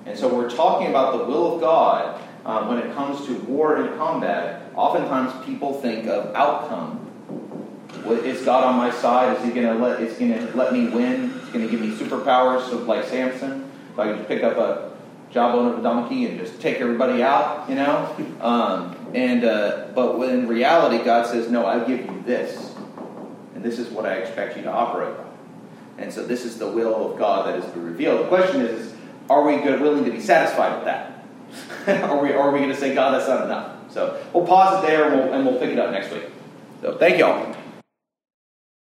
And 0.06 0.18
so 0.18 0.34
we're 0.34 0.50
talking 0.50 0.88
about 0.88 1.18
the 1.18 1.24
will 1.24 1.54
of 1.54 1.60
God 1.60 2.20
um, 2.44 2.68
when 2.68 2.78
it 2.78 2.94
comes 2.94 3.24
to 3.26 3.34
war 3.40 3.76
and 3.76 3.96
combat. 3.96 4.62
Oftentimes 4.74 5.44
people 5.44 5.80
think 5.80 6.06
of 6.06 6.34
outcome. 6.34 6.98
Is 8.06 8.44
God 8.44 8.64
on 8.64 8.76
my 8.76 8.90
side? 8.90 9.36
Is 9.36 9.44
he 9.44 9.50
going 9.50 9.66
to 9.66 9.74
let? 9.74 10.00
Is 10.00 10.18
going 10.18 10.32
to 10.32 10.56
let 10.56 10.72
me 10.72 10.88
win? 10.88 11.30
Is 11.30 11.48
going 11.50 11.64
to 11.64 11.70
give 11.70 11.80
me 11.80 11.90
superpowers, 11.94 12.68
so 12.68 12.78
like 12.78 13.04
Samson? 13.04 13.70
If 13.92 13.98
I 13.98 14.08
can 14.08 14.16
just 14.16 14.28
pick 14.28 14.42
up 14.42 14.56
a 14.56 14.92
jawbone 15.30 15.72
of 15.72 15.78
a 15.78 15.82
donkey 15.82 16.26
and 16.26 16.38
just 16.38 16.60
take 16.60 16.78
everybody 16.78 17.22
out, 17.22 17.68
you 17.68 17.74
know? 17.74 18.14
Um, 18.40 18.96
and 19.14 19.44
uh, 19.44 19.88
but 19.94 20.20
in 20.30 20.48
reality, 20.48 21.04
God 21.04 21.26
says, 21.26 21.50
"No, 21.50 21.66
I 21.66 21.84
give 21.84 22.00
you 22.00 22.22
this, 22.26 22.74
and 23.54 23.62
this 23.62 23.78
is 23.78 23.88
what 23.90 24.06
I 24.06 24.14
expect 24.14 24.56
you 24.56 24.62
to 24.64 24.72
operate 24.72 25.16
by." 25.16 25.24
And 25.98 26.12
so, 26.12 26.26
this 26.26 26.44
is 26.44 26.58
the 26.58 26.68
will 26.68 27.12
of 27.12 27.18
God 27.18 27.46
that 27.46 27.58
is 27.58 27.64
to 27.66 27.70
be 27.72 27.80
revealed. 27.80 28.20
The 28.24 28.28
question 28.28 28.62
is, 28.62 28.94
are 29.32 29.42
we 29.42 29.56
willing 29.56 30.04
to 30.04 30.10
be 30.10 30.20
satisfied 30.20 30.76
with 30.76 30.84
that? 30.84 31.24
are 32.10 32.22
we, 32.22 32.32
are 32.32 32.50
we 32.50 32.58
going 32.58 32.70
to 32.70 32.76
say, 32.76 32.94
God, 32.94 33.14
that's 33.14 33.28
not 33.28 33.46
enough? 33.46 33.90
So 33.90 34.22
we'll 34.32 34.46
pause 34.46 34.82
it 34.82 34.86
there, 34.86 35.10
and 35.10 35.16
we'll, 35.16 35.32
and 35.32 35.46
we'll 35.46 35.58
pick 35.58 35.70
it 35.70 35.78
up 35.78 35.90
next 35.90 36.12
week. 36.12 36.24
So 36.82 36.98
thank 36.98 37.18
you 37.18 37.24
all. 37.24 37.56